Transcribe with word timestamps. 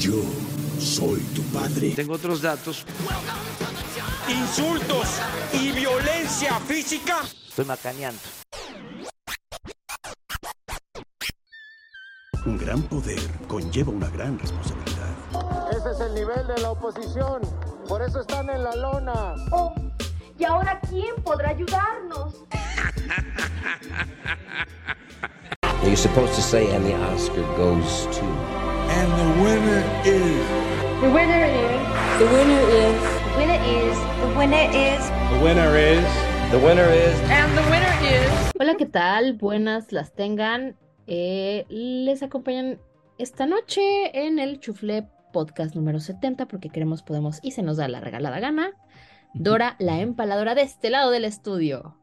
Yo 0.00 0.22
soy 0.78 1.20
tu 1.34 1.42
padre. 1.52 1.90
Tengo 1.90 2.14
otros 2.14 2.40
datos. 2.40 2.86
Insultos 4.26 5.20
y 5.52 5.72
violencia 5.72 6.58
física. 6.60 7.18
Estoy 7.46 7.66
macaneando. 7.66 8.18
Un 12.46 12.56
gran 12.56 12.80
poder 12.84 13.20
conlleva 13.46 13.92
una 13.92 14.08
gran 14.08 14.38
responsabilidad. 14.38 15.10
Ese 15.70 15.90
es 15.90 16.00
el 16.00 16.14
nivel 16.14 16.46
de 16.46 16.62
la 16.62 16.70
oposición. 16.70 17.42
Por 17.86 18.00
eso 18.00 18.22
están 18.22 18.48
en 18.48 18.64
la 18.64 18.74
lona. 18.76 19.34
Oh, 19.50 19.74
¿y 20.38 20.44
ahora 20.44 20.80
quién 20.88 21.14
podrá 21.22 21.50
ayudarnos? 21.50 22.36
You're 25.82 25.94
supposed 25.94 26.34
to 26.36 26.42
say, 26.42 26.74
and 26.74 26.86
the 26.86 26.94
Oscar 26.94 27.42
goes 27.58 28.06
to. 28.16 28.59
And 29.00 29.12
the 29.16 29.42
winner 29.42 29.82
is. 30.04 30.44
The 31.00 31.08
winner 31.08 31.44
is. 31.46 31.80
The 32.20 32.26
winner 32.36 32.60
is. 32.68 33.00
The 33.32 33.38
winner 33.38 33.60
is. 33.64 33.96
The 34.20 34.28
winner 34.36 34.68
is. 34.76 35.02
The 35.30 35.38
winner 35.42 35.78
is. 35.78 36.04
The 36.50 36.58
winner 36.58 36.88
is. 36.92 37.20
And 37.30 37.50
the 37.56 37.62
winner 37.70 37.94
is. 38.04 38.52
Hola, 38.58 38.74
¿qué 38.76 38.84
tal? 38.84 39.38
Buenas 39.38 39.92
las 39.92 40.12
tengan. 40.12 40.76
Eh, 41.06 41.64
les 41.70 42.22
acompañan 42.22 42.78
esta 43.16 43.46
noche 43.46 43.80
en 44.26 44.38
el 44.38 44.60
Chufle 44.60 45.08
Podcast 45.32 45.74
número 45.74 45.98
70 45.98 46.44
porque 46.44 46.68
queremos, 46.68 47.02
podemos 47.02 47.38
y 47.42 47.52
se 47.52 47.62
nos 47.62 47.78
da 47.78 47.88
la 47.88 48.00
regalada 48.00 48.38
gana. 48.38 48.72
Dora, 49.32 49.76
la 49.78 50.00
empaladora 50.00 50.54
de 50.54 50.60
este 50.60 50.90
lado 50.90 51.10
del 51.10 51.24
estudio. 51.24 51.96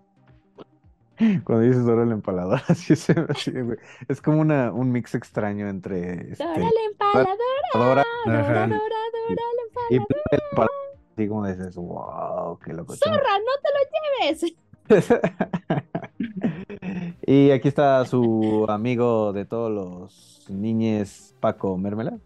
Cuando 1.43 1.63
dices 1.63 1.85
Dora 1.85 2.05
la 2.05 2.13
empaladora, 2.13 2.63
así 2.67 2.95
se 2.95 3.13
así, 3.29 3.51
güey. 3.51 3.77
Es 4.07 4.21
como 4.21 4.41
una, 4.41 4.71
un 4.71 4.91
mix 4.91 5.15
extraño 5.15 5.67
entre 5.67 6.31
este, 6.31 6.43
Dora 6.43 6.59
la 6.59 6.81
empaladora. 6.91 7.35
Dora, 7.73 8.03
Dora, 8.25 8.41
Dora, 8.43 8.67
Dora, 8.67 8.77
la 8.77 9.81
y 9.89 9.95
empaladora. 9.95 10.23
la 10.31 10.37
empaladora. 10.49 10.73
Así 11.15 11.27
como 11.27 11.47
dices, 11.47 11.75
wow, 11.75 12.59
qué 12.59 12.73
loco. 12.73 12.95
Zorra, 12.95 13.39
no 13.39 13.53
te 13.61 13.69
lo 13.73 13.81
lleves. 14.29 14.55
Y 17.25 17.51
aquí 17.51 17.67
está 17.67 18.05
su 18.05 18.65
amigo 18.69 19.33
de 19.33 19.43
todos 19.43 19.69
los 19.69 20.45
niñes, 20.49 21.35
Paco 21.41 21.77
Mermela. 21.77 22.17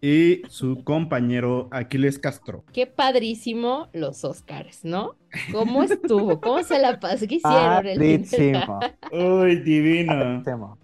Y 0.00 0.42
su 0.48 0.84
compañero 0.84 1.68
Aquiles 1.70 2.18
Castro. 2.18 2.64
Qué 2.72 2.86
padrísimo 2.86 3.88
los 3.92 4.24
Oscars, 4.24 4.84
¿no? 4.84 5.16
¿Cómo 5.52 5.82
estuvo? 5.82 6.40
¿Cómo 6.40 6.62
se 6.62 6.78
la 6.78 7.00
pasó? 7.00 7.26
¿Qué 7.26 7.36
hicieron 7.36 7.86
el 7.86 7.98
Padrísimo. 7.98 8.80
Uy, 9.12 9.56
divino. 9.56 10.12
Padrísimo. 10.12 10.78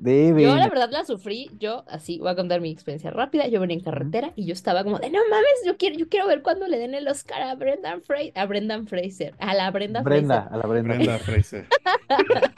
Yo 0.00 0.56
la 0.56 0.68
verdad 0.68 0.90
la 0.92 1.04
sufrí, 1.04 1.50
yo 1.58 1.84
así 1.88 2.18
voy 2.18 2.28
a 2.28 2.36
contar 2.36 2.60
mi 2.60 2.70
experiencia 2.70 3.10
rápida, 3.10 3.48
yo 3.48 3.60
venía 3.60 3.76
en 3.76 3.82
carretera 3.82 4.32
y 4.36 4.44
yo 4.44 4.52
estaba 4.52 4.84
como 4.84 4.98
de 4.98 5.10
no 5.10 5.18
mames, 5.28 5.64
yo 5.66 5.76
quiero, 5.76 5.96
yo 5.98 6.08
quiero 6.08 6.28
ver 6.28 6.42
cuándo 6.42 6.68
le 6.68 6.78
den 6.78 6.94
el 6.94 7.08
Oscar 7.08 7.42
a 7.42 7.54
Brendan 7.56 8.02
Fraser, 8.02 8.32
a 8.36 8.46
Brendan 8.46 8.86
Fraser, 8.86 9.34
a 9.38 9.54
la 9.54 9.70
Brenda, 9.72 10.02
Brenda, 10.02 10.48
a 10.50 10.56
la 10.56 10.66
Brenda. 10.66 10.94
Brenda 10.94 11.18
Fraser. 11.18 11.66
Fraser. 11.66 12.50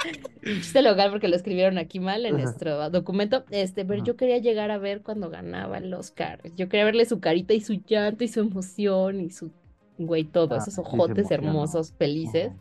Chiste 0.44 0.82
local 0.82 1.10
porque 1.10 1.28
lo 1.28 1.36
escribieron 1.36 1.78
aquí 1.78 1.98
mal 1.98 2.26
en 2.26 2.36
nuestro 2.36 2.90
documento, 2.90 3.44
este, 3.50 3.86
pero 3.86 4.04
yo 4.04 4.16
quería 4.16 4.38
llegar 4.38 4.70
a 4.70 4.76
ver 4.76 5.00
cuando 5.00 5.30
ganaba 5.30 5.78
el 5.78 5.92
Oscar, 5.94 6.40
yo 6.56 6.68
quería 6.68 6.84
verle 6.84 7.06
su 7.06 7.20
carita 7.20 7.54
y 7.54 7.62
su 7.62 7.80
llanto 7.86 8.22
y 8.22 8.28
su 8.28 8.40
emoción 8.40 9.20
y 9.20 9.30
su, 9.30 9.50
güey, 9.96 10.24
todo, 10.24 10.56
Ah, 10.56 10.58
esos 10.58 10.78
ojotes 10.78 11.30
hermosos, 11.30 11.94
felices. 11.96 12.52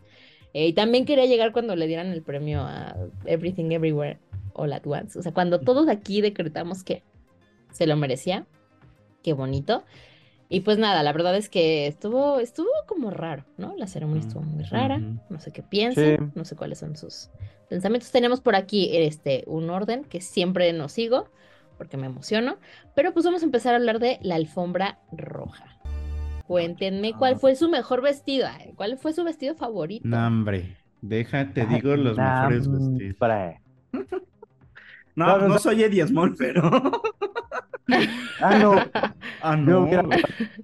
Eh, 0.52 0.68
y 0.68 0.72
también 0.72 1.04
quería 1.04 1.26
llegar 1.26 1.52
cuando 1.52 1.76
le 1.76 1.86
dieran 1.86 2.08
el 2.08 2.22
premio 2.22 2.62
a 2.62 2.96
Everything 3.24 3.70
Everywhere 3.70 4.18
All 4.54 4.72
at 4.72 4.86
Once. 4.86 5.18
O 5.18 5.22
sea, 5.22 5.32
cuando 5.32 5.60
todos 5.60 5.88
aquí 5.88 6.20
decretamos 6.20 6.82
que 6.84 7.02
se 7.72 7.86
lo 7.86 7.96
merecía. 7.96 8.46
Qué 9.22 9.32
bonito. 9.32 9.84
Y 10.48 10.60
pues 10.60 10.78
nada, 10.78 11.02
la 11.04 11.12
verdad 11.12 11.36
es 11.36 11.48
que 11.48 11.86
estuvo, 11.86 12.40
estuvo 12.40 12.68
como 12.86 13.10
raro, 13.10 13.44
¿no? 13.56 13.74
La 13.76 13.86
ceremonia 13.86 14.22
estuvo 14.26 14.42
muy 14.42 14.64
rara. 14.64 14.98
No 14.98 15.38
sé 15.38 15.52
qué 15.52 15.62
piensen, 15.62 16.18
Sí. 16.18 16.32
no 16.34 16.44
sé 16.44 16.56
cuáles 16.56 16.78
son 16.78 16.96
sus 16.96 17.30
pensamientos. 17.68 18.10
Tenemos 18.10 18.40
por 18.40 18.56
aquí 18.56 18.88
este 18.96 19.44
un 19.46 19.70
orden 19.70 20.02
que 20.04 20.20
siempre 20.20 20.72
nos 20.72 20.90
sigo 20.92 21.28
porque 21.78 21.96
me 21.96 22.06
emociono. 22.06 22.56
Pero 22.96 23.12
pues 23.12 23.24
vamos 23.24 23.42
a 23.42 23.44
empezar 23.44 23.74
a 23.74 23.76
hablar 23.76 24.00
de 24.00 24.18
la 24.22 24.34
alfombra 24.34 24.98
roja. 25.12 25.66
Cuéntenme 26.48 27.12
cuál 27.14 27.38
fue 27.38 27.54
su 27.54 27.68
mejor 27.68 28.02
vestido. 28.02 28.48
Ay, 28.50 28.72
¿Cuál 28.74 28.98
fue 28.98 29.12
su 29.12 29.22
vestido 29.22 29.54
favorito? 29.54 30.08
No, 30.08 30.26
hombre. 30.26 30.76
Déjate, 31.00 31.64
digo 31.66 31.94
los 31.94 32.16
mejores 32.16 32.66
vestidos. 32.68 33.16
No, 35.20 35.26
Claro, 35.26 35.48
no 35.48 35.58
soy 35.58 35.82
Eddie 35.84 36.06
Small, 36.06 36.34
pero. 36.36 36.62
Ah, 38.40 38.56
no. 38.58 38.74
Ah, 39.42 39.56
no. 39.56 39.88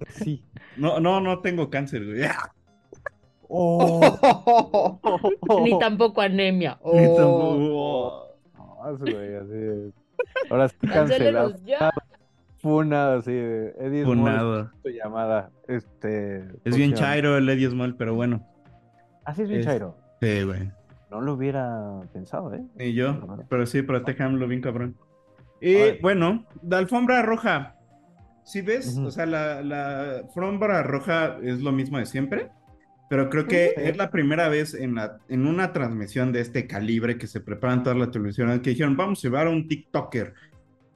Sí. 0.09 0.43
No, 0.77 0.99
no, 0.99 1.19
no 1.21 1.39
tengo 1.41 1.69
cáncer, 1.69 2.05
güey. 2.05 2.21
Oh. 3.49 4.99
Ni 5.63 5.77
tampoco 5.79 6.21
anemia. 6.21 6.77
Ni 6.83 7.05
Oh. 7.07 7.15
tampoco- 7.15 8.27
No, 8.57 8.95
ese 8.95 9.13
güey, 9.13 9.35
así. 9.35 9.93
Ahora 10.49 10.67
sí 10.69 10.75
cancelado. 10.87 11.53
ya. 11.65 11.91
Funado, 12.59 13.19
así. 13.19 13.31
de 13.31 13.73
Eddie 13.79 14.03
Small, 14.03 14.17
Funado. 14.17 14.71
tu 14.83 14.89
llamada. 14.89 15.51
Este. 15.67 16.45
Es 16.65 16.75
bien 16.75 16.93
chairo 16.93 17.37
el 17.37 17.47
Eddie 17.47 17.69
Small, 17.69 17.95
pero 17.95 18.15
bueno. 18.15 18.45
Así 19.23 19.43
es 19.43 19.47
bien 19.49 19.61
Es- 19.61 19.65
chairo. 19.67 19.95
Sí, 20.21 20.43
güey. 20.43 20.71
No 21.09 21.21
lo 21.21 21.33
hubiera 21.33 22.01
pensado, 22.13 22.53
¿eh? 22.53 22.63
Ni 22.75 22.93
yo, 22.93 23.19
pero 23.49 23.65
sí, 23.65 23.81
protéjanlo 23.81 24.47
bien 24.47 24.61
cabrón. 24.61 24.95
Y 25.61 25.99
bueno, 26.01 26.45
la 26.67 26.77
alfombra 26.79 27.21
roja. 27.21 27.75
Si 28.43 28.61
ves, 28.61 28.95
Ujú. 28.95 29.07
o 29.07 29.11
sea, 29.11 29.25
la, 29.25 29.61
la 29.61 30.19
alfombra 30.19 30.83
roja 30.83 31.37
es 31.41 31.61
lo 31.61 31.71
mismo 31.71 31.97
de 31.97 32.05
siempre, 32.05 32.49
pero 33.09 33.29
creo 33.29 33.45
que 33.47 33.73
es 33.77 33.97
la 33.97 34.11
primera 34.11 34.49
vez 34.49 34.73
en, 34.73 34.95
la, 34.95 35.17
en 35.29 35.45
una 35.47 35.71
transmisión 35.73 36.31
de 36.31 36.41
este 36.41 36.67
calibre 36.67 37.17
que 37.17 37.27
se 37.27 37.39
preparan 37.39 37.83
todas 37.83 37.97
las 37.97 38.11
televisiones 38.11 38.59
que 38.59 38.71
dijeron, 38.71 38.95
vamos 38.97 39.19
a 39.19 39.21
llevar 39.23 39.47
a 39.47 39.49
un 39.49 39.67
TikToker, 39.67 40.33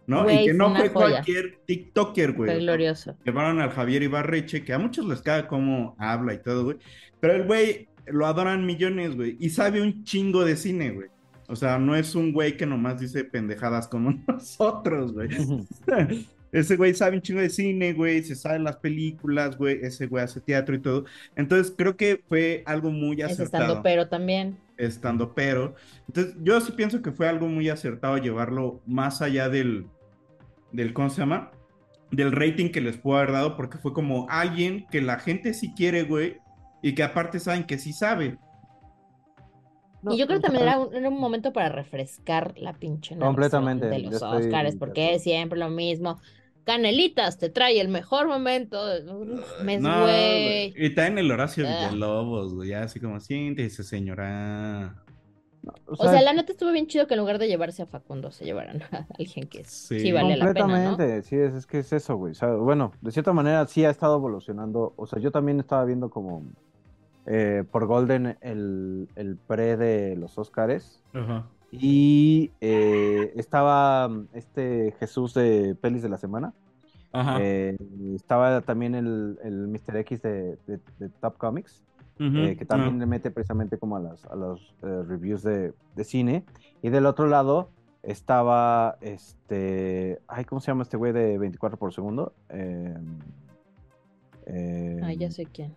¿no? 0.07 0.23
Güey, 0.23 0.43
y 0.43 0.45
que 0.47 0.53
no 0.53 0.75
fue 0.75 0.89
joya. 0.89 0.91
cualquier 0.91 1.59
TikToker, 1.65 2.33
güey. 2.33 2.51
Fue 2.51 2.59
glorioso. 2.59 3.15
Llevaron 3.23 3.59
al 3.61 3.69
Javier 3.71 4.03
Ibarreche, 4.03 4.63
que 4.63 4.73
a 4.73 4.79
muchos 4.79 5.05
les 5.05 5.21
caga 5.21 5.47
cómo 5.47 5.95
habla 5.99 6.33
y 6.33 6.39
todo, 6.39 6.65
güey. 6.65 6.77
Pero 7.21 7.33
el 7.33 7.45
güey 7.45 7.87
lo 8.11 8.25
adoran 8.27 8.65
millones, 8.65 9.15
güey. 9.15 9.37
Y 9.39 9.49
sabe 9.49 9.81
un 9.81 10.03
chingo 10.03 10.45
de 10.45 10.55
cine, 10.55 10.91
güey. 10.91 11.09
O 11.47 11.55
sea, 11.55 11.77
no 11.79 11.95
es 11.95 12.15
un 12.15 12.31
güey 12.31 12.55
que 12.55 12.65
nomás 12.65 12.99
dice 12.99 13.23
pendejadas 13.25 13.87
como 13.87 14.11
nosotros, 14.27 15.13
güey. 15.13 15.29
Ese 16.51 16.75
güey 16.75 16.93
sabe 16.93 17.15
un 17.15 17.21
chingo 17.21 17.39
de 17.41 17.49
cine, 17.49 17.93
güey. 17.93 18.23
Se 18.23 18.35
sabe 18.35 18.59
las 18.59 18.77
películas, 18.77 19.57
güey. 19.57 19.79
Ese 19.81 20.07
güey 20.07 20.23
hace 20.23 20.41
teatro 20.41 20.75
y 20.75 20.79
todo. 20.81 21.05
Entonces, 21.35 21.73
creo 21.77 21.95
que 21.95 22.23
fue 22.27 22.63
algo 22.65 22.91
muy 22.91 23.21
Es 23.21 23.31
acertado 23.31 23.63
estando 23.63 23.83
pero 23.83 24.09
también. 24.09 24.57
estando 24.77 25.33
pero. 25.33 25.75
Entonces, 26.07 26.35
yo 26.41 26.59
sí 26.59 26.73
pienso 26.73 27.01
que 27.01 27.11
fue 27.11 27.27
algo 27.29 27.47
muy 27.47 27.69
acertado 27.69 28.17
llevarlo 28.17 28.81
más 28.85 29.21
allá 29.21 29.47
del, 29.47 29.87
del, 30.73 30.93
¿cómo 30.93 31.09
se 31.09 31.21
llama? 31.21 31.51
Del 32.11 32.33
rating 32.33 32.69
que 32.69 32.81
les 32.81 32.97
pudo 32.97 33.17
haber 33.17 33.31
dado, 33.31 33.55
porque 33.55 33.77
fue 33.77 33.93
como 33.93 34.27
alguien 34.29 34.85
que 34.91 35.01
la 35.01 35.19
gente 35.19 35.53
sí 35.53 35.73
quiere, 35.73 36.03
güey, 36.03 36.37
y 36.81 36.95
que 36.95 37.03
aparte 37.03 37.39
saben 37.39 37.65
que 37.65 37.77
sí 37.77 37.93
sabe. 37.93 38.37
Y 40.09 40.17
yo 40.17 40.25
creo 40.25 40.39
que 40.39 40.43
también 40.47 40.63
era 40.63 40.79
un, 40.79 40.95
era 40.95 41.09
un 41.09 41.19
momento 41.19 41.53
para 41.53 41.69
refrescar 41.69 42.53
la 42.57 42.73
pinche 42.73 43.15
Completamente, 43.17 43.85
de 43.87 43.99
los 43.99 44.15
estoy 44.15 44.45
Oscars, 44.47 44.75
porque 44.75 45.13
es 45.15 45.23
siempre 45.23 45.59
lo 45.59 45.69
mismo. 45.69 46.19
Canelitas 46.63 47.37
te 47.37 47.49
trae 47.49 47.79
el 47.79 47.87
mejor 47.87 48.27
momento. 48.27 48.79
Uf, 48.81 49.61
Mes, 49.63 49.79
No, 49.81 50.01
güey. 50.01 50.73
Y 50.75 50.95
también 50.95 51.19
el 51.19 51.31
Horacio 51.31 51.65
Ah. 51.67 51.89
Villalobos, 51.89 52.53
güey, 52.55 52.73
así 52.73 52.99
como 52.99 53.19
siéntese, 53.19 53.83
señora. 53.83 55.03
O 55.85 55.93
O 55.93 56.07
sea, 56.07 56.21
la 56.23 56.33
neta 56.33 56.51
estuvo 56.53 56.71
bien 56.71 56.87
chido 56.87 57.05
que 57.05 57.13
en 57.13 57.19
lugar 57.19 57.37
de 57.37 57.47
llevarse 57.47 57.83
a 57.83 57.85
Facundo 57.85 58.31
se 58.31 58.45
llevaran 58.45 58.81
a 58.81 59.05
alguien 59.19 59.47
que 59.47 59.63
sí, 59.65 59.99
Sí. 59.99 60.11
vale 60.11 60.35
la 60.35 60.51
pena, 60.51 60.79
¿no? 60.79 60.97
Completamente, 60.97 61.21
sí, 61.21 61.35
es, 61.35 61.53
es 61.53 61.67
que 61.67 61.79
es 61.79 61.93
eso, 61.93 62.15
güey. 62.15 62.31
O 62.31 62.35
sea, 62.35 62.49
bueno, 62.55 62.93
de 63.01 63.11
cierta 63.11 63.33
manera 63.33 63.67
sí 63.67 63.85
ha 63.85 63.91
estado 63.91 64.15
evolucionando. 64.17 64.93
O 64.97 65.05
sea, 65.05 65.19
yo 65.19 65.29
también 65.31 65.59
estaba 65.59 65.85
viendo 65.85 66.09
como 66.09 66.43
eh, 67.25 67.63
por 67.71 67.85
Golden 67.85 68.37
el, 68.41 69.09
el 69.15 69.37
pre 69.37 69.77
de 69.77 70.15
los 70.15 70.37
Oscars. 70.37 71.03
Ajá. 71.13 71.47
Y 71.71 72.51
eh, 72.59 73.31
estaba 73.35 74.07
mm, 74.09 74.27
este 74.33 74.93
Jesús 74.99 75.33
de 75.33 75.75
Pelis 75.79 76.01
de 76.01 76.09
la 76.09 76.17
Semana. 76.17 76.53
Ajá. 77.13 77.37
Eh, 77.41 77.77
estaba 78.15 78.61
también 78.61 78.95
el, 78.95 79.37
el 79.43 79.67
Mr. 79.67 79.97
X 79.97 80.21
de, 80.21 80.57
de- 80.67 80.79
de 80.99 81.09
Top 81.21 81.37
Comics, 81.37 81.83
eh, 82.19 82.55
que 82.57 82.65
también 82.65 82.95
Ah. 82.95 82.99
le 82.99 83.05
mete 83.05 83.31
precisamente 83.31 83.77
como 83.77 83.95
a, 83.95 83.99
las, 83.99 84.25
a 84.25 84.35
los 84.35 84.75
eh, 84.83 85.03
reviews 85.07 85.43
de, 85.43 85.73
de 85.95 86.03
cine. 86.03 86.43
Y 86.81 86.89
del 86.89 87.05
otro 87.05 87.27
lado 87.27 87.69
estaba 88.03 88.97
este. 89.01 90.19
Ay, 90.27 90.45
¿cómo 90.45 90.59
se 90.61 90.67
llama 90.71 90.83
este 90.83 90.97
güey 90.97 91.13
de 91.13 91.37
24 91.37 91.77
por 91.77 91.93
segundo? 91.93 92.33
Eh, 92.49 92.95
eh, 94.45 94.99
Ay, 95.03 95.17
ya 95.17 95.31
sé 95.31 95.45
quién. 95.45 95.73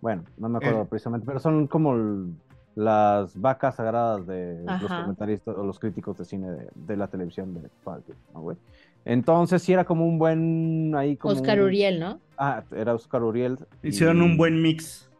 Bueno, 0.00 0.24
no 0.38 0.48
me 0.48 0.58
acuerdo 0.58 0.82
Eh. 0.82 0.86
precisamente, 0.88 1.26
pero 1.26 1.38
son 1.40 1.66
como 1.66 1.94
el- 1.94 2.34
las 2.76 3.38
vacas 3.38 3.74
sagradas 3.76 4.26
de 4.26 4.64
los 4.64 4.90
comentaristas 4.90 5.56
o 5.56 5.64
los 5.64 5.78
críticos 5.78 6.16
de 6.18 6.24
cine 6.24 6.50
de, 6.50 6.68
de 6.74 6.96
la 6.96 7.08
televisión 7.08 7.52
de 7.52 7.68
Parque, 7.84 8.12
¿no, 8.32 8.40
güey? 8.42 8.56
Entonces 9.04 9.62
sí 9.62 9.72
era 9.72 9.84
como 9.84 10.06
un 10.06 10.18
buen 10.18 10.94
ahí 10.94 11.16
como 11.16 11.32
Oscar 11.34 11.58
un- 11.60 11.66
Uriel, 11.66 11.98
¿no? 12.00 12.20
Ah, 12.38 12.62
era 12.74 12.94
Oscar 12.94 13.22
Uriel. 13.24 13.58
Hicieron 13.82 14.18
y- 14.18 14.20
un 14.24 14.36
buen 14.36 14.62
mix. 14.62 15.10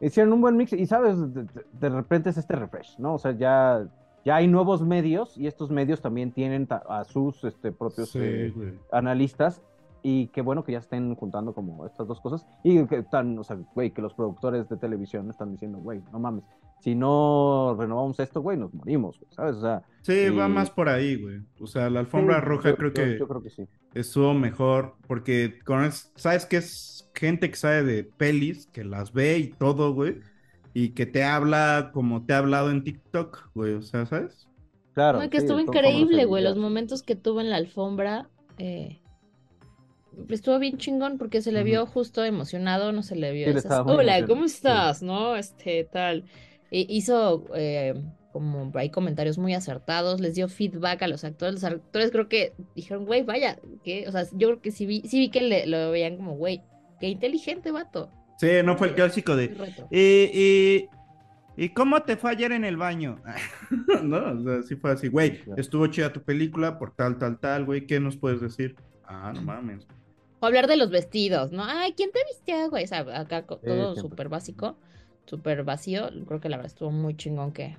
Hicieron 0.00 0.32
un 0.32 0.40
buen 0.40 0.56
mix 0.56 0.72
y 0.72 0.86
sabes, 0.86 1.18
de, 1.34 1.42
de- 1.44 1.64
de 1.72 1.88
repente 1.88 2.30
es 2.30 2.38
este 2.38 2.54
refresh, 2.56 2.98
¿no? 2.98 3.14
O 3.14 3.18
sea, 3.18 3.32
ya, 3.32 3.86
ya 4.24 4.36
hay 4.36 4.46
nuevos 4.46 4.80
medios 4.82 5.36
y 5.36 5.46
estos 5.46 5.70
medios 5.70 6.00
también 6.00 6.32
tienen 6.32 6.66
a 6.70 7.04
sus 7.04 7.42
este, 7.44 7.72
propios 7.72 8.10
Sí, 8.10 8.18
eh, 8.22 8.52
güey. 8.54 8.72
analistas 8.92 9.60
y 10.02 10.28
qué 10.28 10.42
bueno 10.42 10.64
que 10.64 10.72
ya 10.72 10.78
estén 10.78 11.14
juntando 11.14 11.52
como 11.54 11.86
estas 11.86 12.06
dos 12.08 12.20
cosas 12.20 12.46
y 12.64 12.84
que 12.86 12.98
están, 12.98 13.38
o 13.38 13.44
sea, 13.44 13.56
güey, 13.74 13.90
que 13.92 14.02
los 14.02 14.14
productores 14.14 14.68
de 14.68 14.76
televisión 14.76 15.28
están 15.30 15.52
diciendo, 15.52 15.78
güey, 15.78 16.00
no 16.12 16.18
mames, 16.18 16.44
si 16.80 16.94
no 16.94 17.76
renovamos 17.78 18.18
esto, 18.20 18.40
güey, 18.40 18.56
nos 18.56 18.72
morimos, 18.72 19.18
güey, 19.20 19.32
¿sabes? 19.34 19.56
O 19.56 19.60
sea, 19.60 19.82
Sí, 20.02 20.30
va 20.30 20.48
más 20.48 20.70
por 20.70 20.88
ahí, 20.88 21.20
güey. 21.20 21.42
O 21.60 21.66
sea, 21.66 21.90
la 21.90 22.00
alfombra 22.00 22.40
sí, 22.40 22.46
roja 22.46 22.70
yo- 22.70 22.76
creo 22.76 22.88
yo- 22.88 22.94
que 22.94 23.18
Yo 23.18 23.28
creo 23.28 23.42
que 23.42 23.50
sí. 23.50 23.68
estuvo 23.94 24.32
mejor 24.32 24.94
porque 25.06 25.58
con 25.66 25.84
es- 25.84 26.10
sabes 26.16 26.46
que 26.46 26.56
es 26.56 27.10
gente 27.14 27.50
que 27.50 27.56
sabe 27.56 27.82
de 27.84 28.04
pelis, 28.04 28.66
que 28.68 28.84
las 28.84 29.12
ve 29.12 29.38
y 29.38 29.48
todo, 29.48 29.92
güey, 29.92 30.20
y 30.72 30.90
que 30.90 31.04
te 31.04 31.22
habla 31.24 31.90
como 31.92 32.24
te 32.24 32.32
ha 32.32 32.38
hablado 32.38 32.70
en 32.70 32.82
TikTok, 32.84 33.50
güey, 33.54 33.74
o 33.74 33.82
sea, 33.82 34.06
¿sabes? 34.06 34.46
Claro. 34.94 35.20
No, 35.22 35.28
que 35.30 35.38
sí, 35.40 35.44
estuvo 35.44 35.60
increíble, 35.60 36.24
güey. 36.24 36.42
Los 36.42 36.56
momentos 36.56 37.02
que 37.02 37.14
tuvo 37.16 37.40
en 37.40 37.50
la 37.50 37.56
alfombra. 37.56 38.28
eh, 38.58 39.00
estuvo 40.28 40.58
bien 40.58 40.78
chingón 40.78 41.18
porque 41.18 41.42
se 41.42 41.52
le 41.52 41.62
vio 41.64 41.86
justo 41.86 42.24
emocionado, 42.24 42.92
no 42.92 43.02
se 43.02 43.16
le 43.16 43.32
vio 43.32 43.50
Sí, 43.52 43.58
esas, 43.58 43.82
Hola, 43.86 44.26
¿cómo 44.26 44.48
sí. 44.48 44.54
estás? 44.54 45.02
¿No? 45.02 45.36
Este, 45.36 45.84
tal. 45.84 46.24
E- 46.70 46.86
hizo 46.88 47.46
eh, 47.54 47.94
como 48.32 48.70
hay 48.74 48.90
comentarios 48.90 49.38
muy 49.38 49.54
acertados, 49.54 50.20
les 50.20 50.34
dio 50.34 50.48
feedback 50.48 51.02
a 51.02 51.08
los 51.08 51.24
actores. 51.24 51.54
Los 51.54 51.64
actores 51.64 52.10
creo 52.10 52.28
que 52.28 52.52
dijeron, 52.74 53.04
güey, 53.04 53.22
vaya, 53.22 53.58
que, 53.84 54.06
o 54.08 54.12
sea, 54.12 54.24
yo 54.32 54.48
creo 54.48 54.60
que 54.60 54.70
sí 54.70 54.86
vi, 54.86 55.02
sí 55.02 55.18
vi 55.18 55.30
que 55.30 55.40
le, 55.40 55.66
lo 55.66 55.90
veían 55.90 56.16
como, 56.16 56.36
güey, 56.36 56.62
qué 57.00 57.08
inteligente 57.08 57.70
vato. 57.72 58.10
Sí, 58.38 58.48
no 58.64 58.76
fue 58.76 58.88
el 58.88 58.94
clásico 58.94 59.36
de... 59.36 59.48
Qué 59.50 59.54
reto. 59.54 59.88
¿Y, 59.90 60.30
y, 60.32 60.88
¿y 61.56 61.68
cómo 61.70 62.02
te 62.02 62.16
fue 62.16 62.30
ayer 62.30 62.52
en 62.52 62.64
el 62.64 62.76
baño? 62.76 63.20
no, 64.02 64.32
o 64.32 64.42
sea, 64.42 64.62
sí 64.62 64.76
fue 64.76 64.92
así, 64.92 65.08
güey, 65.08 65.40
estuvo 65.56 65.86
chida 65.88 66.12
tu 66.12 66.22
película 66.22 66.78
por 66.78 66.94
tal, 66.94 67.18
tal, 67.18 67.38
tal, 67.38 67.64
güey, 67.64 67.86
¿qué 67.86 68.00
nos 68.00 68.16
puedes 68.16 68.40
decir? 68.40 68.76
Ah, 69.04 69.32
no 69.34 69.42
mames. 69.42 69.86
O 70.40 70.46
hablar 70.46 70.66
de 70.66 70.76
los 70.76 70.90
vestidos, 70.90 71.52
¿no? 71.52 71.62
Ay, 71.64 71.92
¿quién 71.92 72.10
te 72.12 72.20
vistió, 72.28 72.70
güey? 72.70 72.84
O 72.84 72.86
sea, 72.88 73.00
acá 73.20 73.44
Sí, 73.62 73.66
todo 73.66 73.94
siempre. 73.94 74.00
súper 74.00 74.28
básico, 74.28 74.76
súper 75.26 75.64
vacío. 75.64 76.10
Creo 76.26 76.40
que 76.40 76.48
la 76.48 76.56
verdad 76.56 76.72
estuvo 76.72 76.90
muy 76.90 77.16
chingón 77.16 77.52
que, 77.52 77.76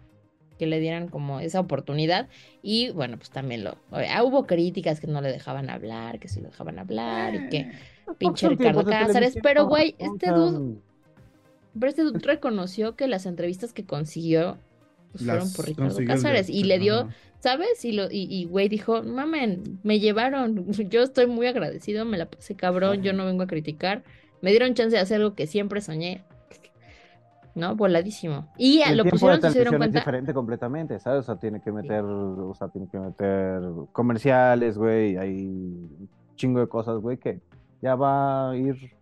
que 0.60 0.68
le 0.68 0.80
dieran 0.80 1.08
como 1.08 1.40
esa 1.40 1.60
oportunidad. 1.60 2.30
Y 2.62 2.92
bueno, 2.92 3.18
pues 3.18 3.32
también 3.32 3.64
lo. 3.64 3.78
ah, 3.92 4.24
hubo 4.24 4.46
críticas 4.46 5.00
que 5.00 5.08
no 5.08 5.22
le 5.22 5.32
dejaban 5.32 5.70
hablar, 5.70 6.20
que 6.20 6.28
sí 6.28 6.40
lo 6.40 6.50
dejaban 6.50 6.78
hablar 6.80 7.34
y 7.36 7.50
que 7.50 7.72
pinche 8.18 8.46
Son 8.48 8.58
Ricardo 8.58 8.86
Cázares. 8.86 9.38
Pero, 9.42 9.66
güey, 9.66 9.96
este 9.98 10.30
dude, 10.32 10.80
pero 11.80 11.90
este 11.90 12.04
dude 12.04 12.20
reconoció 12.20 12.96
que 12.96 13.08
las 13.08 13.26
entrevistas 13.26 13.74
que 13.74 13.86
consiguió 13.86 14.58
pues, 15.12 15.26
fueron 15.26 15.54
por 15.54 15.66
Ricardo 15.66 16.00
y 16.48 16.64
le 16.64 16.80
dio 16.80 17.02
ajá. 17.02 17.16
¿Sabes? 17.42 17.84
Y, 17.86 17.92
lo, 17.92 18.06
y, 18.12 18.28
y 18.30 18.46
güey 18.46 18.70
dijo, 18.70 19.02
mamen, 19.02 19.80
me 19.82 20.00
llevaron, 20.00 20.72
yo 20.90 21.02
estoy 21.02 21.26
muy 21.26 21.48
agradecido, 21.48 22.06
me 22.06 22.20
la 22.20 22.30
pasé 22.30 22.56
cabrón, 22.56 23.02
yo 23.02 23.14
no 23.14 23.26
vengo 23.26 23.42
a 23.42 23.48
criticar, 23.48 24.04
me 24.42 24.52
dieron 24.52 24.76
chance 24.76 24.96
de 24.96 25.02
hacer 25.02 25.18
algo 25.18 25.34
que 25.34 25.48
siempre 25.48 25.82
soñé, 25.82 26.24
¿no? 27.56 27.76
Voladísimo. 27.76 28.48
Y 28.60 28.82
el 28.82 28.96
lo 28.96 29.06
pusieron, 29.06 29.42
de 29.42 29.50
se 29.50 29.54
dieron 29.58 29.72
televisión 29.72 29.74
es 29.74 29.78
cuenta, 29.80 30.00
diferente 30.00 30.34
completamente, 30.36 31.00
¿sabes? 31.00 31.22
O 31.22 31.24
sea, 31.24 31.36
tiene 31.38 31.62
que 31.62 31.72
meter, 31.72 32.04
o 32.04 32.54
sea, 32.54 32.68
tiene 32.68 32.88
que 32.88 33.00
meter 33.00 33.60
comerciales, 33.92 34.78
güey, 34.78 35.18
hay 35.18 35.48
un 35.48 36.10
chingo 36.36 36.60
de 36.60 36.68
cosas, 36.68 37.00
güey, 37.00 37.18
que 37.18 37.42
ya 37.82 37.96
va 37.96 38.52
a 38.52 38.56
ir 38.56 38.94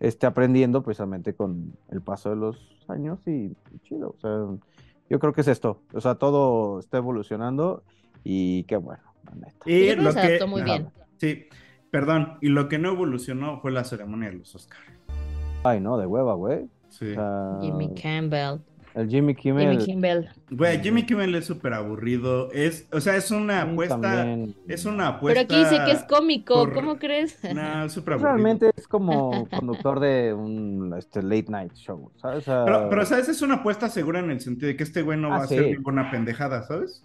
este, 0.00 0.26
aprendiendo 0.26 0.82
precisamente 0.82 1.34
con 1.34 1.76
el 1.92 2.00
paso 2.00 2.30
de 2.30 2.36
los 2.36 2.58
años 2.88 3.20
y, 3.28 3.30
y 3.30 3.78
chido, 3.84 4.16
o 4.18 4.20
sea, 4.20 4.48
yo 5.08 5.18
creo 5.18 5.32
que 5.32 5.42
es 5.42 5.48
esto, 5.48 5.82
o 5.92 6.00
sea, 6.00 6.16
todo 6.16 6.78
está 6.78 6.98
evolucionando 6.98 7.82
y 8.22 8.64
qué 8.64 8.76
bueno, 8.76 9.02
la 9.24 9.34
neta. 9.34 9.70
Y 9.70 9.94
lo 9.96 10.12
se 10.12 10.20
que... 10.20 10.26
adaptó 10.26 10.48
muy 10.48 10.62
bien. 10.62 10.88
Sí, 11.18 11.46
perdón, 11.90 12.38
y 12.40 12.48
lo 12.48 12.68
que 12.68 12.78
no 12.78 12.90
evolucionó 12.90 13.60
fue 13.60 13.70
la 13.70 13.84
ceremonia 13.84 14.30
de 14.30 14.36
los 14.36 14.54
Oscars. 14.54 14.82
Ay, 15.62 15.80
no, 15.80 15.96
de 15.96 16.06
hueva, 16.06 16.34
güey. 16.34 16.68
Sí. 16.88 17.14
Sea, 17.14 17.58
Jimmy 17.60 17.94
Campbell, 17.94 18.60
el 18.94 19.08
Jimmy 19.08 19.34
Kimmel. 19.34 19.70
Jimmy 19.72 19.84
Kimmel, 19.84 20.28
Güey, 20.50 20.80
Jimmy 20.82 21.04
Kimmel 21.04 21.34
es 21.34 21.46
súper 21.46 21.74
aburrido. 21.74 22.50
Es, 22.52 22.86
o 22.92 23.00
sea, 23.00 23.16
es 23.16 23.30
una 23.30 23.64
sí, 23.64 23.70
apuesta. 23.70 24.00
también. 24.00 24.54
Es 24.68 24.84
una 24.84 24.96
pero 24.96 25.16
apuesta. 25.16 25.40
aquí 25.42 25.56
dice 25.56 25.84
que 25.84 25.90
es 25.92 26.04
cómico, 26.04 26.54
por- 26.54 26.72
¿cómo 26.74 26.98
crees? 26.98 27.38
No, 27.54 27.84
es 27.84 27.92
súper 27.92 28.14
aburrido. 28.14 28.32
Realmente 28.32 28.70
es 28.76 28.86
como 28.88 29.48
conductor 29.50 30.00
de 30.00 30.32
un 30.32 30.94
este, 30.96 31.22
late 31.22 31.46
night 31.48 31.72
show, 31.74 32.10
¿sabes? 32.16 32.38
O 32.38 32.42
sea, 32.42 32.64
Pero, 32.64 32.88
pero, 32.88 33.04
¿sabes? 33.06 33.28
Es 33.28 33.42
una 33.42 33.56
apuesta 33.56 33.88
segura 33.88 34.20
en 34.20 34.30
el 34.30 34.40
sentido 34.40 34.68
de 34.68 34.76
que 34.76 34.84
este 34.84 35.02
güey 35.02 35.18
no 35.18 35.26
Ah, 35.28 35.30
va 35.30 35.36
a 35.38 35.44
hacer 35.44 35.64
sí. 35.64 35.70
ninguna 35.72 36.10
pendejada, 36.10 36.62
¿sabes? 36.62 37.02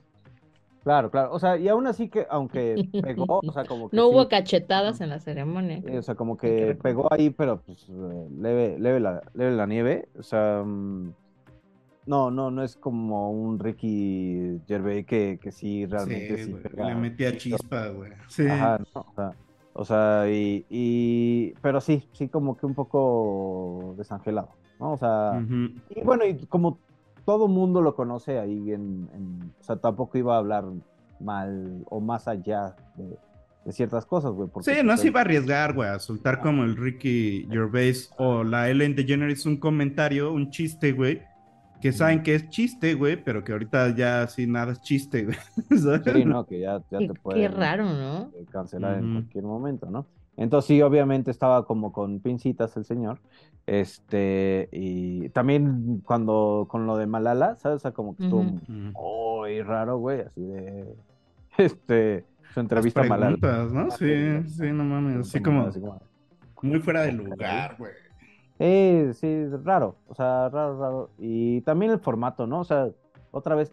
Claro, 0.84 1.12
claro. 1.12 1.34
O 1.34 1.40
sea, 1.40 1.58
y 1.58 1.68
aún 1.68 1.88
así 1.88 2.08
que, 2.08 2.26
aunque 2.30 2.88
pegó, 3.04 3.42
o 3.44 3.52
sea, 3.52 3.66
como 3.66 3.90
que 3.90 3.98
No 3.98 4.08
hubo 4.08 4.30
cachetadas 4.30 5.02
en 5.02 5.10
la 5.10 5.20
ceremonia. 5.20 5.82
o 5.98 6.02
sea, 6.02 6.16
como 6.16 6.38
que 6.38 6.78
pegó 6.82 7.12
ahí, 7.12 7.30
pero 7.32 7.62
pues 7.62 7.86
eh, 7.90 8.28
leve, 8.40 8.78
leve 8.80 9.00
la, 9.00 9.22
leve 9.34 9.52
la 9.56 9.66
nieve. 9.66 10.08
O 10.18 10.24
sea, 10.24 10.64
mm, 10.66 11.14
no, 12.10 12.32
no, 12.32 12.50
no 12.50 12.64
es 12.64 12.76
como 12.76 13.30
un 13.32 13.60
Ricky 13.60 14.60
Gervais 14.68 15.06
que, 15.06 15.38
que 15.40 15.52
sí 15.52 15.86
realmente 15.86 16.38
sí, 16.40 16.46
Sí, 16.46 16.56
pega 16.64 16.88
Le 16.90 16.96
metía 16.96 17.38
chispa, 17.38 17.90
güey. 17.90 18.12
Sí. 18.28 18.48
Ajá, 18.48 18.80
no, 18.96 19.02
o 19.02 19.14
sea, 19.16 19.32
o 19.74 19.86
sea, 19.86 20.28
y, 20.28 20.66
y, 20.72 21.54
pero 21.62 21.80
sí, 21.80 22.10
sí 22.14 22.28
como 22.28 22.58
que 22.58 22.66
un 22.66 22.74
poco 22.74 23.94
desangelado, 23.96 24.50
¿no? 24.80 24.94
O 24.94 24.98
sea, 24.98 25.40
y 25.96 26.02
bueno, 26.02 26.26
y 26.26 26.48
como 26.48 26.80
todo 27.26 27.48
mundo 27.48 27.80
lo 27.84 27.94
conoce 27.96 28.40
ahí 28.40 28.72
en, 28.72 29.08
en- 29.14 29.54
o 29.60 29.64
sea, 29.64 29.76
tampoco 29.76 30.18
iba 30.18 30.34
a 30.34 30.40
hablar 30.40 30.66
mal 31.20 31.86
o 31.92 32.00
más 32.02 32.28
allá 32.28 32.76
de, 32.96 33.20
de 33.66 33.72
ciertas 33.72 34.08
cosas, 34.08 34.32
güey. 34.32 34.50
Sí, 34.62 34.72
no 34.82 34.94
pues, 34.94 35.02
se 35.02 35.08
iba 35.08 35.20
a 35.20 35.24
arriesgar, 35.24 35.76
güey, 35.76 35.90
a 35.90 36.00
soltar 36.00 36.42
como 36.42 36.64
el 36.64 36.76
Ricky 36.76 37.48
Gervais 37.52 38.12
o 38.18 38.44
la 38.44 38.68
Ellen 38.68 38.96
DeGeneres 38.96 39.46
un 39.46 39.58
comentario, 39.58 40.34
un 40.34 40.50
chiste, 40.50 40.92
güey, 40.92 41.22
que 41.82 41.92
saben 41.92 42.24
que 42.24 42.36
es 42.36 42.50
chiste, 42.50 42.94
güey, 42.96 43.22
pero 43.24 43.44
que 43.44 43.52
ahorita 43.54 43.96
ya 43.96 44.28
sí 44.28 44.48
nada 44.48 44.72
es 44.74 44.82
chiste, 44.82 45.26
güey. 45.26 45.38
Sí, 46.14 46.26
no, 46.26 46.46
que 46.46 46.60
ya, 46.60 46.80
ya 46.92 47.00
Qué, 47.00 47.08
te 47.08 47.14
qué 47.14 47.20
pueden 47.22 47.52
raro, 47.54 47.86
¿no? 47.86 48.32
eh, 48.36 48.46
cancelar 48.52 49.00
en 49.00 49.14
cualquier 49.14 49.44
momento, 49.46 49.90
¿no? 49.90 50.06
Entonces 50.38 50.68
sí, 50.68 50.82
obviamente 50.82 51.32
estaba 51.32 51.66
como 51.66 51.92
con 51.92 52.20
pincitas 52.22 52.76
el 52.78 52.86
señor, 52.86 53.20
este, 53.68 54.70
y 54.72 55.30
también 55.30 56.02
cuando, 56.06 56.66
con 56.70 56.86
lo 56.88 56.98
de 56.98 57.08
Malala, 57.08 57.56
¿sabes? 57.56 57.78
O 57.78 57.80
sea, 57.80 57.92
como 57.92 58.16
que 58.16 58.24
estuvo 58.24 58.44
muy 58.44 59.62
raro, 59.62 59.98
güey, 59.98 60.22
así 60.22 60.42
de, 60.42 60.96
este, 61.58 62.26
su 62.54 62.60
Las 62.62 62.64
entrevista 62.64 63.02
a 63.02 63.04
Malala. 63.06 63.38
Sí, 63.98 64.44
sí, 64.48 64.72
no 64.72 64.84
mames, 64.84 65.28
así 65.28 65.42
Como- 65.42 65.60
como 65.60 65.70
así 65.70 65.80
como- 65.80 66.02
muy 66.62 66.80
fuera 66.82 67.02
de 67.04 67.14
lugar, 67.14 67.76
güey. 67.78 67.92
Eh, 68.60 69.12
sí, 69.14 69.46
raro, 69.64 69.96
o 70.08 70.16
sea, 70.16 70.50
raro, 70.50 70.80
raro. 70.80 71.10
Y 71.18 71.62
también 71.62 71.94
el 71.94 72.00
formato, 72.00 72.46
¿no? 72.46 72.60
O 72.60 72.64
sea, 72.66 72.90
otra 73.32 73.56
vez 73.56 73.72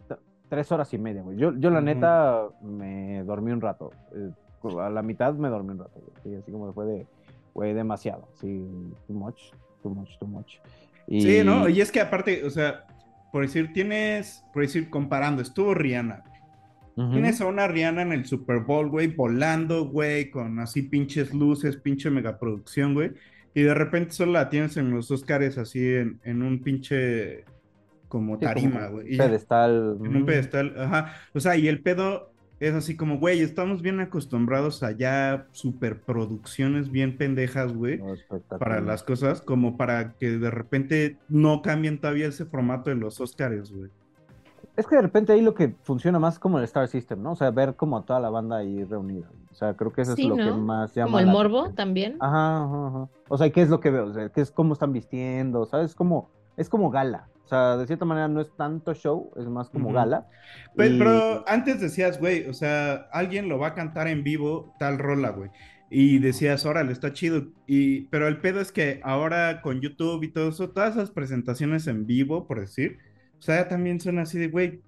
tres 0.49 0.71
horas 0.71 0.93
y 0.93 0.97
media, 0.97 1.21
güey. 1.21 1.37
Yo, 1.37 1.53
yo 1.57 1.69
la 1.69 1.81
neta 1.81 2.47
me 2.61 3.23
dormí 3.23 3.51
un 3.51 3.61
rato. 3.61 3.91
eh, 4.15 4.31
a 4.81 4.89
la 4.89 5.01
mitad 5.01 5.33
me 5.35 5.49
dormí 5.49 5.71
un 5.71 5.79
rato, 5.79 5.99
güey. 5.99 6.13
Sí, 6.23 6.35
así 6.41 6.51
como 6.51 6.71
fue 6.73 6.85
de, 6.85 7.07
güey, 7.53 7.73
demasiado. 7.73 8.27
Sí, 8.35 8.65
too 9.07 9.13
much, 9.13 9.39
too 9.83 9.89
much, 9.89 10.17
too 10.19 10.27
much. 10.27 10.55
Y... 11.07 11.21
Sí, 11.21 11.41
¿no? 11.43 11.67
Y 11.69 11.81
es 11.81 11.91
que 11.91 12.01
aparte, 12.01 12.45
o 12.45 12.49
sea, 12.49 12.85
por 13.31 13.43
decir, 13.43 13.73
tienes, 13.73 14.43
por 14.53 14.61
decir, 14.63 14.89
comparando, 14.89 15.41
estuvo 15.41 15.73
Rihanna. 15.73 16.23
Ujú. 16.95 17.11
Tienes 17.11 17.39
a 17.41 17.45
una 17.45 17.67
Rihanna 17.67 18.01
en 18.01 18.11
el 18.11 18.25
Super 18.25 18.59
Bowl, 18.61 18.89
güey, 18.89 19.07
volando, 19.07 19.87
güey, 19.87 20.31
con 20.31 20.59
así 20.59 20.81
pinches 20.81 21.33
luces, 21.33 21.77
pinche 21.77 22.09
megaproducción, 22.09 22.93
güey. 22.93 23.11
Y 23.53 23.63
de 23.63 23.73
repente 23.73 24.11
solo 24.13 24.33
la 24.33 24.49
tienes 24.49 24.77
en 24.77 24.91
los 24.91 25.09
Oscars 25.11 25.57
así 25.57 25.95
en, 25.95 26.19
en 26.23 26.41
un 26.43 26.61
pinche 26.61 27.45
como 28.07 28.37
Sí, 28.37 28.45
tarima, 28.45 28.87
güey. 28.87 29.17
ya, 29.17 29.25
Pedestal. 29.25 29.97
En 30.03 30.15
un 30.15 30.21
mm, 30.23 30.25
pedestal, 30.25 30.75
ajá. 30.77 31.13
O 31.33 31.39
sea, 31.39 31.57
y 31.57 31.67
el 31.67 31.81
pedo 31.81 32.31
es 32.59 32.73
así 32.73 32.95
como, 32.95 33.19
güey, 33.19 33.41
estamos 33.41 33.81
bien 33.81 33.99
acostumbrados 33.99 34.81
a 34.83 34.91
ya 34.91 35.47
superproducciones 35.51 36.91
bien 36.91 37.17
pendejas, 37.17 37.73
güey. 37.73 37.97
no, 37.97 38.13
espectacular. 38.13 38.59
Para 38.59 38.81
las 38.81 39.03
cosas, 39.03 39.41
como 39.41 39.77
para 39.77 40.13
que 40.13 40.31
de 40.37 40.49
repente 40.51 41.17
no 41.27 41.61
cambien 41.61 41.99
todavía 41.99 42.27
ese 42.27 42.45
formato 42.45 42.89
de 42.89 42.95
los 42.95 43.19
Oscars, 43.19 43.71
güey. 43.71 43.89
Es 44.77 44.87
que 44.87 44.95
de 44.95 45.01
repente 45.01 45.33
ahí 45.33 45.41
lo 45.41 45.53
que 45.55 45.75
funciona 45.83 46.19
más 46.19 46.37
como 46.39 46.59
el 46.59 46.63
Star 46.65 46.87
System, 46.87 47.21
¿no? 47.23 47.31
O 47.31 47.35
sea, 47.35 47.49
ver 47.51 47.75
como 47.75 47.97
a 47.97 48.05
toda 48.05 48.19
la 48.19 48.29
banda 48.29 48.57
ahí 48.57 48.83
reunida. 48.83 49.27
O 49.51 49.55
sea, 49.55 49.73
creo 49.73 49.91
que 49.91 50.03
eso 50.03 50.15
Sí, 50.15 50.21
es 50.23 50.29
lo 50.29 50.35
que 50.35 50.51
más 50.51 50.93
llama 50.93 51.07
Como 51.07 51.19
el 51.19 51.25
la 51.25 51.31
morbo 51.31 51.69
también. 51.73 52.15
Ajá, 52.19 52.63
ajá, 52.63 52.87
ajá. 52.87 53.09
O 53.27 53.37
sea, 53.37 53.49
¿qué 53.49 53.61
es 53.63 53.69
lo 53.69 53.79
que 53.79 53.89
veo? 53.89 54.05
O 54.05 54.13
sea, 54.13 54.29
¿qué 54.29 54.39
es 54.41 54.51
cómo 54.51 54.73
están 54.73 54.93
vistiendo? 54.93 55.65
¿Sabes? 55.65 55.95
Como 55.95 56.29
es 56.55 56.69
como 56.69 56.89
gala. 56.91 57.27
O 57.43 57.47
sea, 57.47 57.77
de 57.77 57.87
cierta 57.87 58.05
manera 58.05 58.27
no 58.27 58.39
es 58.41 58.51
tanto 58.55 58.93
show, 58.93 59.31
es 59.37 59.47
más 59.47 59.69
como 59.69 59.91
gala. 59.93 60.27
Y- 60.73 60.75
Pero 60.75 61.43
antes 61.47 61.79
decías, 61.81 62.19
güey, 62.19 62.47
o 62.47 62.53
sea, 62.53 63.07
alguien 63.11 63.47
lo 63.49 63.57
va 63.57 63.67
a 63.69 63.73
cantar 63.73 64.07
en 64.07 64.23
vivo, 64.23 64.73
tal 64.79 64.99
rola, 64.99 65.29
güey. 65.31 65.49
Y 65.89 66.19
decías, 66.19 66.65
órale, 66.65 66.91
está 66.91 67.13
chido. 67.13 67.43
Y, 67.65 68.01
pero 68.07 68.27
el 68.27 68.41
pedo 68.41 68.59
es 68.59 68.73
que 68.73 68.99
ahora 69.03 69.61
con 69.61 69.79
YouTube 69.79 70.21
y 70.23 70.27
todo 70.31 70.49
eso, 70.49 70.69
todas 70.69 70.97
esas 70.97 71.09
presentaciones 71.11 71.87
en 71.87 72.05
vivo, 72.05 72.45
por 72.45 72.59
decir, 72.59 72.97
o 73.37 73.41
sea, 73.41 73.67
también 73.67 73.99
son 73.99 74.19
así 74.19 74.37
de, 74.39 74.47
güey. 74.49 74.81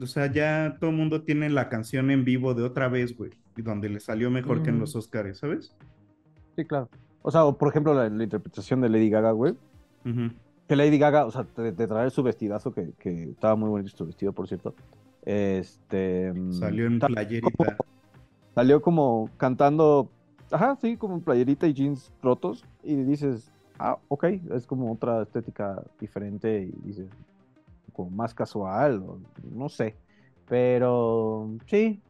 O 0.00 0.06
sea, 0.06 0.30
ya 0.32 0.76
todo 0.80 0.90
el 0.90 0.96
mundo 0.96 1.22
tiene 1.22 1.50
la 1.50 1.68
canción 1.68 2.10
en 2.10 2.24
vivo 2.24 2.54
de 2.54 2.62
otra 2.62 2.88
vez, 2.88 3.16
güey. 3.16 3.30
Y 3.56 3.62
donde 3.62 3.88
le 3.88 4.00
salió 4.00 4.30
mejor 4.30 4.62
que 4.62 4.70
en 4.70 4.78
los 4.78 4.96
Oscars, 4.96 5.38
¿sabes? 5.38 5.76
Sí, 6.56 6.64
claro. 6.64 6.88
O 7.22 7.30
sea, 7.30 7.44
o 7.44 7.56
por 7.58 7.68
ejemplo, 7.68 7.92
la, 7.94 8.08
la 8.08 8.24
interpretación 8.24 8.80
de 8.80 8.88
Lady 8.88 9.10
Gaga, 9.10 9.32
güey. 9.32 9.52
Ujú. 10.06 10.30
Que 10.68 10.76
Lady 10.76 10.98
Gaga, 10.98 11.26
o 11.26 11.30
sea, 11.30 11.46
de, 11.56 11.72
de 11.72 11.86
traer 11.86 12.10
su 12.10 12.22
vestidazo, 12.22 12.72
que, 12.72 12.92
que 12.98 13.24
estaba 13.30 13.54
muy 13.56 13.68
bonito 13.68 13.94
su 13.96 14.06
vestido, 14.06 14.32
por 14.32 14.48
cierto. 14.48 14.74
Este. 15.24 16.32
mm, 16.32 16.52
Salió 16.52 16.86
en 16.86 16.98
ta- 16.98 17.08
playerita. 17.08 17.76
Salió 18.54 18.80
como 18.82 19.28
cantando, 19.36 20.10
ajá, 20.50 20.76
sí, 20.80 20.96
como 20.96 21.14
en 21.16 21.20
playerita 21.20 21.66
y 21.66 21.74
jeans 21.74 22.12
rotos. 22.22 22.64
Y 22.82 22.96
dices, 22.96 23.51
ah, 23.82 23.98
ok, 24.08 24.24
es 24.54 24.66
como 24.66 24.92
otra 24.92 25.22
estética 25.22 25.82
diferente 25.98 26.62
y 26.62 26.72
dices, 26.86 27.08
como 27.92 28.10
más 28.10 28.32
casual, 28.32 29.02
o 29.02 29.18
no 29.52 29.68
sé. 29.68 29.96
Pero 30.48 31.50
sí, 31.66 32.00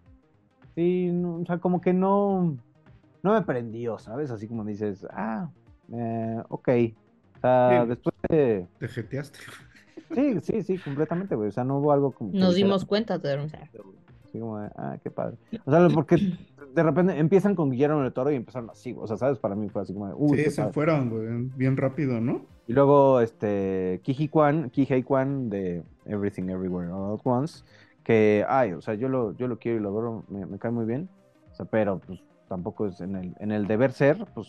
sí, 0.75 1.11
no, 1.13 1.37
o 1.37 1.47
sea, 1.47 1.59
como 1.59 1.81
que 1.81 1.93
no, 1.95 2.57
no 3.23 3.33
me 3.33 3.43
prendió, 3.43 3.99
¿sabes? 3.99 4.31
Así 4.31 4.47
como 4.47 4.65
dices, 4.65 5.07
ah, 5.11 5.49
eh, 5.93 6.43
ok. 6.49 6.69
O 7.37 7.41
sea, 7.41 7.83
Sí. 7.83 7.89
después 7.89 8.15
de... 8.29 8.67
Te 8.79 8.89
jeteaste. 8.89 9.39
Sí, 10.15 10.41
sí, 10.43 10.63
sí, 10.63 10.79
completamente, 10.79 11.35
güey. 11.35 11.49
O 11.49 11.53
sea, 11.53 11.65
no 11.65 11.79
hubo 11.79 11.91
algo 11.93 12.13
como... 12.13 12.33
que 12.33 12.39
Nos 12.39 12.55
dijera, 12.55 12.67
dimos 12.67 12.85
cuenta 12.85 13.19
de 13.19 13.35
o 13.35 13.49
sea, 13.49 13.71
Así 14.25 14.39
como 14.39 14.59
de, 14.59 14.71
ah, 14.77 14.99
qué 15.03 15.11
padre. 15.11 15.37
O 15.65 15.71
sea, 15.71 15.89
porque 15.89 16.37
de 16.75 16.83
repente 16.83 17.19
empiezan 17.19 17.55
con 17.55 17.71
Guillermo 17.71 18.01
del 18.03 18.13
Toro 18.13 18.31
y 18.31 18.37
empezaron 18.37 18.71
así, 18.71 18.95
o 18.99 19.07
sea, 19.07 19.17
¿sabes? 19.17 19.39
Para 19.39 19.55
mí 19.55 19.69
fue 19.69 19.83
así 19.83 19.93
como 19.93 20.07
uy, 20.17 20.39
Sí, 20.39 20.45
qué 20.45 20.51
se 20.51 20.63
padre. 20.63 20.73
fueron, 20.75 21.11
güey, 21.11 21.51
bien 21.57 21.77
rápido, 21.77 22.21
¿no? 22.21 22.47
Y 22.67 22.73
luego, 22.73 23.21
este, 23.21 24.01
Kiji 24.05 24.29
Kwan, 24.29 24.71
Kihei 24.71 25.03
Kwan 25.03 25.51
de 25.51 25.83
Everything 26.07 26.49
Everywhere 26.49 26.91
All 26.93 27.15
at 27.15 27.21
Once, 27.25 27.65
que, 28.05 28.45
ay, 28.49 28.73
o 28.73 28.81
sea, 28.81 28.95
yo 28.95 29.09
lo, 29.09 29.37
yo 29.37 29.49
lo 29.49 29.59
quiero 29.59 29.79
y 29.79 29.81
lo 29.81 29.89
adoro, 29.91 30.25
me, 30.29 30.47
me 30.47 30.59
cae 30.59 30.71
muy 30.71 30.85
bien, 30.87 31.09
o 31.53 31.55
sea, 31.55 31.67
pero 31.67 31.99
pues 31.99 32.21
tampoco 32.49 32.87
es 32.87 33.01
en 33.01 33.17
el, 33.17 33.35
en 33.41 33.51
el 33.53 33.67
deber 33.67 33.93
ser, 33.93 34.27
pues 34.35 34.49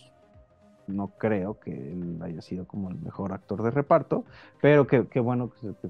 no 0.88 1.08
creo 1.18 1.60
que 1.60 1.72
él 1.72 2.20
haya 2.22 2.42
sido 2.42 2.66
como 2.68 2.90
el 2.90 3.00
mejor 3.00 3.32
actor 3.34 3.64
de 3.64 3.72
reparto, 3.72 4.26
pero 4.62 4.86
que, 4.88 5.08
que 5.08 5.20
bueno 5.20 5.50
que, 5.50 5.74
que- 5.82 5.90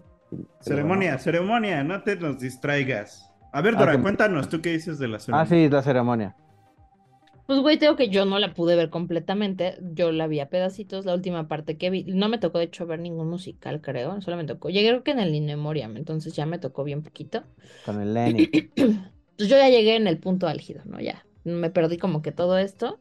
Ceremonia, 0.61 1.17
ceremonia, 1.19 1.83
no 1.83 2.01
te 2.03 2.15
nos 2.15 2.39
distraigas. 2.39 3.29
A 3.53 3.62
ver, 3.62 3.75
Ah, 3.75 3.79
Dora, 3.79 4.01
cuéntanos, 4.01 4.50
¿tú 4.50 4.62
qué 4.62 4.72
dices 4.72 5.00
de 5.00 5.07
la 5.07 5.19
Ah, 5.31 5.45
ceremonia? 5.45 5.45
sí, 5.45 5.69
la 5.69 5.81
ceremonia. 5.81 6.36
Pues, 7.45 7.60
güey, 7.60 7.77
tengo 7.77 7.95
que 7.98 8.10
yo 8.10 8.25
no 8.25 8.39
la 8.39 8.53
pude 8.53 8.75
ver 8.75 8.89
completamente. 8.89 9.77
Yo 9.93 10.12
la 10.12 10.27
vi 10.27 10.39
a 10.39 10.50
pedacitos, 10.50 11.05
la 11.05 11.13
última 11.13 11.48
parte 11.48 11.77
que 11.77 11.89
vi. 11.89 12.03
No 12.05 12.29
me 12.29 12.38
tocó, 12.38 12.57
de 12.60 12.65
hecho, 12.65 12.86
ver 12.88 13.00
ningún 13.00 13.29
musical, 13.29 13.81
creo. 13.81 14.22
Solo 14.22 14.38
me 14.38 14.45
tocó. 14.45 14.69
Llegué 14.69 14.89
creo 14.89 15.03
que 15.03 15.12
en 15.12 15.19
el 15.19 15.36
In 15.36 15.45
Memoriam, 15.45 15.98
entonces 15.98 16.33
ya 16.36 16.45
me 16.45 16.57
tocó 16.60 16.83
bien 16.86 17.03
poquito. 17.03 17.43
Con 17.81 18.01
el 18.01 18.13
Lenny. 18.13 18.50
Entonces 18.51 18.72
yo 19.38 19.57
ya 19.57 19.69
llegué 19.69 19.95
en 19.95 20.07
el 20.07 20.19
punto 20.19 20.48
álgido, 20.48 20.81
¿no? 20.86 21.00
Ya. 21.01 21.25
Me 21.43 21.69
perdí 21.69 21.98
como 21.98 22.22
que 22.22 22.31
todo 22.31 22.57
esto. 22.57 23.00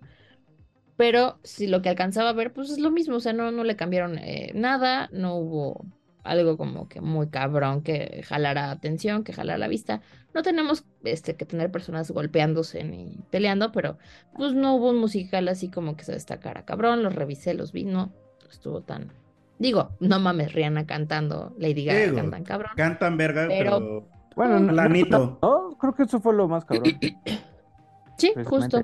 Pero 0.96 1.38
si 1.42 1.66
lo 1.66 1.82
que 1.82 1.88
alcanzaba 1.88 2.30
a 2.30 2.32
ver, 2.34 2.52
pues 2.52 2.70
es 2.70 2.78
lo 2.78 2.90
mismo. 2.90 3.16
O 3.16 3.20
sea, 3.20 3.32
no, 3.32 3.50
no 3.52 3.64
le 3.64 3.76
cambiaron 3.76 4.18
eh, 4.18 4.52
nada. 4.54 5.08
No 5.12 5.36
hubo 5.36 5.86
algo 6.24 6.56
como 6.56 6.88
que 6.88 7.00
muy 7.00 7.28
cabrón 7.28 7.82
que 7.82 8.22
jalara 8.26 8.70
atención, 8.70 9.24
que 9.24 9.32
jalara 9.32 9.58
la 9.58 9.68
vista. 9.68 10.00
No 10.34 10.42
tenemos 10.42 10.84
este, 11.04 11.36
que 11.36 11.44
tener 11.44 11.70
personas 11.70 12.10
golpeándose 12.10 12.84
ni 12.84 13.18
peleando, 13.30 13.72
pero 13.72 13.98
pues 14.34 14.54
no 14.54 14.74
hubo 14.76 14.90
un 14.90 14.98
musical 14.98 15.48
así 15.48 15.68
como 15.68 15.96
que 15.96 16.04
se 16.04 16.12
destacara 16.12 16.64
cabrón. 16.64 17.02
Los 17.02 17.14
revisé, 17.14 17.54
los 17.54 17.72
vi, 17.72 17.84
no, 17.84 18.06
no 18.42 18.50
estuvo 18.50 18.82
tan. 18.82 19.12
Digo, 19.58 19.90
no 20.00 20.18
mames, 20.18 20.52
Rihanna 20.54 20.86
cantando, 20.86 21.54
Lady 21.58 21.84
Gaga 21.84 22.00
Digo, 22.00 22.16
cantan 22.16 22.44
cabrón. 22.44 22.72
Cantan 22.76 23.16
verga, 23.16 23.46
Pero- 23.48 23.78
pero... 23.78 24.08
Bueno, 24.34 24.58
no, 24.60 24.72
Planito. 24.72 25.38
no, 25.42 25.76
creo 25.78 25.94
que 25.94 26.04
eso 26.04 26.18
fue 26.20 26.32
lo 26.34 26.48
más 26.48 26.64
cabrón. 26.64 26.98
Sí, 28.18 28.32
justo. 28.44 28.82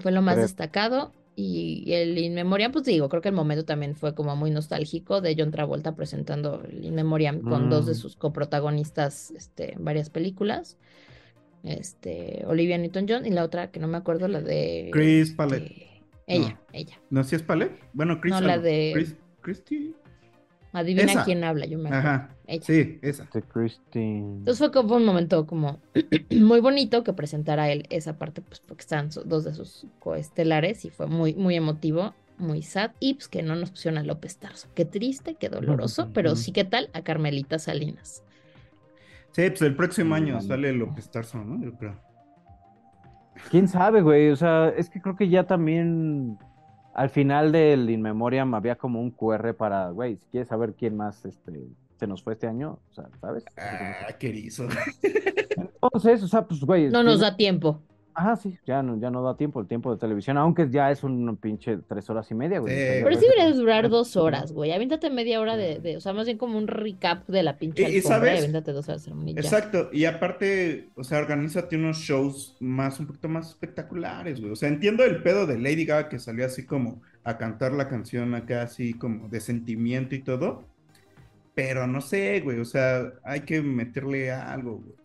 Fue 0.00 0.10
lo 0.10 0.20
más 0.20 0.34
Pero- 0.34 0.46
destacado. 0.46 1.12
Y 1.40 1.92
el 1.92 2.18
In 2.18 2.34
Memoriam, 2.34 2.72
pues 2.72 2.84
digo, 2.84 3.08
creo 3.08 3.22
que 3.22 3.28
el 3.28 3.34
momento 3.34 3.64
también 3.64 3.94
fue 3.94 4.12
como 4.12 4.34
muy 4.34 4.50
nostálgico 4.50 5.20
de 5.20 5.36
John 5.38 5.52
Travolta 5.52 5.94
presentando 5.94 6.64
el 6.68 6.84
In 6.84 6.96
Memoriam 6.96 7.42
con 7.42 7.70
dos 7.70 7.86
de 7.86 7.92
Mm. 7.92 7.94
sus 7.94 8.16
coprotagonistas 8.16 9.30
este, 9.30 9.74
en 9.74 9.84
varias 9.84 10.10
películas. 10.10 10.78
Este, 11.62 12.44
Olivia 12.46 12.76
Newton-John 12.78 13.24
y 13.26 13.30
la 13.30 13.44
otra 13.44 13.70
que 13.70 13.78
no 13.80 13.86
me 13.88 13.96
acuerdo, 13.98 14.26
la 14.26 14.40
de 14.40 14.90
Chris 14.92 15.32
Pallet. 15.32 15.62
este, 15.62 15.86
ella, 16.26 16.60
ella. 16.72 17.00
¿No 17.10 17.22
si 17.22 17.36
es 17.36 17.42
Palette? 17.42 17.78
Bueno, 17.92 18.20
Chris 18.20 18.32
No, 18.34 18.40
la 18.40 18.58
de- 18.58 18.90
Chris- 18.94 19.16
Christy. 19.40 19.94
Adivina 20.72 21.12
Esa. 21.12 21.24
quién 21.24 21.44
habla, 21.44 21.66
yo 21.66 21.78
me 21.78 21.88
acuerdo. 21.88 22.08
Ajá, 22.08 22.30
Ella. 22.46 22.62
sí, 22.64 22.98
esa. 23.02 23.26
De 23.32 23.42
Christine. 23.42 24.18
Entonces 24.38 24.58
fue 24.58 24.70
como 24.70 24.96
un 24.96 25.04
momento 25.04 25.46
como 25.46 25.78
muy 26.30 26.60
bonito 26.60 27.02
que 27.04 27.12
presentara 27.14 27.70
él 27.70 27.86
esa 27.90 28.18
parte, 28.18 28.42
pues 28.42 28.60
porque 28.60 28.84
su- 29.10 29.22
dos 29.24 29.44
de 29.44 29.54
sus 29.54 29.86
coestelares 29.98 30.84
y 30.84 30.90
fue 30.90 31.06
muy, 31.06 31.34
muy 31.34 31.54
emotivo, 31.56 32.14
muy 32.36 32.62
sad. 32.62 32.90
Y 33.00 33.14
pues 33.14 33.28
que 33.28 33.42
no 33.42 33.56
nos 33.56 33.70
pusieron 33.70 33.98
a 33.98 34.02
López 34.02 34.36
Tarso. 34.36 34.68
Qué 34.74 34.84
triste, 34.84 35.36
qué 35.40 35.48
doloroso, 35.48 36.10
pero 36.12 36.36
sí 36.36 36.52
qué 36.52 36.64
tal 36.64 36.90
a 36.92 37.02
Carmelita 37.02 37.58
Salinas. 37.58 38.22
Sí, 39.32 39.48
pues 39.50 39.62
el 39.62 39.74
próximo 39.76 40.14
año 40.14 40.40
sale 40.40 40.72
López 40.72 41.10
Tarso, 41.10 41.42
¿no? 41.44 41.62
Yo 41.64 41.72
creo. 41.78 41.96
¿Quién 43.50 43.68
sabe, 43.68 44.02
güey? 44.02 44.30
O 44.30 44.36
sea, 44.36 44.68
es 44.70 44.90
que 44.90 45.00
creo 45.00 45.16
que 45.16 45.28
ya 45.28 45.44
también 45.44 46.36
al 46.98 47.10
final 47.10 47.52
del 47.52 47.88
In 47.90 48.02
Memoriam 48.02 48.52
había 48.56 48.74
como 48.74 49.00
un 49.00 49.12
QR 49.12 49.54
para, 49.54 49.90
güey, 49.90 50.16
si 50.16 50.26
quieres 50.32 50.48
saber 50.48 50.74
quién 50.74 50.96
más 50.96 51.24
este, 51.24 51.68
se 51.96 52.08
nos 52.08 52.24
fue 52.24 52.32
este 52.32 52.48
año, 52.48 52.80
o 52.90 52.92
sea, 52.92 53.08
¿sabes? 53.20 53.44
Ah, 53.56 54.08
qué 54.18 54.30
erizo. 54.30 54.66
Entonces, 55.56 56.24
o 56.24 56.26
sea, 56.26 56.44
pues, 56.44 56.60
güey. 56.60 56.90
No 56.90 57.04
nos 57.04 57.20
da 57.20 57.36
tiempo. 57.36 57.80
Ajá, 58.20 58.34
sí, 58.34 58.58
ya 58.66 58.82
no, 58.82 58.98
ya 58.98 59.10
no 59.12 59.22
da 59.22 59.36
tiempo 59.36 59.60
el 59.60 59.68
tiempo 59.68 59.92
de 59.92 59.98
televisión, 60.00 60.36
aunque 60.38 60.68
ya 60.68 60.90
es 60.90 61.04
un 61.04 61.36
pinche 61.36 61.78
tres 61.88 62.10
horas 62.10 62.28
y 62.32 62.34
media, 62.34 62.58
güey. 62.58 62.74
Sí. 62.74 63.00
Pero 63.04 63.14
sí 63.14 63.20
debería 63.28 63.52
durar 63.56 63.88
dos 63.88 64.16
horas, 64.16 64.50
güey. 64.52 64.72
Aviéntate 64.72 65.08
media 65.08 65.40
hora 65.40 65.56
de, 65.56 65.78
de- 65.78 65.96
o 65.96 66.00
sea, 66.00 66.12
más 66.14 66.26
bien 66.26 66.36
como 66.36 66.58
un 66.58 66.66
recap 66.66 67.28
de 67.28 67.44
la 67.44 67.58
pinche 67.58 67.88
Y- 67.88 68.00
¿sabes? 68.00 68.38
aviéntate 68.38 68.72
dos 68.72 68.88
horas 68.88 69.04
ya. 69.06 69.12
Exacto, 69.36 69.88
y 69.92 70.04
aparte, 70.04 70.88
o 70.96 71.04
sea, 71.04 71.18
organízate 71.18 71.76
unos 71.76 71.98
shows 71.98 72.56
más, 72.58 72.98
un 72.98 73.06
poquito 73.06 73.28
más 73.28 73.50
espectaculares, 73.50 74.40
güey. 74.40 74.50
O 74.52 74.56
sea, 74.56 74.68
entiendo 74.68 75.04
el 75.04 75.22
pedo 75.22 75.46
de 75.46 75.56
Lady 75.58 75.84
Gaga 75.84 76.08
que 76.08 76.18
salió 76.18 76.44
así 76.44 76.66
como 76.66 77.00
a 77.22 77.38
cantar 77.38 77.70
la 77.72 77.88
canción 77.88 78.34
acá, 78.34 78.62
así 78.62 78.94
como 78.94 79.28
de 79.28 79.38
sentimiento 79.40 80.16
y 80.16 80.22
todo. 80.22 80.64
Pero 81.54 81.86
no 81.86 82.00
sé, 82.00 82.40
güey, 82.40 82.58
o 82.60 82.64
sea, 82.64 83.12
hay 83.24 83.40
que 83.40 83.60
meterle 83.62 84.30
algo, 84.32 84.78
güey. 84.78 84.96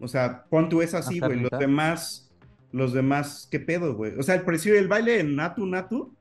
O 0.00 0.08
sea, 0.08 0.44
pon 0.48 0.68
tú 0.68 0.82
es 0.82 0.94
así, 0.94 1.20
güey. 1.20 1.40
Los 1.40 1.50
demás, 1.60 2.29
los 2.72 2.92
demás, 2.92 3.48
¿qué 3.50 3.60
pedo, 3.60 3.94
güey? 3.94 4.18
O 4.18 4.22
sea, 4.22 4.34
el 4.36 4.42
precio 4.42 4.74
del 4.74 4.88
baile 4.88 5.20
en 5.20 5.36
Natu 5.36 5.66
Natu 5.66 6.12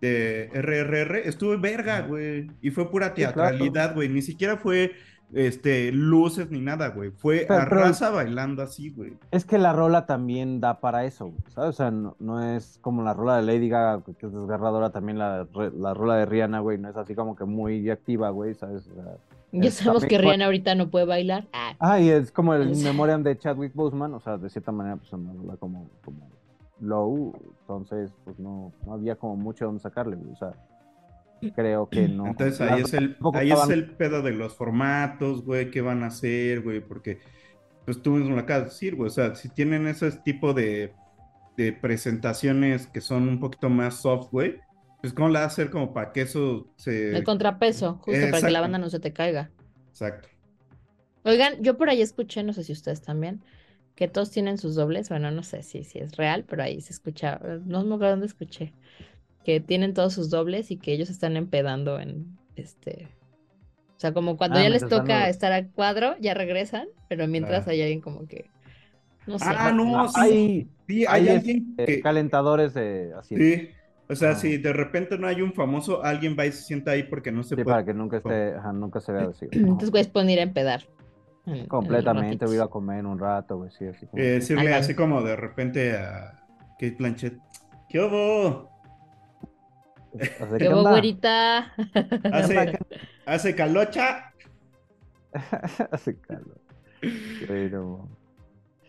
de 0.00 0.50
RRR 0.52 1.16
estuvo 1.28 1.58
verga, 1.58 2.02
güey. 2.02 2.50
Y 2.60 2.70
fue 2.70 2.90
pura 2.90 3.14
teatralidad, 3.14 3.94
güey. 3.94 4.08
Ni 4.08 4.20
siquiera 4.22 4.56
fue 4.58 4.92
este, 5.32 5.90
luces 5.92 6.50
ni 6.50 6.60
nada, 6.60 6.88
güey. 6.88 7.10
Fue 7.10 7.46
Pero- 7.48 7.60
a 7.60 7.64
pero- 7.64 7.80
raza 7.80 8.10
bailando 8.10 8.62
así, 8.62 8.90
güey. 8.90 9.14
Es 9.30 9.44
que 9.44 9.56
la 9.58 9.72
rola 9.72 10.04
también 10.06 10.60
da 10.60 10.78
para 10.80 11.04
eso, 11.06 11.26
güey, 11.26 11.38
¿sabes? 11.48 11.70
O 11.70 11.72
sea, 11.72 11.90
no, 11.90 12.14
no 12.20 12.44
es 12.54 12.78
como 12.82 13.02
la 13.02 13.14
rola 13.14 13.36
de 13.36 13.42
Lady 13.42 13.68
Gaga, 13.68 14.02
que 14.18 14.26
es 14.26 14.32
desgarradora, 14.32 14.90
también 14.90 15.18
la, 15.18 15.46
la 15.74 15.94
rola 15.94 16.16
de 16.16 16.26
Rihanna, 16.26 16.60
güey, 16.60 16.78
no 16.78 16.88
es 16.90 16.96
así 16.96 17.14
como 17.14 17.34
que 17.34 17.44
muy 17.44 17.88
activa, 17.90 18.28
güey, 18.30 18.54
¿sabes? 18.54 18.86
O 18.88 18.94
sea, 18.94 19.16
Ya 19.62 19.70
sabemos 19.70 20.04
que 20.04 20.18
Rihanna 20.18 20.46
ahorita 20.46 20.74
no 20.74 20.90
puede 20.90 21.06
bailar. 21.06 21.46
Ah, 21.52 21.74
Ah, 21.78 22.00
y 22.00 22.08
es 22.08 22.30
como 22.30 22.54
el 22.54 22.70
Es- 22.70 22.82
memoriam 22.82 23.22
de 23.22 23.36
Chadwick 23.38 23.74
Boseman, 23.74 24.14
o 24.14 24.20
sea, 24.20 24.36
de 24.36 24.48
cierta 24.50 24.72
manera, 24.72 24.96
pues 24.96 25.10
rola 25.10 25.56
como, 25.56 25.88
como 26.04 26.28
low, 26.80 27.32
entonces, 27.60 28.12
pues 28.24 28.38
no, 28.38 28.72
no 28.86 28.92
había 28.94 29.16
como 29.16 29.36
mucho 29.36 29.64
donde 29.66 29.80
sacarle, 29.80 30.16
güey, 30.16 30.32
o 30.32 30.36
sea, 30.36 30.52
creo 31.54 31.88
que 31.88 32.08
no. 32.08 32.26
Entonces 32.26 32.60
ahí 32.60 32.82
es 32.82 32.92
el, 32.94 33.16
ahí 33.34 33.50
es 33.52 33.68
el 33.70 33.90
pedo 33.90 34.22
de 34.22 34.32
los 34.32 34.54
formatos, 34.56 35.44
güey, 35.44 35.70
qué 35.70 35.80
van 35.80 36.02
a 36.02 36.06
hacer, 36.06 36.62
güey, 36.62 36.80
porque 36.80 37.20
pues 37.84 38.00
tú 38.02 38.12
mismo 38.12 38.34
lo 38.34 38.40
acabas 38.40 38.64
de 38.64 38.70
decir, 38.70 38.96
güey, 38.96 39.08
o 39.08 39.10
sea, 39.12 39.34
si 39.34 39.48
tienen 39.50 39.86
ese 39.86 40.10
tipo 40.12 40.52
de, 40.54 40.92
de 41.56 41.72
presentaciones 41.72 42.86
que 42.86 43.00
son 43.00 43.28
un 43.28 43.40
poquito 43.40 43.68
más 43.68 43.96
soft, 44.00 44.30
güey, 44.30 44.58
pues 45.04 45.12
cómo 45.12 45.28
la 45.28 45.40
vas 45.40 45.50
a 45.50 45.52
hacer 45.52 45.70
como 45.70 45.92
para 45.92 46.12
que 46.12 46.22
eso 46.22 46.66
se... 46.76 47.14
el 47.14 47.24
contrapeso, 47.24 47.96
justo 48.02 48.30
para 48.30 48.40
que 48.46 48.50
la 48.50 48.62
banda 48.62 48.78
no 48.78 48.88
se 48.88 49.00
te 49.00 49.12
caiga. 49.12 49.50
Exacto. 49.90 50.28
Oigan, 51.24 51.62
yo 51.62 51.76
por 51.76 51.90
ahí 51.90 52.00
escuché, 52.00 52.42
no 52.42 52.54
sé 52.54 52.64
si 52.64 52.72
ustedes 52.72 53.02
también, 53.02 53.42
que 53.96 54.08
todos 54.08 54.30
tienen 54.30 54.56
sus 54.56 54.74
dobles. 54.76 55.10
Bueno, 55.10 55.30
no 55.30 55.42
sé 55.42 55.62
si, 55.62 55.84
si 55.84 55.98
es 55.98 56.16
real, 56.16 56.46
pero 56.48 56.62
ahí 56.62 56.80
se 56.80 56.94
escucha. 56.94 57.38
eh, 57.44 57.60
No 57.66 57.84
me 57.84 57.96
acuerdo 57.96 58.12
dónde 58.12 58.26
escuché. 58.26 58.72
que 59.44 59.60
tienen 59.60 59.92
todos 59.92 60.14
sus 60.14 60.30
dobles 60.30 60.70
y 60.70 60.78
que 60.78 60.94
ellos 60.94 61.10
están 61.10 61.36
empedando 61.36 62.00
en 62.00 62.38
este. 62.56 63.08
O 63.94 64.00
sea, 64.00 64.14
como 64.14 64.38
cuando 64.38 64.58
Ah, 64.58 64.62
ya 64.62 64.70
les 64.70 64.88
toca 64.88 65.28
estar 65.28 65.52
a 65.52 65.66
cuadro, 65.68 66.16
ya 66.18 66.32
regresan, 66.32 66.88
pero 67.10 67.28
mientras 67.28 67.68
Ah. 67.68 67.72
hay 67.72 67.82
alguien 67.82 68.00
como 68.00 68.26
que. 68.26 68.48
No 69.26 69.38
sé. 69.38 69.44
Ah, 69.48 69.70
no, 69.70 70.08
sí. 70.08 70.14
Hay, 70.18 70.68
Sí, 70.86 71.06
hay 71.06 71.28
hay, 71.28 71.36
alguien 71.36 71.74
este, 71.78 71.84
que... 71.96 72.00
calentadores 72.00 72.72
de 72.74 73.12
así. 73.18 73.36
Sí, 73.36 73.68
o 74.08 74.14
sea, 74.14 74.30
Ah. 74.30 74.34
si 74.34 74.56
de 74.58 74.72
repente 74.72 75.18
no 75.18 75.26
hay 75.26 75.40
un 75.42 75.52
famoso, 75.54 76.02
alguien 76.04 76.36
va 76.38 76.46
y 76.46 76.52
se 76.52 76.62
sienta 76.62 76.90
ahí 76.92 77.02
porque 77.04 77.32
no 77.32 77.42
se 77.42 77.50
Sí, 77.50 77.54
puede. 77.56 77.64
para 77.66 77.84
que 77.84 77.94
nunca 77.94 78.18
esté, 78.18 78.54
ajá, 78.54 78.72
nunca 78.72 79.00
se 79.00 79.12
vea 79.12 79.28
así. 79.28 79.46
Entonces, 79.52 79.90
güey, 79.90 80.04
pueden 80.10 80.30
ir 80.30 80.38
a 80.40 80.42
empedar. 80.42 80.82
en- 81.46 81.56
en 81.56 81.66
Completamente, 81.66 82.46
voy 82.46 82.54
a 82.54 82.56
ir 82.58 82.62
a 82.62 82.68
comer 82.68 83.04
un 83.04 83.18
rato, 83.18 83.58
güey, 83.58 83.70
sí, 83.70 83.84
así 83.86 84.06
como. 84.06 84.22
Eh, 84.22 84.26
decirle 84.26 84.72
así 84.74 84.94
como 84.94 85.20
de 85.22 85.36
repente 85.36 85.94
a 85.94 86.42
Kate 86.78 86.96
Blanchett, 86.98 87.38
¿qué 87.90 88.00
hubo? 88.00 88.70
Así 90.18 90.56
¿Qué 90.58 90.68
hubo, 90.70 90.88
güerita? 90.88 91.72
Hace, 92.32 92.78
hace 93.26 93.54
calocha. 93.54 94.32
Hace 95.90 96.16
calor. 96.20 96.60
No. 97.72 98.08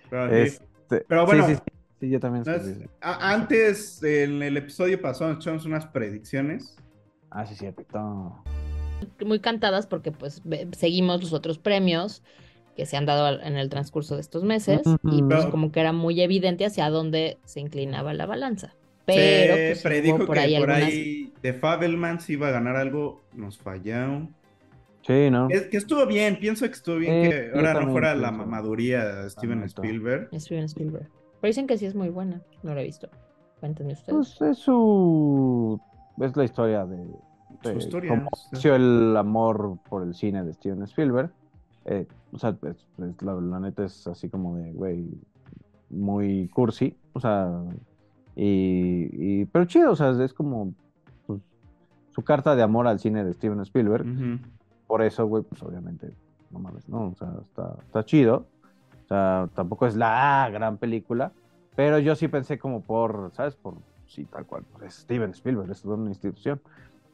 Pero, 0.09 0.29
sí. 0.29 0.35
Este, 0.37 1.05
Pero 1.07 1.21
sí, 1.21 1.25
bueno. 1.25 1.47
sí, 1.47 1.55
sí, 1.55 1.61
sí, 1.99 2.09
yo 2.09 2.19
también 2.19 2.43
No 2.45 2.51
escuché 2.53 2.71
es- 2.71 2.77
eso. 2.81 2.89
a- 3.01 3.31
antes, 3.33 4.03
en 4.03 4.41
el 4.43 4.57
episodio 4.57 5.01
pasado, 5.01 5.33
nos 5.33 5.43
echamos 5.43 5.65
unas 5.65 5.85
predicciones. 5.87 6.75
Ah, 7.29 7.45
sí, 7.45 7.55
cierto. 7.55 8.43
Muy 9.25 9.39
cantadas 9.39 9.87
porque, 9.87 10.11
pues, 10.11 10.41
seguimos 10.77 11.21
los 11.21 11.33
otros 11.33 11.57
premios 11.59 12.23
que 12.77 12.85
se 12.85 12.97
han 12.97 13.05
dado 13.05 13.41
en 13.41 13.55
el 13.57 13.69
transcurso 13.69 14.15
de 14.15 14.21
estos 14.21 14.43
meses 14.43 14.81
y, 15.03 15.21
pues, 15.23 15.39
Pero- 15.41 15.51
como 15.51 15.71
que 15.71 15.79
era 15.79 15.91
muy 15.93 16.21
evidente 16.21 16.65
hacia 16.65 16.89
dónde 16.89 17.37
se 17.45 17.59
inclinaba 17.59 18.13
la 18.13 18.25
balanza. 18.25 18.75
Pero, 19.05 19.53
se 19.55 19.67
pues, 19.67 19.81
predijo 19.83 20.25
por 20.25 20.33
que 20.35 20.39
ahí 20.39 20.57
por 20.59 20.71
algunas. 20.71 20.93
ahí 20.93 21.33
de 21.43 21.53
Fabelmans 21.53 22.29
iba 22.29 22.47
a 22.47 22.51
ganar 22.51 22.75
algo, 22.75 23.21
nos 23.33 23.57
fallaron. 23.59 24.33
Sí, 25.05 25.29
¿no? 25.29 25.47
Es 25.51 25.67
que 25.67 25.77
estuvo 25.77 26.05
bien, 26.07 26.39
pienso 26.39 26.65
que 26.65 26.71
estuvo 26.71 26.95
bien 26.97 27.23
Sí, 27.25 27.29
que 27.29 27.51
ahora 27.53 27.75
no 27.79 27.91
fuera 27.91 28.15
la 28.15 28.31
mamaduría 28.31 29.05
de 29.05 29.29
Steven. 29.29 29.61
Spielberg. 29.63 30.29
Steven 30.39 30.63
Spielberg. 30.65 31.07
Pero 31.41 31.49
dicen 31.49 31.67
que 31.67 31.77
sí 31.77 31.85
es 31.85 31.95
muy 31.95 32.09
buena. 32.09 32.41
No 32.63 32.73
la 32.73 32.81
he 32.81 32.85
visto. 32.85 33.07
Cuéntenme 33.59 33.93
ustedes. 33.93 34.15
Pues 34.15 34.41
es 34.41 34.57
su. 34.59 35.79
Es 36.19 36.35
la 36.35 36.43
historia 36.43 36.85
de. 36.85 37.05
Su 37.63 37.69
de 37.69 37.77
historia, 37.77 38.09
cómo 38.09 38.29
nació 38.51 38.75
el 38.75 39.15
amor 39.17 39.77
por 39.89 40.03
el 40.03 40.13
cine 40.13 40.43
de 40.43 40.53
Steven 40.53 40.83
Spielberg. 40.83 41.31
Eh, 41.85 42.07
o 42.33 42.37
sea, 42.39 42.57
es- 42.63 42.87
es 42.97 43.21
la, 43.21 43.33
la 43.35 43.59
neta 43.59 43.85
es 43.85 44.07
así 44.07 44.27
como 44.29 44.55
de, 44.57 44.71
güey, 44.73 45.07
muy 45.89 46.47
cursi. 46.49 46.95
O 47.13 47.19
sea, 47.19 47.63
y, 48.35 49.09
y- 49.41 49.45
Pero 49.45 49.65
chido, 49.65 49.91
o 49.91 49.95
sea, 49.95 50.09
es 50.23 50.33
como 50.33 50.73
pues, 51.27 51.41
su 52.11 52.23
carta 52.23 52.55
de 52.55 52.63
amor 52.63 52.87
al 52.87 52.99
cine 52.99 53.23
de 53.23 53.33
Steven 53.33 53.61
Spielberg. 53.61 54.05
Ujú. 54.07 54.39
Por 54.87 55.01
eso, 55.01 55.25
güey, 55.27 55.43
pues 55.43 55.61
obviamente, 55.63 56.11
no 56.51 56.59
mames, 56.59 56.87
¿no? 56.89 57.07
O 57.07 57.15
sea, 57.15 57.33
está, 57.41 57.75
está 57.83 58.03
chido. 58.05 58.45
O 59.05 59.07
sea, 59.07 59.49
tampoco 59.55 59.85
es 59.87 59.95
la 59.95 60.49
gran 60.51 60.77
película, 60.77 61.31
pero 61.75 61.99
yo 61.99 62.15
sí 62.15 62.27
pensé 62.27 62.57
como 62.57 62.81
por, 62.81 63.31
¿sabes? 63.35 63.55
Por, 63.55 63.75
sí, 64.07 64.25
tal 64.25 64.45
cual, 64.45 64.63
es 64.85 64.95
Steven 64.95 65.31
Spielberg, 65.31 65.71
es 65.71 65.81
toda 65.81 65.95
una 65.95 66.09
institución. 66.09 66.59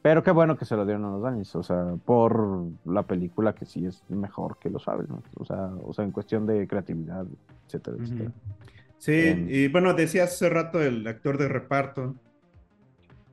Pero 0.00 0.22
qué 0.22 0.32
bueno 0.32 0.56
que 0.56 0.64
se 0.64 0.74
lo 0.74 0.84
dieron 0.84 1.04
a 1.04 1.10
los 1.10 1.22
Danis, 1.22 1.54
o 1.54 1.62
sea, 1.62 1.94
por 2.04 2.64
la 2.84 3.04
película 3.04 3.54
que 3.54 3.66
sí 3.66 3.86
es 3.86 4.02
mejor 4.08 4.56
que 4.58 4.68
lo 4.68 4.80
sabes, 4.80 5.08
¿no? 5.08 5.22
O 5.36 5.44
sea, 5.44 5.70
o 5.84 5.92
sea, 5.92 6.04
en 6.04 6.10
cuestión 6.10 6.44
de 6.46 6.66
creatividad, 6.66 7.24
etcétera, 7.66 7.98
etcétera. 8.00 8.30
Sí, 8.98 9.12
Em. 9.12 9.46
y 9.48 9.68
bueno, 9.68 9.94
decías 9.94 10.32
hace 10.32 10.48
rato 10.48 10.82
el 10.82 11.06
actor 11.06 11.38
de 11.38 11.48
reparto. 11.48 12.16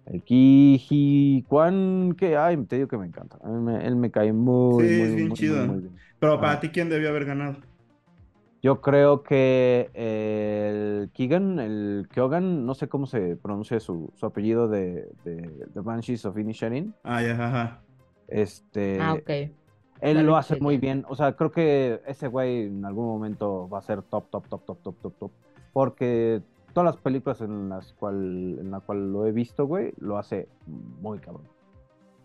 El 0.05 0.21
Ki 0.23 1.45
Kwan, 1.47 2.15
que, 2.17 2.35
ay, 2.35 2.57
te 2.65 2.75
digo 2.77 2.87
que 2.87 2.97
me 2.97 3.05
encanta. 3.05 3.37
A 3.43 3.47
mí 3.47 3.61
me- 3.61 3.85
él 3.85 3.95
me 3.95 4.09
cae 4.11 4.33
muy, 4.33 4.83
Sí, 4.83 4.97
muy, 4.97 5.07
es 5.07 5.15
bien 5.15 5.27
muy, 5.29 5.37
chido. 5.37 5.57
muy, 5.59 5.67
muy 5.67 5.79
bien. 5.81 5.99
Pero 6.19 6.39
para 6.39 6.53
Ah. 6.53 6.59
ti, 6.59 6.69
¿quién 6.69 6.89
debió 6.89 7.09
haber 7.09 7.25
ganado? 7.25 7.57
Yo 8.61 8.81
creo 8.81 9.23
que 9.23 9.89
el 9.93 11.09
Keegan, 11.13 11.59
el 11.59 12.09
Keogan, 12.11 12.65
no 12.65 12.73
sé 12.75 12.89
cómo 12.89 13.05
se 13.05 13.37
pronuncia 13.37 13.79
su, 13.79 14.11
su 14.15 14.25
apellido 14.25 14.67
de, 14.67 15.09
de, 15.23 15.65
de 15.73 15.81
Banshees 15.81 16.25
of 16.25 16.37
Inisherin. 16.37 16.93
Ah, 17.03 17.21
ya, 17.21 17.31
ajá. 17.33 17.81
Este, 18.27 18.99
Ah, 18.99 19.13
ok. 19.13 19.29
él 20.01 20.25
lo 20.25 20.35
hace 20.35 20.59
muy 20.59 20.77
bien. 20.77 21.05
O 21.07 21.15
sea, 21.15 21.37
creo 21.37 21.51
que 21.51 22.01
ese 22.05 22.27
güey 22.27 22.65
en 22.65 22.83
algún 22.83 23.05
momento 23.05 23.69
va 23.69 23.79
a 23.79 23.81
ser 23.81 24.01
top, 24.01 24.29
top, 24.29 24.47
top, 24.49 24.65
top, 24.65 24.77
top, 24.83 24.95
top, 25.01 25.13
top. 25.17 25.31
Porque 25.71 26.41
todas 26.73 26.93
las 26.95 27.01
películas 27.01 27.39
en 27.41 27.69
las 27.69 27.93
cual, 27.93 28.57
en 28.59 28.71
la 28.71 28.81
cual 28.81 29.13
lo 29.13 29.25
he 29.25 29.31
visto, 29.31 29.65
güey, 29.67 29.93
lo 29.99 30.17
hace 30.17 30.49
muy 30.67 31.19
cabrón. 31.19 31.47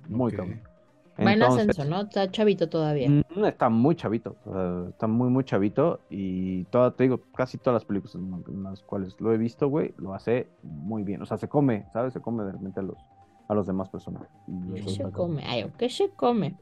Muy 0.09 0.33
cabrón. 0.33 0.61
Va 1.19 1.33
en 1.33 1.43
ascenso, 1.43 1.85
¿no? 1.85 2.03
Está 2.03 2.31
chavito 2.31 2.69
todavía. 2.69 3.09
Mm, 3.09 3.45
Está 3.45 3.69
muy 3.69 3.95
chavito, 3.95 4.37
está 4.89 5.07
muy, 5.07 5.29
muy 5.29 5.45
chavito 5.45 6.01
y 6.11 6.65
toda, 6.65 6.93
te 6.93 7.05
digo, 7.05 7.21
casi 7.37 7.59
todas 7.59 7.75
las 7.75 7.85
películas 7.85 8.15
en, 8.15 8.63
las 8.63 8.83
cuales 8.83 9.15
lo 9.21 9.33
he 9.33 9.39
visto, 9.39 9.69
güey, 9.69 9.95
lo 9.99 10.15
hace 10.15 10.49
muy 10.63 11.03
bien. 11.03 11.23
O 11.23 11.27
sea, 11.27 11.37
se 11.37 11.49
come, 11.49 11.87
¿sabes? 11.93 12.13
Se 12.13 12.21
come 12.21 12.45
de 12.45 12.53
repente 12.53 12.81
a 12.81 12.83
los, 12.83 12.99
a 13.49 13.55
los 13.55 13.67
demás 13.67 13.89
personajes. 13.89 14.29
Y 14.49 14.83
¿Qué 14.83 14.89
se 14.91 15.03
come? 15.11 15.43
Ay, 15.47 15.71
¿qué 15.79 15.89
se 15.89 16.11
come? 16.11 16.57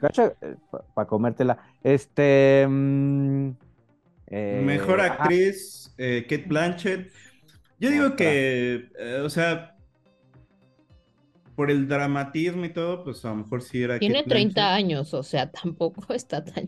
Para 0.95 1.09
comértela. 1.09 1.59
Este... 1.83 2.67
mm, 2.69 3.51
eh, 4.29 4.63
Mejor 4.65 5.01
actriz, 5.01 5.95
eh, 5.99 6.27
Kate 6.29 6.47
Blanchett. 6.47 7.13
Yo 7.79 7.91
digo 7.91 8.17
que, 8.17 8.91
eh, 8.99 9.21
o 9.25 9.29
sea, 9.29 9.77
por 11.63 11.71
el 11.71 11.87
dramatismo 11.87 12.65
y 12.65 12.73
todo, 12.73 13.05
pues 13.05 13.25
a 13.25 13.29
lo 13.29 13.37
mejor 13.37 13.63
sí 13.63 13.85
era 13.85 13.97
Tiene 14.01 14.25
Kate 14.25 14.31
30 14.31 14.53
Blanchett. 14.53 14.85
años, 14.85 15.15
o 15.15 15.23
sea, 15.23 15.49
tampoco 15.49 16.03
está 16.13 16.45
tan 16.45 16.67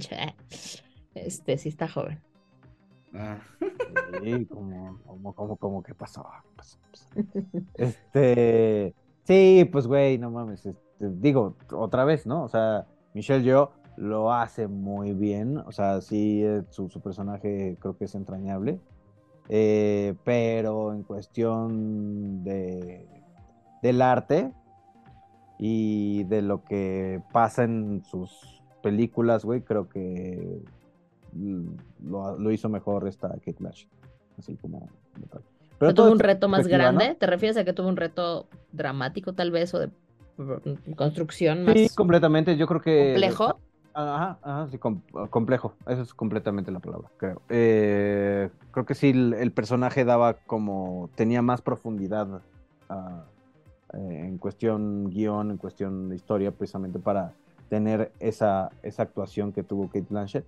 Este, 1.16 1.59
sí 1.59 1.68
está 1.68 1.88
joven. 1.88 2.20
Ah, 3.12 3.40
Sí, 4.22 4.46
como, 4.46 5.00
como, 5.04 5.35
como, 5.35 5.57
como, 5.57 5.83
¿qué 5.83 5.96
pasó? 5.96 6.24
Este, 7.74 8.94
sí, 9.24 9.68
pues, 9.72 9.88
güey, 9.88 10.16
no 10.16 10.30
mames, 10.30 10.64
este, 10.64 10.80
digo, 11.00 11.57
otra 11.72 12.04
vez, 12.04 12.24
¿no? 12.24 12.44
O 12.44 12.48
sea, 12.48 12.87
Michelle 13.14 13.42
Yeoh 13.42 13.72
lo 13.96 14.33
hace 14.33 14.68
muy 14.68 15.12
bien, 15.12 15.59
o 15.59 15.72
sea, 15.72 16.02
sí, 16.02 16.40
eh, 16.44 16.62
su, 16.70 16.88
su 16.88 17.00
personaje 17.00 17.76
creo 17.80 17.98
que 17.98 18.04
es 18.04 18.14
entrañable, 18.14 18.78
eh, 19.48 20.14
pero 20.22 20.94
en 20.94 21.02
cuestión 21.02 22.44
de, 22.44 23.09
del 23.83 24.00
arte 24.00 24.52
y 25.58 26.24
de 26.24 26.42
lo 26.42 26.64
que 26.64 27.20
pasa 27.32 27.64
en 27.64 28.02
sus 28.04 28.62
películas, 28.82 29.44
güey, 29.44 29.62
creo 29.62 29.88
que 29.88 30.60
mm, 31.32 31.68
lo, 32.10 32.38
lo 32.38 32.50
hizo 32.50 32.68
mejor 32.68 33.08
esta 33.08 33.28
Kate 33.28 33.56
Blanchett, 33.58 33.88
así 34.38 34.56
como, 34.56 34.88
tal. 35.30 35.42
¿No 35.80 35.94
todo 35.94 36.06
tuvo 36.06 36.12
un 36.12 36.18
reto 36.20 36.48
más 36.48 36.66
grande? 36.66 37.14
¿Te 37.18 37.26
refieres 37.26 37.56
a 37.56 37.64
que 37.64 37.72
tuvo 37.72 37.88
un 37.88 37.96
reto 37.96 38.46
dramático 38.72 39.32
tal 39.32 39.50
vez 39.50 39.74
o 39.74 39.80
de 39.80 39.88
mm, 40.38 40.92
construcción 40.92 41.64
más 41.64 41.74
Sí, 41.74 41.88
completamente. 41.94 42.56
Yo 42.56 42.66
creo 42.66 42.80
que. 42.80 43.04
complejo? 43.12 43.58
Ajá, 43.96 44.38
ajá, 44.42 44.68
sí, 44.70 44.78
com- 44.78 45.02
complejo. 45.30 45.74
Eso 45.86 46.02
es 46.02 46.14
completamente 46.14 46.72
la 46.72 46.80
palabra, 46.80 47.08
creo. 47.16 47.42
Eh, 47.48 48.50
creo 48.72 48.84
que 48.86 48.94
sí, 48.94 49.10
el, 49.10 49.34
el 49.34 49.52
personaje 49.52 50.04
daba 50.04 50.34
como. 50.34 51.10
tenía 51.14 51.42
más 51.42 51.62
profundidad 51.62 52.42
ah, 52.88 53.24
eh, 53.26 53.34
en 53.96 54.38
cuestión 54.38 55.11
guion, 55.11 55.50
en 55.50 55.57
cuestión 55.57 56.09
de 56.09 56.16
historia, 56.16 56.50
precisamente 56.50 56.98
para 56.98 57.33
tener 57.68 58.12
esa, 58.20 58.70
esa 58.83 59.02
actuación 59.02 59.52
que 59.52 59.62
tuvo 59.62 59.87
Kate 59.88 60.07
Blanchett. 60.11 60.44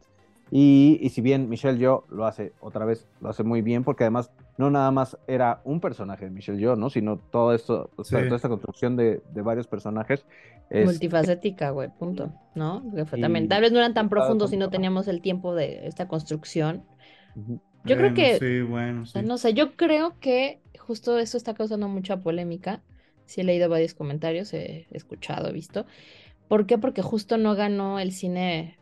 Y, 0.50 0.98
y 1.02 1.08
si 1.08 1.22
bien 1.22 1.48
Michelle 1.48 1.76
Yeoh 1.76 2.04
lo 2.10 2.24
hace 2.24 2.52
otra 2.60 2.84
vez, 2.84 3.08
lo 3.20 3.28
hace 3.30 3.42
muy 3.42 3.62
bien, 3.62 3.82
porque 3.82 4.04
además 4.04 4.30
no 4.58 4.70
nada 4.70 4.92
más 4.92 5.18
era 5.26 5.60
un 5.64 5.80
personaje 5.80 6.26
de 6.26 6.30
Michelle 6.30 6.58
Yeoh, 6.58 6.76
¿no? 6.76 6.88
Sino 6.88 7.16
todo 7.18 7.52
esto, 7.52 7.90
o 7.96 8.04
sea, 8.04 8.20
Sí. 8.20 8.26
toda 8.26 8.36
esta 8.36 8.48
construcción 8.48 8.96
de, 8.96 9.22
de 9.34 9.42
varios 9.42 9.66
personajes. 9.66 10.24
es- 10.70 10.84
Multifacética, 10.86 11.70
güey, 11.70 11.88
punto. 11.98 12.30
¿No? 12.54 12.82
Que 12.94 13.04
fue 13.06 13.18
Y- 13.18 13.22
también, 13.22 13.48
tal 13.48 13.60
vez 13.62 13.72
no 13.72 13.78
eran 13.78 13.94
tan 13.94 14.08
profundos 14.08 14.52
y 14.52 14.56
no 14.56 14.70
teníamos 14.70 15.08
el 15.08 15.20
tiempo 15.20 15.54
de 15.54 15.86
esta 15.88 16.06
construcción. 16.08 16.84
Ujú. 17.34 17.60
Yo 17.84 17.96
creo 17.96 18.14
que 18.14 18.38
Sí, 18.38 18.62
bueno, 18.62 19.02
O 19.02 19.06
sea, 19.06 19.22
sí. 19.22 19.28
no 19.28 19.38
sé, 19.38 19.52
yo 19.54 19.76
creo 19.76 20.14
que 20.20 20.60
justo 20.78 21.18
eso 21.18 21.36
está 21.36 21.54
causando 21.54 21.88
mucha 21.88 22.16
polémica. 22.20 22.82
Sí 23.26 23.40
he 23.42 23.44
leído 23.44 23.68
varios 23.68 23.94
comentarios, 23.94 24.52
he 24.54 24.86
escuchado, 24.90 25.48
he 25.48 25.52
visto. 25.52 25.86
¿Por 26.48 26.66
qué? 26.66 26.78
Porque 26.78 27.02
justo 27.02 27.38
no 27.38 27.54
ganó 27.56 27.98
el 28.00 28.12
cine 28.12 28.78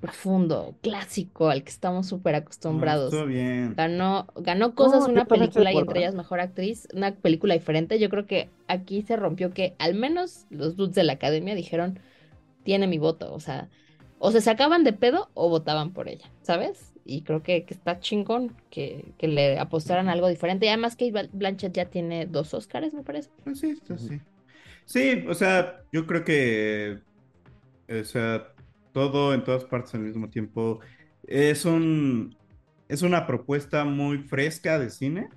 profundo, 0.00 0.76
clásico, 0.82 1.48
al 1.50 1.62
que 1.64 1.70
estamos 1.70 2.08
súper 2.08 2.34
No, 2.34 2.38
acostumbrados. 2.38 3.12
estuvo 3.14 3.26
bien. 3.26 3.74
Ganó, 3.76 4.26
ganó 4.36 4.74
cosas 4.74 5.06
una 5.06 5.26
película 5.26 5.72
y 5.72 5.78
entre 5.78 6.00
ellas 6.00 6.14
mejor 6.14 6.40
actriz, 6.40 6.88
una 6.92 7.14
película 7.14 7.54
diferente. 7.54 7.98
Yo 8.00 8.08
creo 8.10 8.26
que 8.26 8.50
aquí 8.68 9.02
se 9.02 9.16
rompió 9.16 9.52
que 9.54 9.76
al 9.78 9.94
menos 9.94 10.46
los 10.50 10.76
dudes 10.76 10.94
de 10.96 11.04
la 11.04 11.14
academia 11.14 11.54
dijeron, 11.54 12.00
tiene 12.64 12.86
mi 12.88 12.98
voto, 12.98 13.32
o 13.32 13.40
sea, 13.40 13.70
o 14.18 14.30
se 14.32 14.40
sacaban 14.40 14.84
de 14.84 14.92
pedo 14.92 15.30
o 15.34 15.48
votaban 15.48 15.92
por 15.92 16.08
ella, 16.08 16.32
¿sabes? 16.42 16.91
Y 17.04 17.22
creo 17.22 17.42
que, 17.42 17.64
que 17.64 17.74
está 17.74 17.98
chingón 18.00 18.54
que, 18.70 19.12
que 19.18 19.28
le 19.28 19.58
apostaran 19.58 20.08
a 20.08 20.12
algo 20.12 20.28
diferente. 20.28 20.66
Y 20.66 20.68
además 20.68 20.96
Kate 20.96 21.28
Blanchett 21.32 21.72
ya 21.72 21.86
tiene 21.86 22.26
dos 22.26 22.54
Oscars, 22.54 22.94
me 22.94 23.02
parece. 23.02 23.30
Pues 23.44 23.60
sí, 23.60 23.76
sí. 23.96 24.20
Sí, 24.84 25.24
o 25.28 25.34
sea, 25.34 25.82
yo 25.92 26.06
creo 26.06 26.24
que, 26.24 26.98
o 27.88 28.04
sea, 28.04 28.52
todo 28.92 29.34
en 29.34 29.44
todas 29.44 29.64
partes 29.64 29.94
al 29.94 30.00
mismo 30.00 30.28
tiempo 30.28 30.80
es 31.26 31.64
un, 31.64 32.36
es 32.88 33.02
una 33.02 33.26
propuesta 33.26 33.84
muy 33.84 34.18
fresca 34.18 34.78
de 34.78 34.90
cine. 34.90 35.28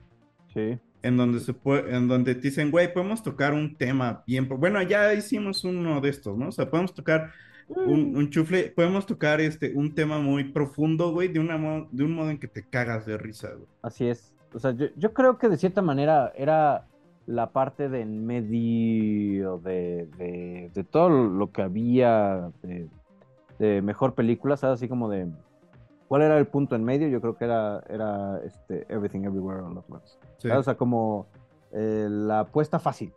Sí. 0.53 0.79
En 1.03 1.17
donde 1.17 1.39
se 1.39 1.53
puede, 1.53 1.95
en 1.95 2.07
donde 2.07 2.33
te 2.33 2.41
dicen, 2.41 2.71
güey, 2.71 2.91
podemos 2.91 3.21
tocar 3.21 3.53
un 3.53 3.75
tema 3.75 4.23
bien, 4.25 4.49
bueno, 4.49 4.81
ya 4.81 5.13
hicimos 5.13 5.63
uno 5.63 6.01
de 6.01 6.09
estos, 6.09 6.35
¿no? 6.35 6.47
O 6.47 6.51
sea, 6.51 6.69
podemos 6.69 6.95
tocar 6.95 7.31
un, 7.67 8.15
un 8.15 8.29
chufle, 8.29 8.71
podemos 8.75 9.05
tocar 9.05 9.41
este, 9.41 9.73
un 9.75 9.95
tema 9.95 10.19
muy 10.19 10.43
profundo, 10.51 11.11
güey, 11.11 11.27
de 11.29 11.39
una 11.39 11.57
mo- 11.57 11.87
de 11.91 12.03
un 12.03 12.13
modo 12.13 12.29
en 12.29 12.37
que 12.39 12.47
te 12.47 12.63
cagas 12.67 13.05
de 13.05 13.17
risa, 13.17 13.49
güey. 13.53 13.67
Así 13.81 14.07
es. 14.07 14.33
O 14.53 14.59
sea, 14.59 14.71
yo, 14.71 14.87
yo 14.95 15.13
creo 15.13 15.37
que 15.37 15.49
de 15.49 15.57
cierta 15.57 15.81
manera 15.81 16.31
era 16.35 16.85
la 17.25 17.51
parte 17.51 17.89
de 17.89 18.01
en 18.01 18.25
medio 18.25 19.57
de, 19.59 20.07
de, 20.17 20.71
de 20.73 20.83
todo 20.83 21.09
lo 21.09 21.51
que 21.51 21.61
había 21.63 22.51
de, 22.61 22.87
de 23.59 23.81
mejor 23.81 24.13
película, 24.13 24.57
¿sabes? 24.57 24.75
Así 24.75 24.87
como 24.87 25.09
de 25.09 25.27
cuál 26.07 26.21
era 26.21 26.37
el 26.37 26.45
punto 26.47 26.75
en 26.75 26.83
medio, 26.83 27.07
yo 27.07 27.19
creo 27.21 27.35
que 27.35 27.45
era, 27.45 27.83
era 27.89 28.39
este 28.45 28.85
Everything 28.93 29.21
Everywhere 29.21 29.61
All 29.61 29.77
at 29.77 29.83
Once. 29.89 30.17
O 30.55 30.63
sea, 30.63 30.75
como 30.75 31.25
eh, 31.71 32.07
la 32.09 32.41
apuesta 32.41 32.77
fácil, 32.79 33.11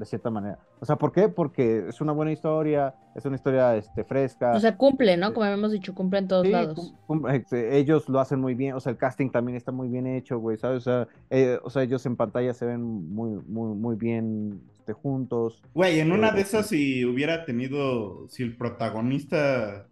de 0.00 0.06
cierta 0.06 0.30
manera. 0.30 0.58
O 0.80 0.86
sea, 0.86 0.96
¿por 0.96 1.12
qué? 1.12 1.28
Porque 1.28 1.88
es 1.88 2.00
una 2.00 2.12
buena 2.12 2.32
historia, 2.32 2.94
es 3.14 3.24
una 3.26 3.36
historia 3.36 3.76
este, 3.76 4.02
fresca. 4.02 4.52
O 4.52 4.58
sea, 4.60 4.76
cumple, 4.76 5.16
¿no? 5.18 5.34
Como 5.34 5.44
hemos 5.46 5.70
dicho, 5.72 5.94
cumple 5.94 6.20
en 6.20 6.26
todos 6.28 6.46
Sí, 6.46 6.52
lados. 6.52 6.94
cum- 7.06 7.20
cum- 7.20 7.28
este, 7.28 7.76
ellos 7.76 8.08
lo 8.08 8.18
hacen 8.18 8.40
muy 8.40 8.54
bien, 8.54 8.74
o 8.74 8.80
sea, 8.80 8.92
el 8.92 8.96
casting 8.98 9.28
también 9.30 9.56
está 9.56 9.72
muy 9.72 9.88
bien 9.88 10.06
hecho, 10.06 10.38
güey, 10.38 10.56
¿sabes? 10.56 10.78
O 10.86 10.90
sea, 10.90 11.08
eh, 11.28 11.58
o 11.62 11.68
sea, 11.68 11.82
ellos 11.82 12.04
en 12.06 12.16
pantalla 12.16 12.54
se 12.54 12.64
ven 12.64 12.80
muy, 12.82 13.40
muy, 13.46 13.76
muy 13.76 13.96
bien 13.96 14.62
este, 14.78 14.94
juntos. 14.94 15.62
Güey, 15.74 16.00
en 16.00 16.12
una 16.12 16.30
de 16.32 16.38
Eh, 16.38 16.42
esas, 16.42 16.66
si 16.68 17.04
hubiera 17.04 17.44
tenido, 17.44 18.26
si 18.30 18.42
el 18.42 18.56
protagonista, 18.56 19.86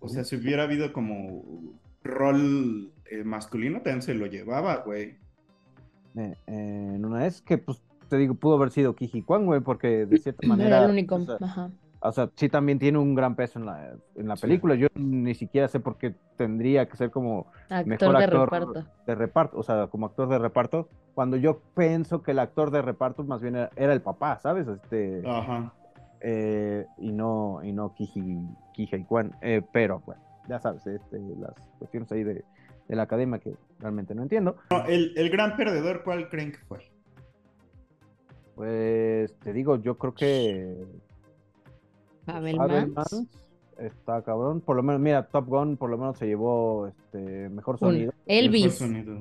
o 0.00 0.08
sea, 0.08 0.22
si 0.24 0.36
hubiera 0.36 0.64
habido 0.64 0.92
como 0.92 1.42
rol 2.04 2.92
eh, 3.10 3.24
masculino, 3.24 3.78
también 3.80 4.02
se 4.02 4.12
lo 4.14 4.26
llevaba, 4.26 4.76
güey. 4.84 5.16
eh, 6.14 6.34
en 6.46 7.04
una 7.06 7.20
vez 7.20 7.40
que, 7.40 7.56
pues, 7.56 7.80
te 8.12 8.18
digo, 8.18 8.34
pudo 8.34 8.56
haber 8.56 8.70
sido 8.70 8.94
Kiji 8.94 9.22
Kwan, 9.22 9.46
güey, 9.46 9.60
porque 9.62 10.04
de 10.04 10.18
cierta 10.18 10.40
Era 10.44 10.48
manera, 10.54 10.84
el 10.84 10.90
único. 10.90 11.14
o 11.14 11.20
sea, 11.24 11.36
Ajá. 11.40 11.70
o 12.00 12.12
sea, 12.12 12.28
sí 12.36 12.50
también 12.50 12.78
tiene 12.78 12.98
un 12.98 13.14
gran 13.14 13.36
peso 13.36 13.58
en 13.58 13.64
la, 13.64 13.94
en 14.16 14.28
la 14.28 14.36
Sí. 14.36 14.42
película. 14.42 14.74
Yo 14.74 14.88
ni 14.94 15.34
siquiera 15.34 15.66
sé 15.66 15.80
por 15.80 15.96
qué 15.96 16.14
tendría 16.36 16.86
que 16.90 16.96
ser 16.98 17.10
como 17.10 17.46
Actor 17.70 17.86
mejor 17.86 18.18
de 18.18 18.24
actor 18.24 18.50
reparto. 18.52 18.84
de 19.06 19.14
reparto, 19.14 19.58
o 19.58 19.62
sea, 19.62 19.86
como 19.86 20.04
actor 20.04 20.28
de 20.28 20.38
reparto, 20.38 20.90
cuando 21.14 21.38
yo 21.38 21.60
pienso 21.74 22.22
que 22.22 22.32
el 22.32 22.38
actor 22.40 22.70
de 22.70 22.82
reparto 22.82 23.24
más 23.24 23.40
bien 23.40 23.56
era, 23.56 23.70
era 23.76 23.94
el 23.94 24.02
papá, 24.02 24.38
¿sabes? 24.40 24.68
Este, 24.68 25.22
Ajá. 25.26 25.72
eh, 26.20 26.84
y 26.98 27.12
no, 27.12 27.60
y 27.64 27.72
no 27.72 27.94
Kiji, 27.94 28.40
Kiji 28.74 29.04
Kwan, 29.04 29.32
eh, 29.40 29.62
pero 29.72 30.02
bueno, 30.04 30.20
ya 30.50 30.60
sabes, 30.60 30.86
este, 30.86 31.18
las 31.40 31.54
cuestiones 31.78 32.12
ahí 32.12 32.24
de, 32.24 32.44
de 32.88 32.96
la 32.96 33.04
academia 33.04 33.38
que 33.38 33.54
realmente 33.80 34.14
no 34.14 34.22
entiendo. 34.22 34.56
No, 34.70 34.84
el, 34.84 35.14
el 35.16 35.30
gran 35.30 35.56
perdedor, 35.56 36.02
¿cuál 36.04 36.28
creen 36.28 36.52
que 36.52 36.58
fue? 36.68 36.78
Pues 38.62 39.36
te 39.40 39.52
digo, 39.52 39.74
yo 39.82 39.98
creo 39.98 40.14
que 40.14 40.86
Fabelmans. 42.24 42.70
Fabelmans 42.70 43.26
está 43.76 44.22
cabrón, 44.22 44.60
por 44.60 44.76
lo 44.76 44.84
menos, 44.84 45.00
mira, 45.00 45.26
Top 45.26 45.48
Gun 45.48 45.76
por 45.76 45.90
lo 45.90 45.98
menos 45.98 46.16
se 46.16 46.28
llevó 46.28 46.86
este 46.86 47.48
mejor 47.48 47.80
sonido. 47.80 48.12
Mejor 48.12 48.22
Elvis. 48.26 48.74
sonido. 48.74 49.18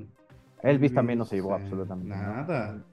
Elvis 0.61 0.93
también 0.93 1.17
no 1.17 1.25
se 1.25 1.37
llevó 1.37 1.53
eh, 1.53 1.55
absolutamente 1.55 2.09
nada. 2.09 2.35
Nada. 2.35 2.83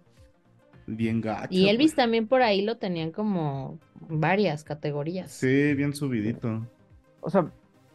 Bien 0.87 1.21
gacho. 1.21 1.49
Y 1.51 1.69
Elvis 1.69 1.95
también 1.95 2.27
por 2.27 2.41
ahí 2.41 2.63
lo 2.63 2.79
tenían 2.79 3.11
como 3.13 3.79
varias 4.09 4.65
categorías. 4.65 5.31
Sí, 5.31 5.75
bien 5.75 5.93
subidito. 5.93 6.67
O 7.21 7.29
sea, 7.29 7.45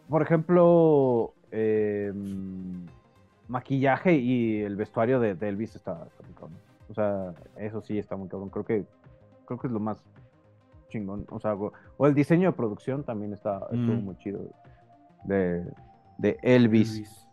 por 0.08 0.22
ejemplo, 0.22 1.34
eh, 1.50 2.14
maquillaje 3.48 4.14
y 4.14 4.62
el 4.62 4.76
vestuario 4.76 5.20
de, 5.20 5.34
de 5.34 5.50
Elvis 5.50 5.76
está, 5.76 6.06
está 6.06 6.22
muy 6.22 6.34
cabrón. 6.34 6.73
O 6.90 6.94
sea, 6.94 7.34
eso 7.58 7.82
sí 7.82 7.98
está 7.98 8.16
muy 8.16 8.28
cabrón. 8.30 8.50
Creo 8.50 8.66
que, 8.66 8.86
creo 9.46 9.60
que 9.60 9.68
es 9.68 9.74
lo 9.74 9.80
más 9.80 9.98
chingón. 10.90 11.26
O 11.30 11.40
sea, 11.40 11.56
o, 11.56 11.72
o 11.98 12.08
el 12.08 12.14
diseño 12.14 12.50
de 12.52 12.58
producción 12.58 13.04
también 13.04 13.34
está 13.34 13.58
estuvo 13.72 13.96
Mm. 13.96 14.04
muy 14.06 14.18
chido. 14.18 14.42
De, 15.24 15.64
de 16.18 16.38
Elvis. 16.42 16.94
Elvis. 16.96 17.28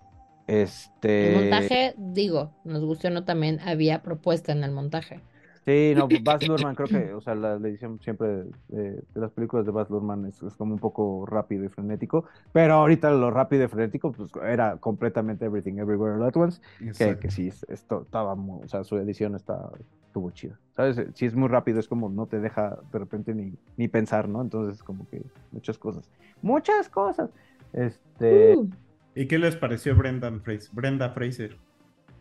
Este. 0.46 1.34
El 1.34 1.40
montaje, 1.50 1.94
digo, 1.96 2.50
nos 2.64 2.84
gustó 2.84 3.08
o 3.08 3.10
no, 3.10 3.24
también 3.24 3.60
había 3.60 4.02
propuesta 4.02 4.52
en 4.52 4.64
el 4.64 4.72
montaje. 4.72 5.20
Sí, 5.66 5.92
no, 5.94 6.08
Baz 6.08 6.46
Luhrmann 6.46 6.74
creo 6.74 6.88
que, 6.88 7.12
o 7.14 7.20
sea, 7.20 7.34
la, 7.34 7.58
la 7.58 7.68
edición 7.68 8.00
siempre 8.00 8.44
de, 8.68 9.02
las 9.14 9.30
películas 9.32 9.66
de 9.66 9.72
Baz 9.72 9.90
Luhrmann 9.90 10.24
es, 10.26 10.42
es 10.42 10.56
como 10.56 10.72
un 10.74 10.80
poco 10.80 11.26
rápido 11.26 11.64
y 11.64 11.68
frenético, 11.68 12.24
pero 12.52 12.74
ahorita 12.74 13.10
lo 13.10 13.30
rápido 13.30 13.64
y 13.64 13.68
frenético 13.68 14.10
pues 14.12 14.30
era 14.42 14.78
completamente 14.78 15.44
Everything 15.44 15.74
Everywhere 15.78 16.14
All 16.16 16.24
at 16.24 16.36
Once, 16.36 16.60
que, 16.96 17.18
que 17.18 17.30
sí, 17.30 17.48
es- 17.48 17.64
esto 17.68 18.02
estaba 18.02 18.34
muy, 18.34 18.64
o 18.64 18.68
sea, 18.68 18.84
su 18.84 18.96
edición 18.96 19.34
está, 19.36 19.70
estuvo 20.06 20.30
chida, 20.30 20.58
¿sabes? 20.74 20.98
Si 21.14 21.26
es 21.26 21.34
muy 21.36 21.48
rápido 21.48 21.78
es 21.78 21.88
como 21.88 22.08
no 22.08 22.26
te 22.26 22.40
deja 22.40 22.78
de 22.92 22.98
repente 22.98 23.34
ni, 23.34 23.54
ni 23.76 23.86
pensar, 23.88 24.28
¿no? 24.28 24.40
Entonces 24.42 24.82
como 24.82 25.06
que 25.08 25.22
muchas 25.52 25.78
cosas, 25.78 26.10
muchas 26.42 26.88
cosas. 26.88 27.30
Este, 27.72 28.54
Uh, 28.56 28.68
¿Y 29.14 29.26
qué 29.28 29.38
les 29.38 29.56
pareció 29.56 29.94
Brendan 29.96 30.40
Fraser? 30.42 30.70
Brenda 30.72 31.10
Fraser? 31.10 31.58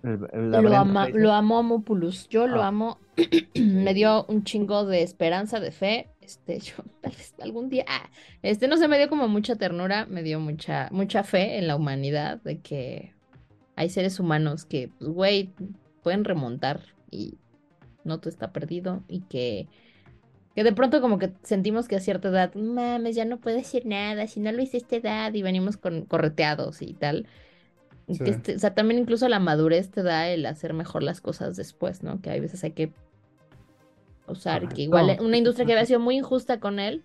La 0.04 0.62
lo, 0.62 0.76
ama- 0.76 1.10
lo 1.10 1.32
amo 1.34 1.62
Mopulus. 1.64 2.28
Yo 2.30 2.48
lo 2.48 2.62
Ah. 2.64 2.68
amo. 2.68 2.98
Me 3.56 3.94
dio 3.94 4.26
un 4.26 4.44
chingo 4.44 4.86
de 4.86 5.02
esperanza, 5.04 5.60
de 5.60 5.72
fe. 5.72 6.08
Este, 6.22 6.60
yo 6.60 6.76
tal 7.02 7.12
vez 7.12 7.34
algún 7.42 7.70
día. 7.70 7.86
ah, 7.88 8.10
este, 8.42 8.68
no 8.68 8.78
sé, 8.78 8.88
me 8.88 8.98
dio 8.98 9.10
como 9.10 9.28
mucha 9.28 9.56
ternura, 9.56 10.06
me 10.06 10.24
dio 10.24 10.40
mucha, 10.40 10.88
mucha 10.92 11.24
fe 11.24 11.58
en 11.58 11.68
la 11.68 11.76
humanidad, 11.76 12.42
de 12.44 12.60
que 12.60 13.14
hay 13.76 13.90
seres 13.90 14.20
humanos 14.20 14.66
que, 14.66 14.90
pues, 15.00 15.10
güey, 15.12 15.52
pueden 16.04 16.24
remontar 16.26 16.82
y 17.12 17.36
no 18.04 18.20
todo 18.20 18.30
está 18.30 18.52
perdido 18.54 19.04
y 19.08 19.22
que, 19.22 19.68
que 20.56 20.64
de 20.64 20.72
pronto 20.74 21.02
como 21.02 21.18
que 21.20 21.32
sentimos 21.44 21.88
que 21.88 21.96
a 21.96 22.00
cierta 22.00 22.30
edad, 22.30 22.54
mames, 22.56 23.16
ya 23.16 23.26
no 23.26 23.38
puedo 23.40 23.58
decir 23.58 23.86
nada, 23.86 24.28
si 24.28 24.40
no 24.40 24.52
lo 24.52 24.62
hice 24.62 24.78
a 24.78 24.80
esta 24.80 24.96
edad 24.98 25.34
y 25.34 25.42
venimos 25.42 25.78
con 25.78 26.06
correteados 26.06 26.82
y 26.82 26.94
tal. 26.94 27.26
Y 28.10 28.15
Sí. 28.15 28.24
que 28.26 28.30
este- 28.32 28.56
o 28.56 28.60
sea, 28.60 28.74
también 28.74 29.00
incluso 29.00 29.30
la 29.30 29.39
madurez 29.39 29.91
te 29.91 30.04
da 30.04 30.28
el 30.28 30.45
hacer 30.45 30.74
mejor 30.74 31.04
las 31.04 31.22
cosas 31.22 31.56
después, 31.56 32.04
¿no? 32.04 32.22
Que 32.22 32.32
hay 32.32 32.39
veces 32.41 32.63
hay 32.63 32.72
que 32.72 32.91
usar, 34.28 34.67
que 34.67 34.82
igual 34.82 35.17
una 35.22 35.38
industria 35.38 35.65
que 35.65 35.74
había 35.74 35.86
sido 35.86 36.00
muy 36.00 36.17
injusta 36.17 36.60
con 36.60 36.80
él, 36.80 37.04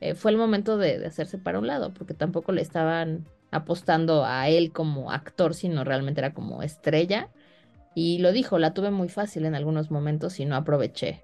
eh, 0.00 0.14
fue 0.14 0.30
el 0.30 0.36
momento 0.36 0.76
de, 0.78 0.98
de 0.98 1.06
hacerse 1.06 1.38
para 1.38 1.58
un 1.58 1.66
lado, 1.66 1.92
porque 1.92 2.14
tampoco 2.14 2.52
le 2.52 2.62
estaban 2.62 3.26
apostando 3.50 4.24
a 4.24 4.48
él 4.48 4.72
como 4.72 5.10
actor, 5.12 5.54
sino 5.54 5.84
realmente 5.84 6.20
era 6.20 6.34
como 6.34 6.62
estrella. 6.62 7.28
Y 7.94 8.18
lo 8.18 8.32
dijo, 8.32 8.58
la 8.58 8.74
tuve 8.74 8.90
muy 8.90 9.08
fácil 9.08 9.44
en 9.46 9.54
algunos 9.54 9.90
momentos 9.90 10.40
y 10.40 10.46
no 10.46 10.56
aproveché. 10.56 11.22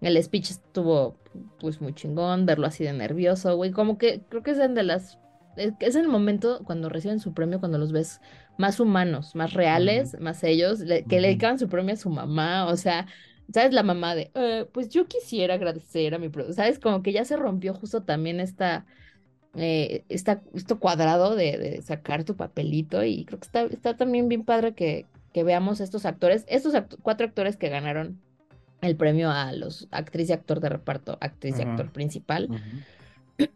El 0.00 0.20
speech 0.20 0.50
estuvo 0.50 1.16
pues 1.60 1.80
muy 1.80 1.94
chingón, 1.94 2.46
verlo 2.46 2.66
así 2.66 2.82
de 2.84 2.92
nervioso, 2.92 3.56
güey, 3.56 3.70
como 3.70 3.98
que 3.98 4.20
creo 4.28 4.42
que 4.42 4.50
es 4.50 4.58
de 4.58 4.82
las 4.82 5.18
es, 5.56 5.96
el 5.96 6.08
momento 6.08 6.62
cuando 6.64 6.88
reciben 6.88 7.20
su 7.20 7.34
premio, 7.34 7.60
cuando 7.60 7.78
los 7.78 7.92
ves 7.92 8.20
más 8.56 8.80
humanos, 8.80 9.34
más 9.34 9.52
reales, 9.54 10.16
más 10.20 10.42
ellos, 10.44 10.80
le- 10.80 11.06
que 11.06 11.20
le 11.20 11.28
dedicaban 11.28 11.58
su 11.58 11.68
premio 11.68 11.94
a 11.94 11.96
su 11.96 12.10
mamá, 12.10 12.66
o 12.66 12.76
sea, 12.76 13.06
¿sabes? 13.52 13.72
La 13.72 13.82
mamá 13.82 14.14
de, 14.14 14.30
"Eh, 14.34 14.66
pues 14.72 14.88
yo 14.88 15.06
quisiera 15.08 15.54
agradecer 15.54 16.14
a 16.14 16.18
mi, 16.18 16.28
pro-", 16.28 16.52
¿sabes? 16.52 16.78
Como 16.78 17.02
que 17.02 17.12
ya 17.12 17.24
se 17.24 17.36
rompió 17.36 17.74
justo 17.74 18.02
también 18.04 18.40
esta, 18.40 18.86
eh, 19.54 20.04
esta, 20.08 20.42
esto 20.54 20.78
cuadrado 20.80 21.36
de, 21.36 21.58
de 21.58 21.82
sacar 21.82 22.24
tu 22.24 22.36
papelito 22.36 23.04
y 23.04 23.24
creo 23.24 23.38
que 23.40 23.46
está, 23.46 23.62
está 23.64 23.96
también 23.96 24.28
bien 24.28 24.44
padre 24.44 24.74
que, 24.74 25.06
que 25.32 25.44
veamos 25.44 25.80
estos 25.80 26.06
actores, 26.06 26.44
estos 26.48 26.74
act- 26.74 26.96
cuatro 27.02 27.26
actores 27.26 27.56
que 27.56 27.68
ganaron 27.68 28.20
el 28.80 28.96
premio 28.96 29.30
a 29.30 29.52
los 29.52 29.88
actriz 29.92 30.30
y 30.30 30.32
actor 30.32 30.60
de 30.60 30.68
reparto, 30.68 31.18
actriz 31.20 31.58
y 31.58 31.62
actor 31.62 31.92
principal. 31.92 32.50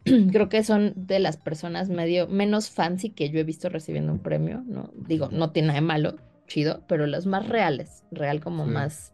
creo 0.31 0.49
que 0.49 0.63
son 0.63 0.93
de 0.95 1.19
las 1.19 1.37
personas 1.37 1.89
medio 1.89 2.27
menos 2.27 2.69
fancy 2.69 3.09
que 3.09 3.29
yo 3.29 3.39
he 3.39 3.43
visto 3.43 3.69
recibiendo 3.69 4.11
un 4.11 4.19
premio, 4.19 4.63
¿no? 4.67 4.91
Digo, 4.95 5.29
no 5.31 5.51
tiene 5.51 5.67
nada 5.69 5.79
de 5.79 5.85
malo, 5.85 6.15
chido, 6.47 6.83
pero 6.87 7.07
los 7.07 7.25
más 7.25 7.47
reales, 7.47 8.03
real 8.11 8.39
como 8.41 8.65
Sí. 8.65 8.71
más, 8.71 9.13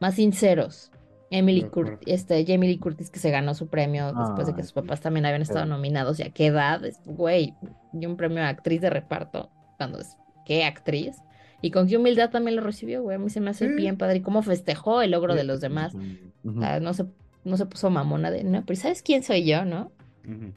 más 0.00 0.14
sinceros. 0.14 0.90
Emily 1.30 1.62
Curtis, 1.62 1.98
este, 2.06 2.44
Jamie 2.46 2.68
Lee 2.68 2.78
Curtis 2.78 3.10
que 3.10 3.18
se 3.18 3.30
ganó 3.30 3.54
su 3.54 3.66
premio 3.68 4.12
después 4.12 4.46
de 4.46 4.52
que 4.54 4.60
Ay, 4.60 4.64
sus 4.64 4.72
papás 4.72 5.00
también 5.00 5.26
habían 5.26 5.42
estado 5.42 5.64
nominados, 5.66 6.20
y 6.20 6.22
a 6.22 6.30
qué 6.30 6.46
edad, 6.46 6.80
güey, 7.06 7.54
y 7.92 8.06
un 8.06 8.16
premio 8.16 8.42
a 8.44 8.48
actriz 8.48 8.80
de 8.80 8.90
reparto, 8.90 9.50
cuando 9.76 9.98
es, 9.98 10.16
¿qué 10.46 10.62
actriz? 10.64 11.16
Y 11.60 11.70
con 11.72 11.88
qué 11.88 11.96
humildad 11.96 12.30
también 12.30 12.54
lo 12.56 12.62
recibió, 12.62 13.02
güey, 13.02 13.16
a 13.16 13.18
mí 13.18 13.30
se 13.30 13.40
me 13.40 13.50
hace 13.50 13.66
Sí. 13.68 13.74
bien 13.74 13.96
padre, 13.96 14.18
y 14.18 14.20
cómo 14.20 14.42
festejó 14.42 15.02
el 15.02 15.10
logro 15.10 15.32
Sí. 15.32 15.38
de 15.38 15.44
los 15.44 15.60
demás, 15.60 15.94
Ujú. 15.94 16.58
o 16.58 16.60
sea, 16.60 16.78
no 16.78 16.94
se, 16.94 17.06
no 17.42 17.56
se 17.56 17.66
puso 17.66 17.90
mamona 17.90 18.30
de, 18.30 18.44
no, 18.44 18.62
pero 18.64 18.78
¿sabes 18.78 19.02
quién 19.02 19.24
soy 19.24 19.44
yo, 19.44 19.64
no? 19.64 19.90
Ujú. 20.26 20.52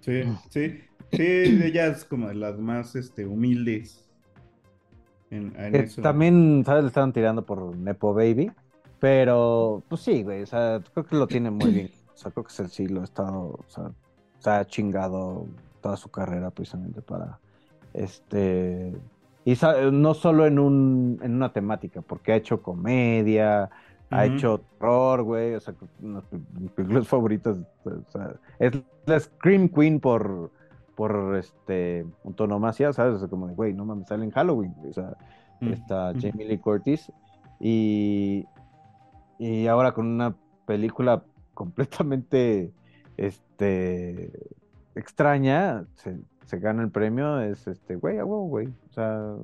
Sí, 0.00 0.22
sí, 0.50 0.80
sí, 1.12 1.22
ella 1.62 1.88
es 1.88 2.04
como 2.04 2.28
de 2.28 2.34
las 2.34 2.58
más 2.58 2.96
este, 2.96 3.26
humildes 3.26 4.08
en, 5.30 5.52
en 5.58 5.74
Que 5.74 5.78
eso. 5.80 6.02
también, 6.02 6.62
¿sabes? 6.64 6.84
Le 6.84 6.88
estaban 6.88 7.12
tirando 7.12 7.44
por 7.44 7.76
Nepo 7.76 8.14
Baby. 8.14 8.50
Pero, 8.98 9.82
pues 9.88 10.02
sí, 10.02 10.22
güey, 10.22 10.42
o 10.42 10.46
sea, 10.46 10.82
creo 10.92 11.06
que 11.06 11.16
lo 11.16 11.26
tiene 11.26 11.50
muy 11.50 11.70
bien. 11.70 11.90
O 12.14 12.16
sea, 12.18 12.30
creo 12.30 12.44
que 12.44 12.52
es 12.52 12.60
el 12.60 12.68
sí 12.68 12.86
lo 12.86 13.00
ha 13.00 13.04
estado, 13.04 13.58
o 13.58 13.64
sea, 13.66 13.90
se 14.38 14.50
ha 14.50 14.66
chingado 14.66 15.46
toda 15.80 15.96
su 15.96 16.10
carrera 16.10 16.50
precisamente 16.50 17.00
para, 17.00 17.38
este, 17.94 18.92
y 19.46 19.56
no 19.92 20.12
solo 20.12 20.46
en 20.46 20.58
un, 20.58 21.18
en 21.22 21.34
una 21.34 21.50
temática, 21.50 22.02
porque 22.02 22.32
ha 22.32 22.36
hecho 22.36 22.62
comedia, 22.62 23.70
ha 24.10 24.26
hecho 24.26 24.60
terror, 24.78 25.22
güey, 25.22 25.54
o 25.54 25.60
sea, 25.60 25.74
una 26.02 26.20
de 26.20 26.40
mis 26.60 26.70
películas 26.72 27.08
favoritas, 27.08 27.58
o 27.84 28.10
sea, 28.10 28.34
es 28.58 28.72
la 29.06 29.20
Scream 29.20 29.68
Queen 29.68 30.00
por, 30.00 30.50
por, 30.96 31.36
este, 31.36 32.04
¿sabes? 32.36 33.14
O 33.14 33.18
sea, 33.18 33.28
como 33.28 33.46
de, 33.46 33.54
güey, 33.54 33.72
no 33.72 33.84
mames, 33.84 34.08
sale 34.08 34.24
en 34.24 34.30
Halloween, 34.30 34.74
güey, 34.78 34.90
o 34.90 34.94
sea, 34.94 35.16
Mm. 35.60 35.72
está. 35.72 36.12
Jamie 36.18 36.46
Lee 36.46 36.58
Curtis 36.58 37.12
y, 37.60 38.46
y 39.38 39.66
ahora 39.66 39.92
con 39.92 40.06
una 40.06 40.34
película 40.66 41.22
completamente 41.54 42.72
este 43.16 44.30
extraña 44.94 45.84
se, 45.96 46.18
se 46.46 46.58
gana 46.58 46.82
el 46.82 46.90
premio 46.90 47.40
es 47.40 47.66
este 47.66 47.96
güey 47.96 48.18
a 48.18 48.24
huevo 48.24 48.46
güey 48.46 48.68
o 48.68 48.92
sea 48.94 49.34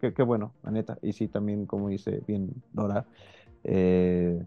qué, 0.00 0.14
qué 0.14 0.22
bueno 0.22 0.52
la 0.62 0.70
neta 0.70 0.96
y 1.02 1.12
sí 1.12 1.28
también 1.28 1.66
como 1.66 1.88
dice 1.90 2.22
bien 2.26 2.50
Dora 2.72 3.04
eh, 3.68 4.40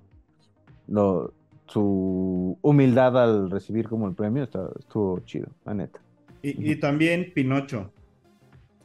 lo, 0.88 1.34
su 1.67 2.58
humildad 2.62 3.21
al 3.21 3.51
recibir 3.51 3.88
como 3.88 4.08
el 4.08 4.15
premio 4.15 4.43
está- 4.43 4.69
estuvo 4.79 5.19
chido 5.21 5.47
la 5.65 5.73
neta 5.73 5.99
Y, 6.41 6.71
y 6.71 6.75
también 6.77 7.32
Pinocho. 7.34 7.91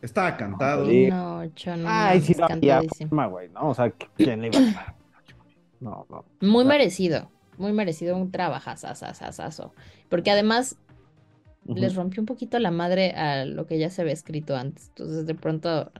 Estaba 0.03 0.37
cantado. 0.37 0.85
No, 0.85 1.45
yo 1.45 1.77
no. 1.77 1.85
ay 1.89 2.21
sí 2.21 2.35
no 2.39 3.31
güey 3.31 3.49
no 3.49 3.69
o 3.71 3.75
sea 3.75 3.91
quién 3.91 4.43
le 4.43 4.49
iba 4.49 4.59
a 4.59 4.73
dar? 4.75 4.95
no 5.81 6.07
no 6.11 6.25
Muy 6.41 6.65
merecido, 6.65 7.31
muy 7.57 7.73
merecido, 7.73 8.17
un 8.17 8.31
trabajazazazazo. 8.31 9.73
Porque 10.11 10.31
además 10.31 10.77
les 11.67 11.95
rompió 11.95 12.21
un 12.21 12.27
poquito 12.27 12.59
la 12.59 12.71
madre 12.71 13.13
a 13.13 13.47
lo 13.47 13.67
que 13.67 13.79
ya 13.79 13.89
se 13.89 14.03
había 14.03 14.13
escrito 14.13 14.55
antes. 14.57 14.89
Entonces, 14.89 15.25
de 15.27 15.35
pronto, 15.35 15.91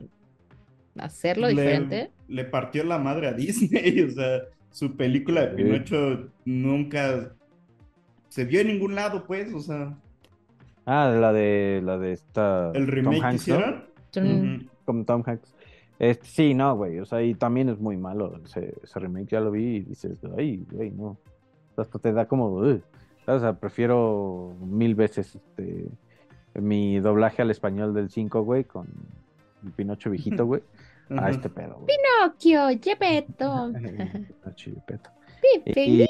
hacerlo 0.97 1.47
le, 1.47 1.53
diferente. 1.53 2.11
le 2.27 2.45
partió 2.45 2.83
la 2.83 2.97
madre 2.99 3.27
a 3.27 3.33
Disney. 3.33 4.01
O 4.07 4.09
sea, 4.11 4.41
su 4.71 4.95
película 4.95 5.45
de 5.45 5.55
Sí. 5.57 5.63
Pinocho 5.63 6.29
nunca 6.45 7.31
se 8.29 8.45
vio 8.45 8.61
en 8.61 8.67
ningún 8.67 8.95
lado, 8.95 9.25
pues. 9.25 9.53
O 9.53 9.59
sea, 9.59 9.97
Ah, 10.85 11.09
la 11.19 11.33
de 11.33 11.81
la 11.83 11.97
de 11.97 12.13
esta 12.13 12.71
el 12.75 12.85
Tom 12.85 12.93
remake 12.95 13.19
que 13.19 13.25
Hanks, 13.25 13.47
¿no? 13.47 13.55
hicieron. 14.13 14.69
Con 14.85 15.05
Tom 15.05 15.23
Hanks. 15.25 15.55
Este, 15.97 16.25
sí, 16.27 16.53
no, 16.53 16.75
güey. 16.75 16.99
O 16.99 17.05
sea, 17.05 17.23
y 17.23 17.33
también 17.33 17.69
es 17.69 17.79
muy 17.79 17.97
malo. 17.97 18.39
Ese, 18.45 18.75
ese 18.83 18.99
remake 18.99 19.29
ya 19.31 19.39
lo 19.39 19.49
vi 19.51 19.77
y 19.77 19.79
dices, 19.81 20.19
ay, 20.37 20.63
güey, 20.69 20.91
no. 20.91 21.17
Hasta 21.77 21.97
te 21.99 22.13
da 22.13 22.27
como. 22.27 22.47
O 23.27 23.39
sea, 23.39 23.53
prefiero 23.53 24.53
mil 24.61 24.93
veces 24.93 25.35
este 25.35 25.87
mi 26.53 26.99
doblaje 26.99 27.41
al 27.41 27.51
español 27.51 27.93
del 27.93 28.09
5, 28.09 28.43
güey, 28.43 28.63
con 28.63 28.87
el 29.65 29.71
Pinocho 29.71 30.09
viejito, 30.09 30.45
güey, 30.45 30.61
a 31.09 31.29
este 31.29 31.49
pedo, 31.49 31.75
güey. 31.75 31.87
Pinocchio, 31.87 32.67
Gepetto, 32.81 33.71
y. 35.75 36.05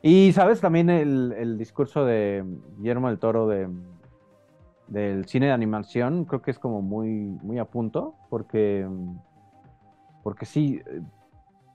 Y, 0.00 0.32
sabes, 0.32 0.60
también 0.60 0.90
el, 0.90 1.34
el 1.36 1.58
discurso 1.58 2.04
de 2.04 2.44
Guillermo 2.76 3.08
del 3.08 3.18
Toro 3.18 3.48
de, 3.48 3.68
del 4.88 5.26
cine 5.26 5.46
de 5.46 5.52
animación, 5.52 6.24
creo 6.24 6.42
que 6.42 6.50
es 6.50 6.58
como 6.58 6.82
muy, 6.82 7.10
muy 7.42 7.58
a 7.58 7.64
punto, 7.64 8.14
porque, 8.30 8.86
porque 10.22 10.46
sí, 10.46 10.80
eh, 10.86 11.02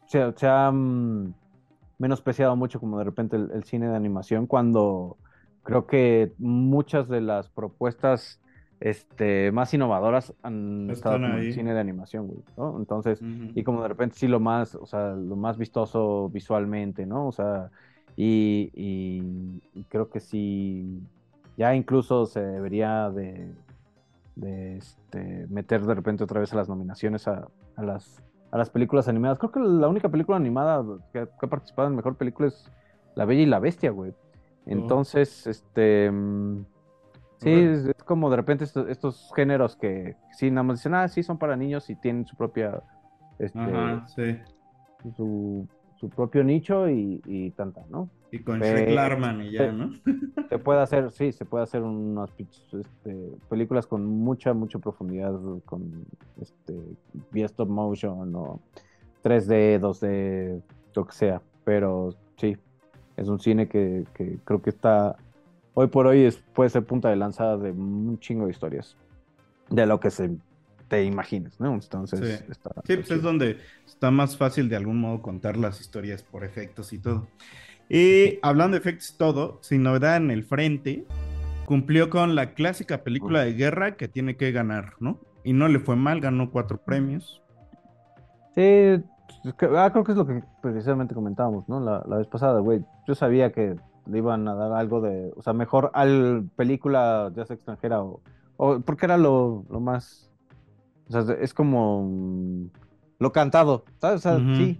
se, 0.06 0.32
se 0.38 0.48
ha 0.48 0.72
mm, 0.72 1.34
menospreciado 2.00 2.56
mucho 2.56 2.80
como 2.80 2.98
de 2.98 3.04
repente 3.04 3.36
el, 3.36 3.52
el 3.52 3.64
cine 3.66 3.88
de 3.88 3.96
animación, 3.96 4.48
cuando 4.48 5.18
creo 5.64 5.86
que 5.86 6.34
muchas 6.38 7.08
de 7.08 7.22
las 7.22 7.50
propuestas 7.50 8.40
este, 8.80 9.52
más 9.52 9.74
innovadoras 9.74 10.34
han 10.44 10.90
estado 10.92 11.16
Están 11.18 11.32
en 11.34 11.40
ahí. 11.40 11.54
cine 11.54 11.74
de 11.74 11.80
animación, 11.80 12.28
güey, 12.28 12.40
¿no? 12.58 12.78
Entonces, 12.78 13.22
y 13.56 13.64
como 13.64 13.82
de 13.82 13.88
repente 13.88 14.16
sí 14.18 14.28
lo 14.28 14.40
más, 14.40 14.76
o 14.76 14.86
sea, 14.86 15.12
lo 15.14 15.36
más 15.36 15.58
vistoso 15.58 16.30
visualmente, 16.30 17.06
¿no? 17.06 17.28
O 17.28 17.32
sea, 17.32 17.70
y, 18.16 18.70
y- 18.74 19.62
y 19.74 19.84
creo 19.86 20.10
que 20.10 20.20
sí, 20.20 21.00
ya 21.58 21.74
incluso 21.76 22.26
se 22.26 22.42
debería 22.42 23.10
de, 23.10 23.54
de 24.36 24.78
este, 24.78 25.48
meter 25.50 25.86
de 25.86 25.94
repente 25.96 26.24
otra 26.24 26.40
vez 26.40 26.52
a 26.54 26.56
las 26.58 26.70
nominaciones 26.70 27.28
a, 27.28 27.48
a 27.76 27.84
las, 27.84 28.22
a 28.52 28.58
las 28.58 28.70
películas 28.70 29.08
animadas. 29.08 29.40
Creo 29.40 29.52
que 29.52 29.60
la 29.60 29.88
única 29.88 30.10
película 30.10 30.38
animada 30.38 30.84
que, 31.12 31.28
que 31.40 31.46
ha 31.46 31.50
participado 31.50 31.88
en 31.88 31.96
mejor 31.96 32.18
película 32.18 32.48
es 32.50 32.70
La 33.16 33.26
Bella 33.26 33.42
y 33.42 33.46
la 33.46 33.60
Bestia, 33.60 33.92
güey. 33.92 34.14
Entonces, 34.66 35.48
este... 35.48 36.12
Sí, 37.44 37.52
es, 37.52 37.86
es 37.86 38.04
como 38.04 38.30
de 38.30 38.36
repente 38.38 38.64
estos, 38.64 38.90
estos 38.90 39.32
géneros 39.36 39.76
que 39.76 40.16
sí, 40.32 40.50
nada 40.52 40.64
más 40.64 40.80
dicen, 40.80 40.94
ah, 40.96 41.08
sí, 41.08 41.24
son 41.24 41.38
para 41.38 41.56
niños 41.56 41.90
y 41.90 41.96
tienen 41.96 42.26
su 42.26 42.36
propia, 42.36 42.82
este, 43.40 43.60
Ajá, 43.60 44.06
sí. 44.08 44.38
su, 45.16 45.68
su 45.96 46.10
propio 46.10 46.44
nicho 46.44 46.90
y, 46.90 47.22
y 47.26 47.52
tanta, 47.52 47.84
¿no? 47.90 48.10
Y 48.32 48.40
con 48.40 48.60
Pero- 48.60 48.78
Shrek 48.80 48.96
Larman 48.96 49.42
y 49.44 49.52
ya, 49.52 49.72
¿no? 49.72 49.92
Se 50.50 50.58
puede 50.58 50.82
hacer, 50.82 51.12
sí, 51.12 51.32
se 51.32 51.46
puede 51.46 51.64
hacer 51.64 51.84
unas 51.84 52.32
este, 52.40 53.32
películas 53.50 53.86
con 53.86 54.06
mucha, 54.06 54.54
mucha 54.54 54.80
profundidad, 54.80 55.34
con 55.66 56.06
este, 56.42 56.74
vía 57.32 57.46
stop 57.46 57.70
motion 57.70 58.36
o 58.36 58.60
3D, 59.24 59.80
2D, 59.80 60.62
lo 60.96 61.06
que 61.06 61.14
sea. 61.14 61.42
Pero 61.64 62.16
sí, 62.38 62.58
es 63.18 63.28
un 63.30 63.40
cine 63.40 63.68
que, 63.68 64.06
que 64.16 64.40
creo 64.44 64.62
que 64.64 64.72
está, 64.72 65.16
hoy 65.74 65.88
por 65.88 66.08
hoy 66.08 66.24
es, 66.24 66.38
puede 66.54 66.70
ser 66.70 66.86
punta 66.86 67.10
de 67.10 67.16
lanza 67.16 67.58
de 67.58 67.72
un 67.72 68.20
chingo 68.20 68.46
de 68.46 68.52
historias, 68.52 68.96
de 69.70 69.86
lo 69.86 70.00
que 70.00 70.10
se 70.12 70.32
te 70.88 71.04
imagines, 71.04 71.60
¿no? 71.60 71.74
Entonces, 71.74 72.40
Sí. 72.40 72.52
está, 72.52 72.72
Sí, 72.86 72.96
pues 72.98 73.12
es 73.12 73.22
donde 73.22 73.58
está 73.86 74.12
más 74.12 74.38
fácil 74.38 74.70
de 74.70 74.76
algún 74.76 75.00
modo 75.00 75.22
contar 75.22 75.58
las 75.58 75.82
historias 75.82 76.22
por 76.24 76.44
efectos 76.44 76.94
y 76.94 77.00
todo. 77.00 77.28
Y 77.90 78.40
hablando 78.42 78.76
de 78.76 78.80
efectos 78.82 79.12
y 79.12 79.18
todo, 79.18 79.60
sin 79.62 79.84
novedad 79.84 80.18
en 80.18 80.30
el 80.32 80.44
frente, 80.44 81.06
cumplió 81.66 82.10
con 82.10 82.36
la 82.36 82.54
clásica 82.54 83.04
película 83.04 83.42
de 83.42 83.54
guerra 83.54 83.96
que 83.96 84.08
tiene 84.08 84.36
que 84.36 84.52
ganar, 84.52 84.94
¿no? 85.00 85.20
Y 85.44 85.54
no 85.54 85.68
le 85.68 85.80
fue 85.80 85.96
mal, 85.96 86.20
ganó 86.22 86.52
cuatro 86.52 86.78
premios. 86.78 87.42
Sí, 88.56 89.04
ah, 89.76 89.90
creo 89.92 90.04
que 90.04 90.12
es 90.12 90.18
lo 90.18 90.28
que 90.28 90.44
precisamente 90.62 91.16
comentábamos, 91.16 91.68
¿no? 91.68 91.80
La, 91.80 92.04
la 92.08 92.18
vez 92.18 92.28
pasada, 92.28 92.60
güey. 92.60 92.86
Yo 93.08 93.16
sabía 93.16 93.52
que 93.52 93.76
le 94.06 94.18
iban 94.18 94.48
a 94.48 94.56
dar 94.56 94.74
algo 94.74 95.02
de, 95.02 95.32
o 95.36 95.42
sea, 95.42 95.54
mejor 95.54 95.92
al 95.94 96.50
película 96.56 97.32
ya 97.36 97.46
sea 97.46 97.56
extranjera 97.56 98.02
o, 98.04 98.22
o 98.58 98.80
porque 98.82 99.06
era 99.06 99.18
lo, 99.18 99.66
lo 99.70 99.80
más, 99.80 100.32
o 101.10 101.12
sea, 101.12 101.36
es 101.40 101.54
como 101.54 102.04
mm, 102.10 102.66
lo 103.20 103.32
cantado, 103.32 103.86
¿sabes? 104.00 104.26
O 104.26 104.30
sea, 104.30 104.38
sí. 104.56 104.80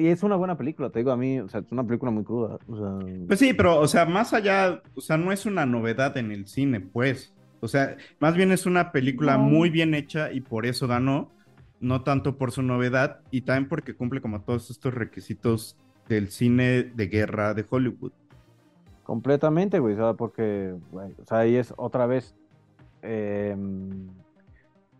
Y 0.00 0.08
es 0.08 0.24
una 0.24 0.34
buena 0.34 0.58
película, 0.58 0.90
te 0.90 0.98
digo 0.98 1.12
a 1.12 1.16
mí, 1.16 1.38
o 1.38 1.48
sea, 1.48 1.60
es 1.60 1.70
una 1.70 1.84
película 1.86 2.10
muy 2.10 2.24
cruda. 2.24 2.58
O 2.68 2.76
sea, 2.76 3.26
Pues 3.28 3.38
sí, 3.38 3.54
pero, 3.54 3.78
o 3.78 3.86
sea, 3.86 4.06
más 4.06 4.32
allá, 4.34 4.82
o 4.96 5.00
sea, 5.00 5.16
no 5.16 5.30
es 5.30 5.46
una 5.46 5.66
novedad 5.66 6.16
en 6.16 6.32
el 6.32 6.48
cine, 6.48 6.80
pues. 6.80 7.32
O 7.60 7.68
sea, 7.68 7.96
más 8.18 8.34
bien 8.34 8.50
es 8.50 8.66
una 8.66 8.90
película 8.90 9.36
No. 9.36 9.44
muy 9.44 9.70
bien 9.70 9.94
hecha 9.94 10.32
y 10.32 10.40
por 10.40 10.66
eso 10.66 10.88
ganó, 10.88 11.30
no 11.80 12.02
tanto 12.02 12.36
por 12.36 12.50
su 12.50 12.62
novedad 12.62 13.20
y 13.30 13.42
también 13.42 13.68
porque 13.68 13.94
cumple 13.94 14.20
como 14.20 14.40
todos 14.42 14.68
estos 14.70 14.94
requisitos 14.94 15.76
del 16.08 16.28
cine 16.30 16.82
de 16.82 17.06
guerra 17.06 17.54
de 17.54 17.64
Hollywood. 17.68 18.12
Completamente, 19.08 19.78
güey, 19.78 19.96
sea, 19.96 20.12
porque, 20.12 20.74
güey, 20.92 21.14
o 21.18 21.24
sea, 21.24 21.38
ahí 21.38 21.56
es 21.56 21.72
otra 21.78 22.04
vez. 22.04 22.34
eh, 23.00 23.56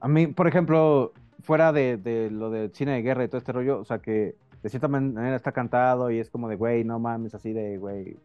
a 0.00 0.08
mí, 0.08 0.28
por 0.28 0.48
ejemplo, 0.48 1.12
fuera 1.42 1.72
de, 1.72 1.98
de 1.98 2.30
lo 2.30 2.48
del 2.48 2.72
cine 2.72 2.92
de 2.92 3.02
guerra 3.02 3.24
y 3.24 3.28
todo 3.28 3.36
este 3.36 3.52
rollo, 3.52 3.80
o 3.80 3.84
sea, 3.84 3.98
que 3.98 4.34
de 4.62 4.68
cierta 4.70 4.88
manera 4.88 5.36
está 5.36 5.52
cantado 5.52 6.10
y 6.10 6.20
es 6.20 6.30
como 6.30 6.48
de, 6.48 6.56
güey, 6.56 6.84
no 6.84 6.98
mames, 6.98 7.34
así 7.34 7.52
de, 7.52 7.76
güey, 7.76 8.16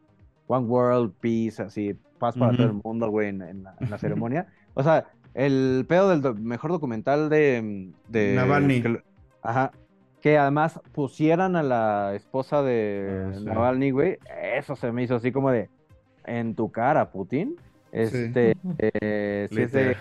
One 0.48 0.67
World, 0.67 1.12
Peace, 1.19 1.62
así, 1.62 1.98
paz 2.17 2.38
para 2.38 2.56
todo 2.56 2.67
el 2.67 2.80
mundo, 2.82 3.10
güey, 3.10 3.28
en, 3.28 3.41
en 3.41 3.63
la, 3.63 3.76
en 3.82 3.89
la 3.89 3.98
ceremonia. 3.98 4.48
O 4.76 4.84
sea, 4.84 5.08
el 5.34 5.84
pedo 5.89 6.08
del 6.10 6.22
do- 6.22 6.34
mejor 6.36 6.72
documental 6.72 7.28
de, 7.30 7.91
de 8.08 8.36
Navalny. 8.36 8.82
que 8.82 9.04
ajá. 9.41 9.74
Que 10.23 10.38
además 10.38 10.79
pusieran 10.93 11.57
a 11.57 11.63
la 11.63 12.15
esposa 12.15 12.63
de 12.63 13.25
Ah, 13.27 13.33
sí. 13.38 13.43
Navalny, 13.43 13.91
güey. 13.91 14.17
Eso 14.55 14.73
se 14.77 14.89
me 14.93 15.03
hizo 15.03 15.15
así 15.17 15.33
como 15.33 15.51
de 15.51 15.69
en 16.25 16.55
tu 16.55 16.71
cara, 16.71 17.12
Putin. 17.12 17.57
Este, 17.91 18.55
Ujú. 18.63 18.75
eh, 18.79 19.49
sí 19.51 19.62
es 19.62 19.71
de- 19.73 19.97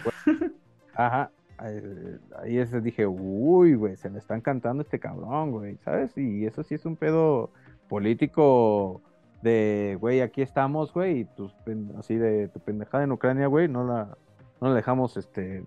ajá. 0.95 1.33
eh, 1.65 2.19
Ahí 2.41 2.57
ese 2.59 2.81
dije, 2.81 3.05
uy, 3.05 3.75
güey, 3.75 3.97
se 3.97 4.11
le 4.11 4.21
están 4.21 4.41
cantando 4.41 4.85
este 4.85 5.01
cabrón, 5.01 5.51
güey, 5.51 5.77
¿sabes? 5.85 6.17
Y 6.17 6.47
eso 6.47 6.63
sí 6.63 6.77
es 6.77 6.87
un 6.87 6.95
pedo 6.95 7.51
político 7.89 9.01
de, 9.43 9.97
güey, 10.01 10.21
aquí 10.21 10.41
estamos, 10.41 10.95
güey, 10.95 11.21
y 11.21 11.25
tus 11.25 11.53
así 11.99 12.15
de 12.17 12.47
tu 12.47 12.61
pendejada 12.61 13.03
en 13.03 13.11
Ucrania, 13.13 13.49
güey, 13.49 13.67
no 13.67 13.85
la, 13.85 14.17
no 14.61 14.69
la 14.69 14.75
dejamos 14.75 15.17
este 15.17 15.65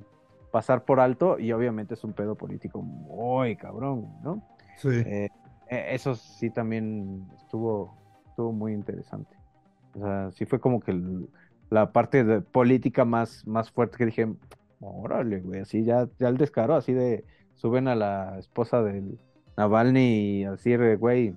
pasar 0.55 0.85
por 0.85 1.01
alto 1.01 1.37
y 1.37 1.51
obviamente 1.51 1.95
es 1.95 2.03
un 2.05 2.13
pedo 2.13 2.35
político 2.35 2.81
muy 2.81 3.57
cabrón, 3.57 4.07
¿no? 4.23 4.41
Sí. 4.77 4.87
Eh, 4.87 5.27
eh, 5.69 5.87
eso 5.89 6.15
sí 6.15 6.49
también 6.49 7.27
estuvo, 7.35 7.93
estuvo 8.29 8.53
muy 8.53 8.71
interesante. 8.71 9.35
O 9.95 9.99
sea, 9.99 10.31
sí 10.31 10.45
fue 10.45 10.61
como 10.61 10.79
que 10.79 10.91
el- 10.91 11.27
la 11.69 11.91
parte 11.91 12.23
de 12.23 12.39
política 12.39 13.03
más, 13.03 13.45
más 13.45 13.69
fuerte 13.69 13.97
que 13.97 14.05
dije, 14.05 14.33
órale, 14.79 15.41
güey, 15.41 15.59
así 15.59 15.83
ya, 15.83 16.07
ya 16.19 16.29
el 16.29 16.37
descaro, 16.37 16.75
así 16.75 16.93
de 16.93 17.25
suben 17.55 17.89
a 17.89 17.95
la 17.95 18.39
esposa 18.39 18.81
del 18.81 19.19
Navalny 19.57 20.39
y 20.39 20.43
así, 20.45 20.73
güey, 20.95 21.35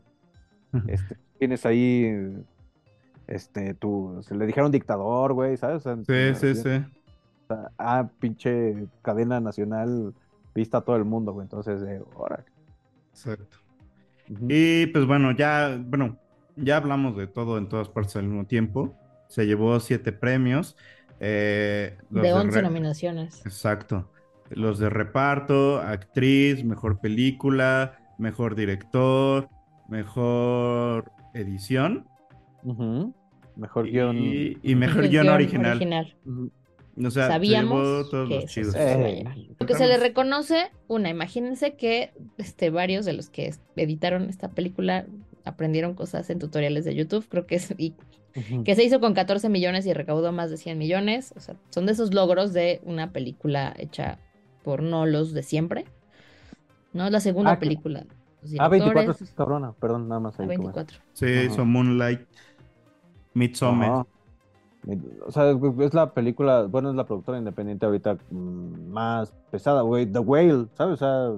este, 0.87 1.17
tienes 1.41 1.67
ahí, 1.67 2.37
este, 3.27 3.75
tú, 3.75 4.21
se 4.23 4.37
le 4.37 4.47
dijeron 4.47 4.71
dictador, 4.71 5.33
güey, 5.33 5.57
¿sabes? 5.57 5.85
O 5.85 5.97
sea, 5.97 5.97
Sí, 6.05 6.55
sí, 6.55 6.63
sí. 6.63 6.98
Ah, 7.79 8.09
pinche 8.21 8.87
cadena 9.03 9.41
nacional 9.41 10.15
vista 10.55 10.79
a 10.79 10.81
todo 10.81 10.97
el 10.97 11.05
mundo, 11.05 11.33
güey, 11.33 11.45
entonces, 11.45 11.83
eh, 11.83 12.03
órale. 12.17 12.45
Exacto. 13.11 13.59
Y 14.49 14.87
pues 14.87 15.07
bueno, 15.07 15.33
ya, 15.33 15.81
bueno, 15.83 16.19
ya 16.57 16.77
hablamos 16.77 17.17
de 17.17 17.27
todo 17.27 17.57
en 17.59 17.69
todas 17.69 17.89
partes 17.89 18.17
al 18.17 18.25
mismo 18.25 18.45
tiempo. 18.47 18.95
Se 19.29 19.47
llevó 19.47 19.79
siete 19.81 20.13
premios. 20.13 20.77
eh, 21.21 21.97
los 22.11 22.23
De 22.23 22.33
11 22.33 22.57
re- 22.57 22.63
nominaciones. 22.63 23.45
Exacto. 23.47 24.11
Los 24.51 24.79
de 24.79 24.89
reparto, 24.91 25.81
actriz, 25.81 26.65
mejor 26.65 27.01
película, 27.01 27.99
mejor 28.19 28.55
director, 28.55 29.49
mejor 29.89 31.11
edición. 31.35 32.07
Mejor 33.57 33.87
guion. 33.91 34.17
y, 34.17 34.59
y 34.63 34.75
mejor 34.75 35.09
guion 35.11 35.29
original. 35.29 35.79
O 37.05 37.11
sea, 37.11 37.27
se 37.27 37.33
Sabíamos 37.33 38.11
todos 38.11 38.29
que 38.29 38.35
los 38.37 38.45
chidos. 38.47 38.75
Eh. 38.77 39.25
Lo 39.59 39.67
que 39.67 39.75
se 39.75 39.87
le 39.87 39.97
reconoce, 39.99 40.71
una, 40.89 41.09
imagínense 41.11 41.75
que 41.75 42.13
este, 42.39 42.71
varios 42.71 43.05
de 43.05 43.13
los 43.13 43.29
que 43.31 43.55
editaron 43.77 44.29
esta 44.29 44.49
película 44.51 45.07
aprendieron 45.45 45.95
cosas 45.95 46.29
en 46.31 46.39
tutoriales 46.39 46.85
de 46.85 46.95
YouTube, 46.95 47.27
creo 47.29 47.47
que 47.47 47.55
es, 47.57 47.73
y 47.79 47.95
que 48.65 48.75
se 48.75 48.85
hizo 48.85 49.01
con 49.01 49.15
14 49.15 49.49
millones 49.49 49.87
y 49.87 49.93
recaudó 49.93 50.31
más 50.33 50.51
de 50.51 50.57
100 50.59 50.77
millones, 50.79 51.33
o 51.37 51.41
sea, 51.41 51.57
son 51.71 51.87
de 51.87 51.93
esos 51.93 52.13
logros 52.15 52.53
de 52.53 52.81
una 52.85 53.13
película 53.13 53.75
hecha 53.79 54.19
por 54.63 54.83
no 54.83 55.07
los 55.07 55.33
de 55.33 55.43
siempre, 55.43 55.87
¿no? 56.93 57.07
Es 57.07 57.13
la 57.13 57.21
segunda 57.21 57.53
Ah, 57.53 57.59
película. 57.59 58.05
Los 58.43 58.53
Ah, 58.59 58.69
24 58.69 59.01
directores, 59.03 59.23
es 59.31 59.35
cabrona, 59.35 59.73
perdón, 59.73 60.09
nada 60.09 60.21
más 60.21 60.39
a 60.39 60.43
ahí. 60.43 60.49
como- 60.49 60.69
24. 60.69 60.99
Sí, 61.15 61.27
hizo 61.27 61.65
Moonlight, 61.65 62.21
Midsommar. 63.35 64.07
O 65.27 65.31
sea, 65.33 65.51
es 65.81 65.93
la 65.95 66.13
película, 66.15 66.63
bueno, 66.63 66.91
es 66.91 66.97
la 66.97 67.05
productora 67.05 67.39
independiente 67.39 67.85
ahorita 67.85 68.17
mm, 68.31 68.91
más 68.91 69.33
pesada, 69.51 69.83
güey. 69.83 70.07
The 70.07 70.19
Whale, 70.21 70.67
¿sabes? 70.75 70.95
O 70.95 70.97
sea, 70.97 71.31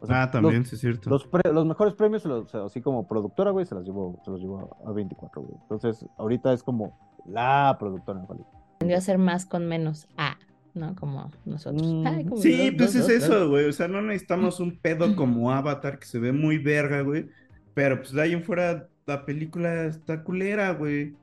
o 0.00 0.06
sea, 0.06 0.22
Ah, 0.22 0.30
también, 0.30 0.60
Los, 0.60 0.68
sí 0.68 0.76
es 0.76 0.80
cierto. 0.80 1.10
los, 1.10 1.26
pre- 1.26 1.52
los 1.52 1.66
mejores 1.66 1.94
premios, 1.94 2.22
se 2.22 2.28
los- 2.28 2.44
o 2.44 2.48
sea, 2.48 2.64
así 2.64 2.80
como 2.80 3.06
productora, 3.08 3.50
güey, 3.50 3.66
se 3.66 3.74
los 3.74 3.84
llevó, 3.84 4.18
se 4.24 4.30
los 4.30 4.40
llevó 4.40 4.76
a 4.86 4.92
24, 4.92 5.42
güey. 5.42 5.54
Entonces, 5.62 6.06
ahorita 6.18 6.52
es 6.52 6.62
como 6.62 6.96
la 7.26 7.76
productora 7.78 8.20
en 8.20 8.24
Hollywood. 8.28 8.46
Aprendió 8.76 8.96
a 8.96 8.98
hacer 8.98 9.18
más 9.18 9.44
con 9.44 9.66
menos. 9.66 10.06
Ah, 10.16 10.36
¿no? 10.74 10.94
Como 10.94 11.30
nosotros. 11.44 11.82
Mm, 11.84 12.06
Ay, 12.06 12.24
como 12.24 12.40
Sí, 12.40 12.70
dos, 12.70 12.76
pues 12.78 12.94
dos, 12.94 13.08
es 13.10 13.20
dos, 13.28 13.28
eso, 13.36 13.48
güey. 13.50 13.68
O 13.68 13.72
sea, 13.72 13.88
no 13.88 14.00
necesitamos 14.00 14.60
un 14.60 14.78
pedo 14.78 15.16
como 15.16 15.50
Avatar 15.50 15.98
que 15.98 16.06
se 16.06 16.20
ve 16.20 16.30
muy 16.32 16.58
verga, 16.58 17.00
güey. 17.02 17.28
Pero 17.74 17.96
pues 17.98 18.12
de 18.12 18.22
ahí 18.22 18.32
en 18.34 18.44
fuera 18.44 18.86
la 19.04 19.24
película 19.26 19.86
está 19.86 20.22
culera, 20.22 20.72
güey. 20.74 21.16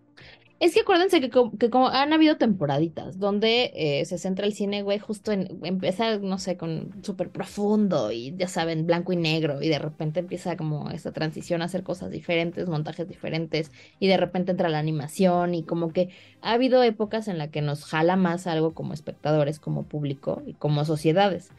Es 0.62 0.74
que 0.74 0.82
acuérdense 0.82 1.20
que, 1.20 1.30
que 1.60 1.70
como 1.70 1.90
han 1.90 2.14
habido 2.14 2.38
temporaditas 2.38 3.20
donde 3.20 3.72
eh, 3.76 4.06
se 4.06 4.18
centra 4.18 4.46
el 4.46 4.54
cine, 4.54 4.84
güey, 4.84 5.00
justo 5.00 5.34
en, 5.34 5.60
empieza, 5.64 6.18
no 6.18 6.38
sé, 6.38 6.56
con 6.56 7.04
súper 7.04 7.30
profundo 7.30 8.10
y 8.14 8.34
ya 8.38 8.48
saben, 8.48 8.88
blanco 8.88 9.12
y 9.12 9.18
negro 9.18 9.62
y 9.62 9.68
de 9.68 9.80
repente 9.80 10.22
empieza 10.22 10.56
como 10.56 10.92
esta 10.92 11.12
transición 11.12 11.62
a 11.62 11.66
hacer 11.66 11.84
cosas 11.84 12.10
diferentes, 12.10 12.70
montajes 12.70 13.06
diferentes 13.08 13.70
y 14.00 14.08
de 14.08 14.16
repente 14.16 14.52
entra 14.52 14.70
la 14.70 14.80
animación 14.80 15.56
y 15.56 15.64
como 15.64 15.92
que 15.92 16.10
ha 16.42 16.54
habido 16.54 16.82
épocas 16.84 17.28
en 17.28 17.38
las 17.38 17.50
que 17.50 17.62
nos 17.62 17.84
jala 17.84 18.16
más 18.16 18.48
algo 18.48 18.74
como 18.74 18.94
espectadores, 18.94 19.60
como 19.60 19.84
público 19.84 20.42
y 20.46 20.54
como 20.54 20.86
sociedades. 20.86 21.52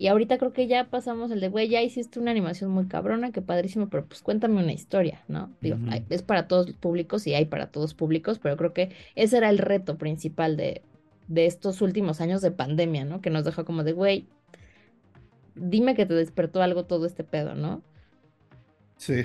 Y 0.00 0.06
ahorita 0.06 0.38
creo 0.38 0.54
que 0.54 0.66
ya 0.66 0.88
pasamos 0.88 1.30
el 1.30 1.40
de, 1.40 1.48
güey, 1.50 1.68
ya 1.68 1.82
hiciste 1.82 2.18
una 2.18 2.30
animación 2.30 2.70
muy 2.70 2.86
cabrona, 2.86 3.32
qué 3.32 3.42
padrísimo, 3.42 3.90
pero 3.90 4.06
pues 4.06 4.22
cuéntame 4.22 4.58
una 4.58 4.72
historia, 4.72 5.22
¿no? 5.28 5.50
Digo, 5.60 5.76
hay- 5.90 6.06
es 6.08 6.22
para 6.22 6.48
todos 6.48 6.68
los 6.68 6.76
públicos 6.76 7.26
y 7.26 7.34
hay 7.34 7.44
para 7.44 7.66
todos 7.66 7.92
públicos, 7.92 8.38
pero 8.38 8.56
creo 8.56 8.72
que 8.72 8.92
ese 9.14 9.36
era 9.36 9.50
el 9.50 9.58
reto 9.58 9.98
principal 9.98 10.56
de, 10.56 10.80
de 11.28 11.44
estos 11.44 11.82
últimos 11.82 12.22
años 12.22 12.40
de 12.40 12.50
pandemia, 12.50 13.04
¿no? 13.04 13.20
Que 13.20 13.28
nos 13.28 13.44
dejó 13.44 13.66
como 13.66 13.84
de, 13.84 13.92
güey, 13.92 14.26
dime 15.54 15.94
que 15.94 16.06
te 16.06 16.14
despertó 16.14 16.62
algo 16.62 16.86
todo 16.86 17.04
este 17.04 17.22
pedo, 17.22 17.54
¿no? 17.54 17.82
Sí. 18.96 19.22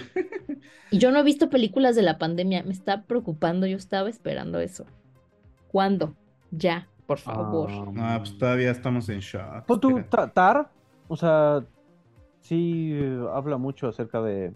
Y 0.91 0.97
yo 0.99 1.11
no 1.11 1.19
he 1.19 1.23
visto 1.23 1.49
películas 1.49 1.95
de 1.95 2.01
la 2.01 2.17
pandemia, 2.17 2.63
me 2.63 2.73
está 2.73 3.03
preocupando, 3.03 3.65
yo 3.65 3.77
estaba 3.77 4.09
esperando 4.09 4.59
eso. 4.59 4.85
¿Cuándo? 5.69 6.15
Ya, 6.51 6.87
por 7.05 7.17
favor. 7.17 7.69
Ah, 7.71 7.85
No, 7.93 8.19
pues 8.19 8.37
todavía 8.37 8.71
estamos 8.71 9.07
en 9.09 9.19
shock. 9.19 9.65
Tú, 9.79 10.01
Tar, 10.33 10.69
o 11.07 11.15
sea, 11.15 11.63
sí 12.41 12.91
eh, 12.93 13.25
habla 13.33 13.57
mucho 13.57 13.87
acerca 13.87 14.21
de, 14.21 14.53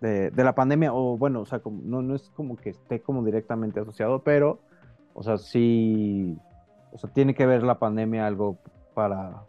de, 0.00 0.30
de 0.30 0.44
la 0.44 0.54
pandemia, 0.54 0.92
o 0.94 1.16
bueno, 1.16 1.40
o 1.40 1.46
sea, 1.46 1.60
como- 1.60 1.82
no, 1.84 2.02
no 2.02 2.14
es 2.14 2.30
como 2.30 2.56
que 2.56 2.70
esté 2.70 3.00
como 3.00 3.24
directamente 3.24 3.80
asociado, 3.80 4.22
pero, 4.22 4.60
o 5.14 5.22
sea, 5.22 5.38
sí, 5.38 6.36
o 6.92 6.98
sea, 6.98 7.10
tiene 7.10 7.34
que 7.34 7.46
ver 7.46 7.62
la 7.62 7.78
pandemia 7.78 8.26
algo 8.26 8.58
para 8.94 9.42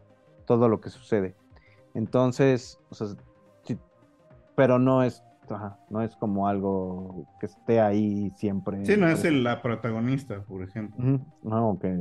todo 0.45 0.67
lo 0.67 0.81
que 0.81 0.89
sucede. 0.89 1.35
Entonces, 1.93 2.79
o 2.89 2.95
sea, 2.95 3.07
sí, 3.63 3.77
pero 4.55 4.79
no 4.79 5.03
es, 5.03 5.23
ajá, 5.55 5.77
no 5.89 6.01
es 6.01 6.15
como 6.15 6.47
algo 6.47 7.25
que 7.39 7.45
esté 7.47 7.79
ahí 7.81 8.31
siempre. 8.37 8.85
Sí, 8.85 8.95
no 8.97 9.07
es 9.07 9.23
el- 9.25 9.43
la 9.43 9.61
protagonista, 9.61 10.41
por 10.43 10.63
ejemplo. 10.63 11.19
No, 11.43 11.69
o 11.71 11.79
que, 11.79 11.97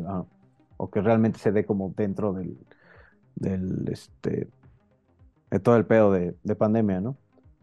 o 0.77 0.91
que 0.91 1.01
realmente 1.01 1.39
se 1.39 1.53
dé 1.53 1.65
como 1.65 1.93
dentro 1.97 2.33
del, 2.33 2.57
del, 3.37 3.89
este, 3.91 4.49
de 5.51 5.61
todo 5.61 5.77
el 5.77 5.87
pedo 5.87 6.13
de, 6.13 6.35
de 6.43 6.55
pandemia, 6.57 7.01
¿no? 7.01 7.17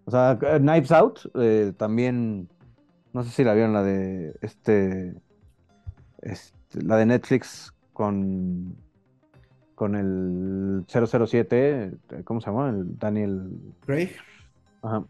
O 0.06 0.12
sea, 0.12 0.38
Knives 0.40 0.92
Out 0.92 1.20
eh, 1.36 1.74
también, 1.78 2.48
no 3.14 3.24
sé 3.24 3.30
si 3.32 3.44
la 3.44 3.54
vieron, 3.54 3.74
la 3.74 3.84
de, 3.84 4.36
este, 4.42 5.16
este, 6.22 6.82
la 6.84 6.98
de 6.98 7.06
Netflix 7.06 7.74
con, 7.94 8.76
con 9.76 9.96
el 9.96 10.86
007, 10.88 11.92
eh, 12.12 12.24
¿cómo 12.24 12.40
se 12.42 12.48
llama? 12.50 12.70
El 12.70 12.98
Daniel, 12.98 13.52
Craig, 13.86 14.12
ajá. 14.82 15.04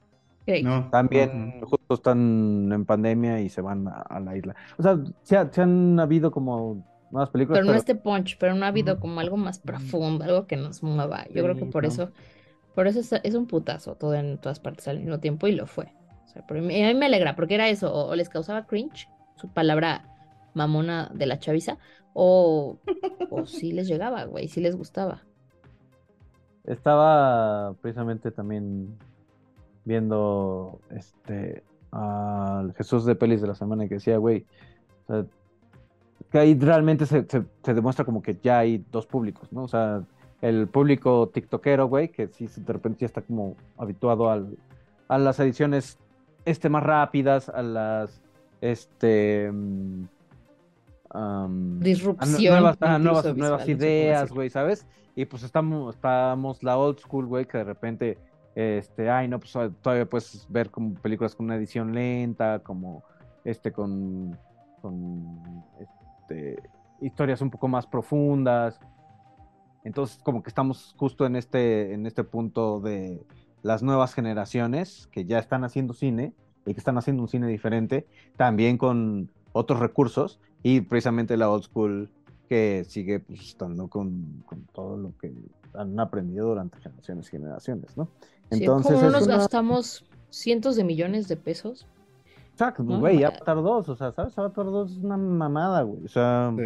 No. 0.59 0.91
También 0.91 1.61
justo 1.61 1.93
están 1.95 2.71
en 2.71 2.85
pandemia 2.85 3.41
y 3.41 3.49
se 3.49 3.61
van 3.61 3.87
a, 3.87 4.01
a 4.01 4.19
la 4.19 4.37
isla. 4.37 4.55
O 4.77 4.83
sea, 4.83 4.97
se, 5.23 5.37
ha- 5.37 5.51
se 5.51 5.61
han 5.61 5.99
habido 5.99 6.31
como 6.31 6.85
nuevas 7.11 7.29
películas, 7.29 7.59
Pero 7.59 7.65
no 7.65 7.73
pero 7.73 7.77
este 7.77 7.95
punch, 7.95 8.37
pero 8.37 8.55
no 8.55 8.65
ha 8.65 8.69
habido 8.69 8.99
como 8.99 9.19
algo 9.19 9.37
más 9.37 9.59
profundo, 9.59 10.23
algo 10.25 10.47
que 10.47 10.57
nos 10.57 10.83
mueva. 10.83 11.25
Yo 11.29 11.43
creo 11.43 11.55
que 11.55 11.65
por 11.65 11.85
no. 11.85 11.85
eso, 11.85 12.11
por 12.75 12.87
eso 12.87 12.99
es, 13.01 13.13
es 13.23 13.35
un 13.35 13.47
putazo 13.47 13.95
todo 13.97 14.15
en 14.15 14.39
todas 14.39 14.59
partes 14.59 14.87
al 14.87 14.99
mismo 14.99 15.19
tiempo 15.19 15.47
y 15.47 15.53
lo 15.55 15.67
fue. 15.67 15.95
O 16.25 16.27
sea, 16.29 16.45
pero 16.47 16.61
a 16.61 16.63
mí 16.63 16.83
a 16.83 16.87
mí 16.89 16.95
me 16.95 17.07
alegra 17.07 17.35
porque 17.35 17.55
era 17.55 17.69
eso, 17.69 17.93
o, 17.93 18.09
o 18.11 18.15
les 18.15 18.29
causaba 18.29 18.67
cringe, 18.67 19.09
su 19.35 19.53
palabra 19.53 20.09
mamona 20.53 21.11
de 21.13 21.27
la 21.27 21.39
chaviza, 21.39 21.79
o, 22.13 22.81
o 23.29 23.45
sí 23.47 23.73
les 23.73 23.87
llegaba, 23.87 24.25
güey, 24.25 24.47
sí 24.49 24.61
les 24.61 24.75
gustaba. 24.75 25.27
estaba 26.63 27.73
precisamente 27.81 28.31
también 28.31 28.97
viendo 29.87 30.79
este 30.91 31.63
al 31.91 32.73
Jesús 32.73 33.05
de 33.05 33.15
Pelis 33.15 33.41
de 33.41 33.47
la 33.47 33.55
semana 33.55 33.87
que 33.87 33.95
decía, 33.95 34.17
güey, 34.17 34.45
o 35.07 35.13
sea, 35.13 35.25
que 36.29 36.37
ahí 36.37 36.59
realmente 36.59 37.05
se, 37.05 37.23
se- 37.27 37.45
se 37.63 37.73
demuestra 37.73 38.03
como 38.03 38.21
que 38.21 38.37
ya 38.43 38.59
hay 38.59 38.83
dos 38.91 39.05
públicos, 39.07 39.51
¿no? 39.53 39.63
O 39.63 39.67
sea, 39.69 40.03
el 40.41 40.67
público 40.67 41.29
tiktokero, 41.33 41.87
güey, 41.87 42.09
que 42.09 42.27
sí 42.27 42.47
de 42.57 42.73
repente 42.73 42.99
ya 42.99 43.05
está 43.07 43.21
como 43.21 43.55
habituado 43.77 44.29
al, 44.29 44.57
a 45.07 45.17
las 45.17 45.39
ediciones 45.39 45.97
este, 46.45 46.67
más 46.69 46.83
rápidas, 46.83 47.47
a 47.49 47.61
las 47.63 48.21
este 48.59 49.49
mm, 49.51 50.03
a 51.11 51.47
Disrupción. 51.79 52.29
nue- 52.35 52.49
nuevas, 52.49 52.77
nuevas, 52.99 53.23
nuevas 53.37 53.61
ideas, 53.69 54.31
güey, 54.31 54.49
¿sabes? 54.49 54.85
Y 55.15 55.25
pues 55.25 55.43
estamos, 55.43 55.95
estamos 55.95 56.61
la 56.63 56.77
old 56.77 56.99
school, 56.99 57.25
güey, 57.25 57.45
que 57.45 57.57
de 57.59 57.63
repente, 57.63 58.17
este, 58.59 59.07
ay, 59.11 59.27
no, 59.27 59.39
pues 59.39 59.53
todavía 59.83 60.07
puedes 60.07 60.47
ver 60.49 60.71
como 60.71 60.95
películas 60.95 61.35
con 61.35 61.45
una 61.45 61.57
edición 61.57 61.93
lenta, 61.93 62.57
como 62.57 63.03
este, 63.43 63.71
con, 63.71 64.35
con 64.81 65.63
este, 65.79 66.63
historias 66.99 67.39
un 67.41 67.51
poco 67.51 67.67
más 67.67 67.85
profundas. 67.85 68.79
Entonces, 69.83 70.19
como 70.23 70.41
que 70.41 70.49
estamos 70.49 70.95
justo 70.97 71.27
en 71.27 71.35
este, 71.35 71.93
en 71.93 72.07
este 72.07 72.23
punto 72.23 72.79
de 72.79 73.23
las 73.61 73.83
nuevas 73.83 74.15
generaciones 74.15 75.07
que 75.11 75.25
ya 75.25 75.37
están 75.37 75.63
haciendo 75.63 75.93
cine 75.93 76.33
y 76.65 76.73
que 76.73 76.79
están 76.79 76.97
haciendo 76.97 77.21
un 77.21 77.29
cine 77.29 77.45
diferente, 77.45 78.07
también 78.37 78.79
con 78.79 79.29
otros 79.51 79.79
recursos 79.79 80.39
y 80.63 80.81
precisamente 80.81 81.37
la 81.37 81.51
old 81.51 81.65
school 81.65 82.09
que 82.49 82.85
sigue 82.87 83.19
pues, 83.19 83.39
estando 83.41 83.87
con, 83.87 84.41
con 84.47 84.63
todo 84.73 84.97
lo 84.97 85.15
que 85.19 85.31
han 85.75 85.99
aprendido 85.99 86.47
durante 86.47 86.79
generaciones 86.79 87.27
y 87.27 87.31
generaciones, 87.31 87.95
¿no? 87.95 88.09
Sí, 88.51 88.59
Entonces 88.59 88.93
¿cómo 88.93 89.05
no 89.05 89.11
nos 89.11 89.23
una- 89.27 89.37
gastamos 89.37 90.05
cientos 90.29 90.75
de 90.75 90.83
millones 90.83 91.27
de 91.27 91.35
pesos? 91.37 91.87
Exacto, 92.53 92.83
¿no? 92.83 92.99
güey, 92.99 93.23
Avatar 93.23 93.57
2, 93.57 93.89
o 93.89 93.95
sea, 93.95 94.11
¿sabes? 94.11 94.37
Avatar 94.37 94.65
2 94.65 94.91
es 94.91 94.97
una 94.97 95.17
mamada, 95.17 95.81
güey. 95.83 96.03
O 96.05 96.07
sea, 96.07 96.51
Sí. 96.57 96.63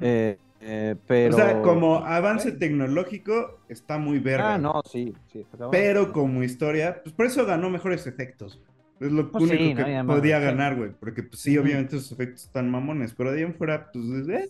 eh, 0.00 0.38
eh, 0.60 0.96
pero. 1.06 1.34
O 1.34 1.38
sea, 1.38 1.62
como 1.62 1.96
avance 1.96 2.52
tecnológico 2.52 3.58
está 3.68 3.98
muy 3.98 4.18
verga. 4.20 4.54
Ah, 4.54 4.58
no, 4.58 4.82
sí, 4.84 5.14
sí. 5.32 5.44
Pero 5.70 6.12
como 6.12 6.42
historia, 6.42 7.00
pues 7.02 7.14
por 7.14 7.26
eso 7.26 7.44
ganó 7.44 7.70
mejores 7.70 8.06
efectos. 8.06 8.60
Es 9.00 9.12
lo 9.12 9.30
Pues 9.30 9.44
único 9.44 9.62
sí, 9.62 9.74
que 9.74 10.04
podía 10.06 10.38
sí. 10.38 10.44
ganar, 10.44 10.76
güey. 10.76 10.90
Porque 10.92 11.22
pues 11.22 11.40
sí, 11.42 11.58
obviamente 11.58 11.96
esos 11.96 12.12
efectos 12.12 12.44
están 12.44 12.70
mamones. 12.70 13.12
Pero 13.14 13.30
de 13.32 13.38
ahí 13.38 13.44
en 13.44 13.54
fuera, 13.54 13.90
pues, 13.92 14.04
eh. 14.28 14.48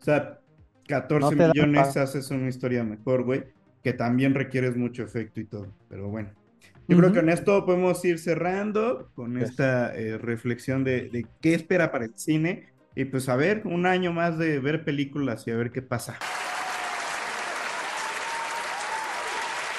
O 0.00 0.04
sea, 0.04 0.38
14 0.86 1.20
No 1.24 1.30
te 1.30 1.36
da 1.36 1.48
millones 1.52 1.96
haces 1.96 2.30
una 2.30 2.48
historia 2.48 2.84
mejor, 2.84 3.24
güey. 3.24 3.44
Que 3.84 3.92
también 3.92 4.34
requieres 4.34 4.76
mucho 4.76 5.04
efecto 5.04 5.38
y 5.40 5.44
todo. 5.44 5.68
Pero 5.88 6.08
bueno. 6.08 6.30
Yo 6.88 6.96
creo 6.98 7.10
Ujú. 7.10 7.14
que 7.14 7.20
con 7.20 7.28
esto 7.30 7.64
podemos 7.64 8.04
ir 8.04 8.18
cerrando 8.18 9.10
con 9.14 9.38
Yes. 9.38 9.50
esta 9.50 9.94
eh, 9.94 10.18
reflexión 10.18 10.82
de, 10.84 11.08
de 11.10 11.26
qué 11.40 11.54
espera 11.54 11.92
para 11.92 12.06
el 12.06 12.12
cine. 12.18 12.72
Y 12.96 13.04
pues 13.06 13.28
a 13.28 13.36
ver, 13.36 13.62
un 13.64 13.86
año 13.86 14.12
más 14.12 14.38
de 14.38 14.58
ver 14.58 14.84
películas 14.84 15.46
y 15.46 15.50
a 15.52 15.56
ver 15.56 15.70
qué 15.70 15.82
pasa. 15.82 16.16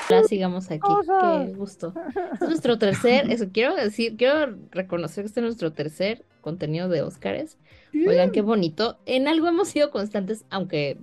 Ahora 0.10 0.24
sigamos 0.28 0.70
aquí. 0.70 0.88
Qué 1.22 1.54
gusto. 1.56 1.94
Es 2.34 2.42
nuestro 2.42 2.78
tercer, 2.78 3.26
eso 3.32 3.48
quiero 3.52 3.76
decir, 3.76 4.16
quiero 4.18 4.56
reconocer 4.72 5.24
que 5.24 5.28
este 5.28 5.40
es 5.40 5.46
nuestro 5.46 5.74
tercer 5.74 6.24
contenido 6.42 6.90
de 6.90 7.02
Óscares. 7.02 7.58
Oigan, 7.94 8.32
qué 8.32 8.42
bonito. 8.42 9.00
En 9.06 9.28
algo 9.28 9.48
hemos 9.48 9.70
sido 9.70 9.90
constantes, 9.90 10.46
aunque 10.50 10.98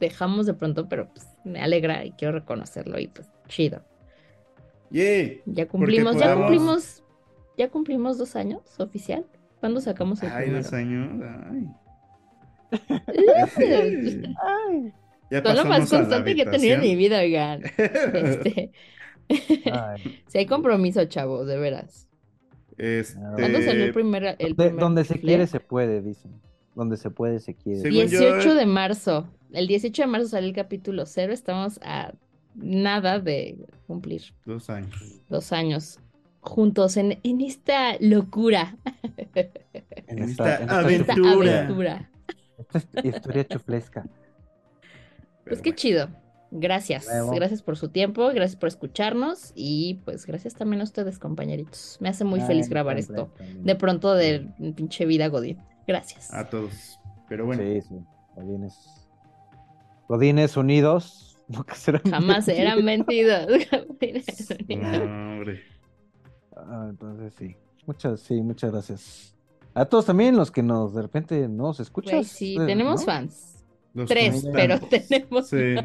dejamos 0.00 0.46
de 0.46 0.54
pronto, 0.54 0.88
pero 0.88 1.08
pues 1.12 1.26
me 1.44 1.60
alegra 1.60 2.04
y 2.04 2.12
quiero 2.12 2.34
reconocerlo 2.34 2.98
y 2.98 3.08
pues 3.08 3.28
chido. 3.48 3.82
¡Yay! 4.90 5.42
Ya 5.46 5.66
cumplimos, 5.66 6.18
ya 6.18 6.34
cumplimos, 6.34 7.02
ya 7.56 7.68
cumplimos 7.70 8.18
dos 8.18 8.36
años 8.36 8.62
oficial. 8.78 9.24
¿Cuándo 9.60 9.80
sacamos 9.80 10.22
el 10.22 10.30
Ay, 10.30 10.44
primero? 10.44 10.62
dos 10.62 10.72
años. 10.72 11.22
Ay. 14.42 14.92
Ya 15.30 15.44
Son 15.44 15.56
lo 15.56 15.64
más 15.64 15.88
constante 15.88 16.34
que 16.34 16.42
he 16.42 16.46
tenido 16.46 16.74
en 16.74 16.80
mi 16.80 16.96
vida, 16.96 17.20
oigan. 17.20 17.62
Este, 17.62 18.72
Ay, 19.72 20.22
si 20.26 20.38
hay 20.38 20.46
compromiso, 20.46 21.04
chavos, 21.04 21.46
de 21.46 21.56
veras. 21.56 22.08
Este, 22.76 23.20
¿Cuándo 23.20 23.60
salió 23.62 23.84
el 23.84 23.92
primer, 23.92 24.36
el 24.38 24.56
primer 24.56 24.76
donde 24.76 25.04
se 25.04 25.20
quiere 25.20 25.46
se 25.46 25.60
puede, 25.60 26.02
dicen. 26.02 26.32
Donde 26.74 26.96
se 26.96 27.10
puede 27.10 27.40
se 27.40 27.54
quiere. 27.54 27.80
Según 27.80 28.06
yo, 28.08 28.18
18 28.20 28.54
de 28.54 28.66
marzo. 28.66 29.28
El 29.52 29.66
18 29.66 30.02
de 30.02 30.06
marzo 30.06 30.28
sale 30.28 30.46
el 30.46 30.54
capítulo 30.54 31.06
0. 31.06 31.32
Estamos 31.32 31.78
a 31.82 32.12
nada 32.54 33.18
de 33.20 33.56
cumplir 33.86 34.22
Dos 34.44 34.70
años. 34.70 35.20
dos 35.28 35.52
años 35.52 35.98
juntos 36.40 36.96
en, 36.96 37.18
en 37.22 37.40
esta 37.40 37.96
locura, 38.00 38.76
En 40.06 40.18
esta- 40.18 40.56
en 40.56 40.58
esta 40.58 40.58
esta 40.58 40.78
Aventura. 40.78 42.10
Esta 42.58 42.78
hist- 43.02 43.04
historia 43.16 43.46
chuflesca. 43.48 44.02
Pues 44.02 44.12
Pero 45.44 45.56
qué 45.62 45.70
bueno. 45.70 45.76
chido. 45.76 46.08
Gracias. 46.52 47.06
Gracias 47.32 47.62
por 47.62 47.76
su 47.76 47.90
tiempo, 47.90 48.26
gracias 48.34 48.56
por 48.56 48.68
escucharnos 48.68 49.52
y 49.54 50.00
pues 50.04 50.26
gracias 50.26 50.54
también 50.54 50.80
a 50.80 50.84
ustedes, 50.84 51.18
compañeritos. 51.20 51.96
Me 52.00 52.08
hace 52.08 52.24
muy 52.24 52.40
Ay, 52.40 52.46
feliz 52.48 52.68
grabar 52.68 52.98
esto. 52.98 53.30
De 53.60 53.74
pronto 53.76 54.14
de 54.14 54.48
pinche 54.74 55.06
vida 55.06 55.28
Godín. 55.28 55.58
Gracias. 55.86 56.32
A 56.34 56.48
todos. 56.48 56.98
Pero 57.28 57.46
bueno. 57.46 57.62
Sí, 57.62 57.80
sí. 57.82 57.94
Godines. 58.34 58.99
Godines 60.10 60.56
unidos. 60.56 61.36
Nunca 61.48 61.76
serán 61.76 62.02
Jamás 62.02 62.48
eran 62.48 62.84
mentidos. 62.84 63.46
No, 64.68 65.04
hombre. 65.04 65.62
Ah, 66.56 66.88
entonces 66.90 67.32
sí. 67.38 67.56
Muchas, 67.86 68.18
sí, 68.18 68.42
muchas 68.42 68.72
gracias. 68.72 69.36
A 69.72 69.84
todos 69.84 70.06
también 70.06 70.36
los 70.36 70.50
que 70.50 70.64
nos 70.64 70.94
de 70.94 71.02
repente 71.02 71.46
nos 71.46 71.78
escuchan. 71.78 72.24
Sí, 72.24 72.56
tenemos 72.66 73.04
fans. 73.04 73.64
Los 73.94 74.08
Tres, 74.08 74.44
pero 74.52 74.80
tenemos 74.80 75.48
Sí. 75.48 75.76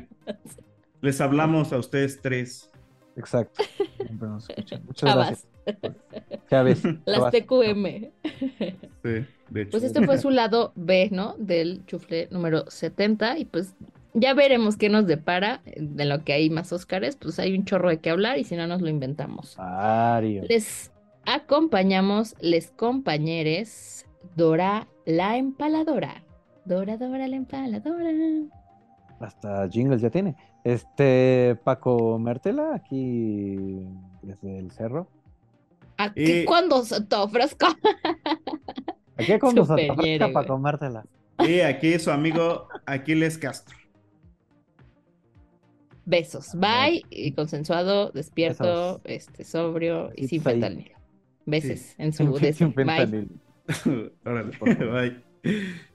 Les 1.02 1.22
hablamos 1.22 1.72
a 1.72 1.78
ustedes 1.78 2.20
tres. 2.20 2.72
Exacto. 3.16 3.64
Siempre 3.98 4.28
nos 4.28 4.50
escuchan. 4.50 4.84
Muchas 4.88 5.10
Chavas, 5.12 5.48
gracias. 5.68 6.48
Chávez. 6.50 6.84
las. 7.06 7.32
TQM. 7.32 8.12
Sí, 9.04 9.26
de 9.50 9.62
hecho. 9.62 9.72
Pues 9.72 9.84
este 9.84 10.04
fue 10.04 10.18
su 10.18 10.32
lado 10.32 10.74
B, 10.76 11.10
¿no? 11.12 11.36
Del 11.38 11.86
chufle 11.86 12.28
número 12.32 12.66
70 12.70 13.38
y 13.38 13.46
pues 13.46 13.76
ya 14.16 14.34
veremos 14.34 14.78
qué 14.78 14.90
nos 14.90 15.06
depara 15.06 15.62
de 15.78 16.06
lo 16.06 16.24
que 16.24 16.34
hay 16.34 16.50
más 16.50 16.74
Óscares, 16.74 17.16
pues 17.18 17.38
hay 17.38 17.56
un 17.56 17.66
chorro 17.66 17.90
de 17.90 18.00
qué 18.00 18.10
hablar 18.10 18.40
y 18.40 18.44
si 18.44 18.56
no 18.56 18.66
nos 18.66 18.82
lo 18.82 18.90
inventamos. 18.90 19.56
Ario. 19.60 20.44
Les 20.50 20.92
acompañamos, 21.26 22.36
les 22.40 22.72
compañeres, 22.72 24.08
Dora 24.36 24.88
la 25.06 25.38
empaladora. 25.38 26.24
Dora, 26.66 26.98
Dora 26.98 27.28
la 27.28 27.36
empaladora. 27.36 28.10
Hasta 29.20 29.70
jingles 29.70 30.02
ya 30.02 30.10
tiene. 30.10 30.36
Este 30.64 31.56
Paco 31.64 32.18
Mertela, 32.18 32.74
aquí 32.74 33.88
desde 34.24 34.58
el 34.58 34.72
cerro. 34.72 35.08
Aquí 35.98 36.42
Y- 36.42 36.46
cuando 36.46 36.84
se 36.84 37.02
te 37.06 37.16
ofrezca. 37.16 37.68
Aquí 39.18 39.38
con 39.40 39.56
nos 39.56 39.68
Superñero, 39.68 39.94
ofrezca 39.94 40.26
güey. 40.26 40.34
Paco 40.34 40.58
Mertela. 40.58 41.06
Y 41.40 41.60
aquí 41.62 41.98
su 42.00 42.12
amigo 42.12 42.68
Aquiles 42.86 43.38
Castro. 43.38 43.78
Besos. 46.06 46.52
Bye. 46.56 47.04
Y 47.10 47.32
consensuado, 47.32 48.12
despierto, 48.12 49.02
Besos. 49.04 49.28
este, 49.30 49.44
sobrio 49.44 50.12
y 50.16 50.28
sin 50.28 50.42
fentanilo. 50.42 50.96
Beses 51.46 51.82
Sí. 51.82 51.96
en 51.98 52.14
su 52.14 52.38
Sin 52.38 52.42
DC. 52.42 52.66
Bye. 52.68 53.28
Órale, 54.26 54.52
Por 54.58 54.76
favor. 54.78 55.02
bye. 55.44 55.86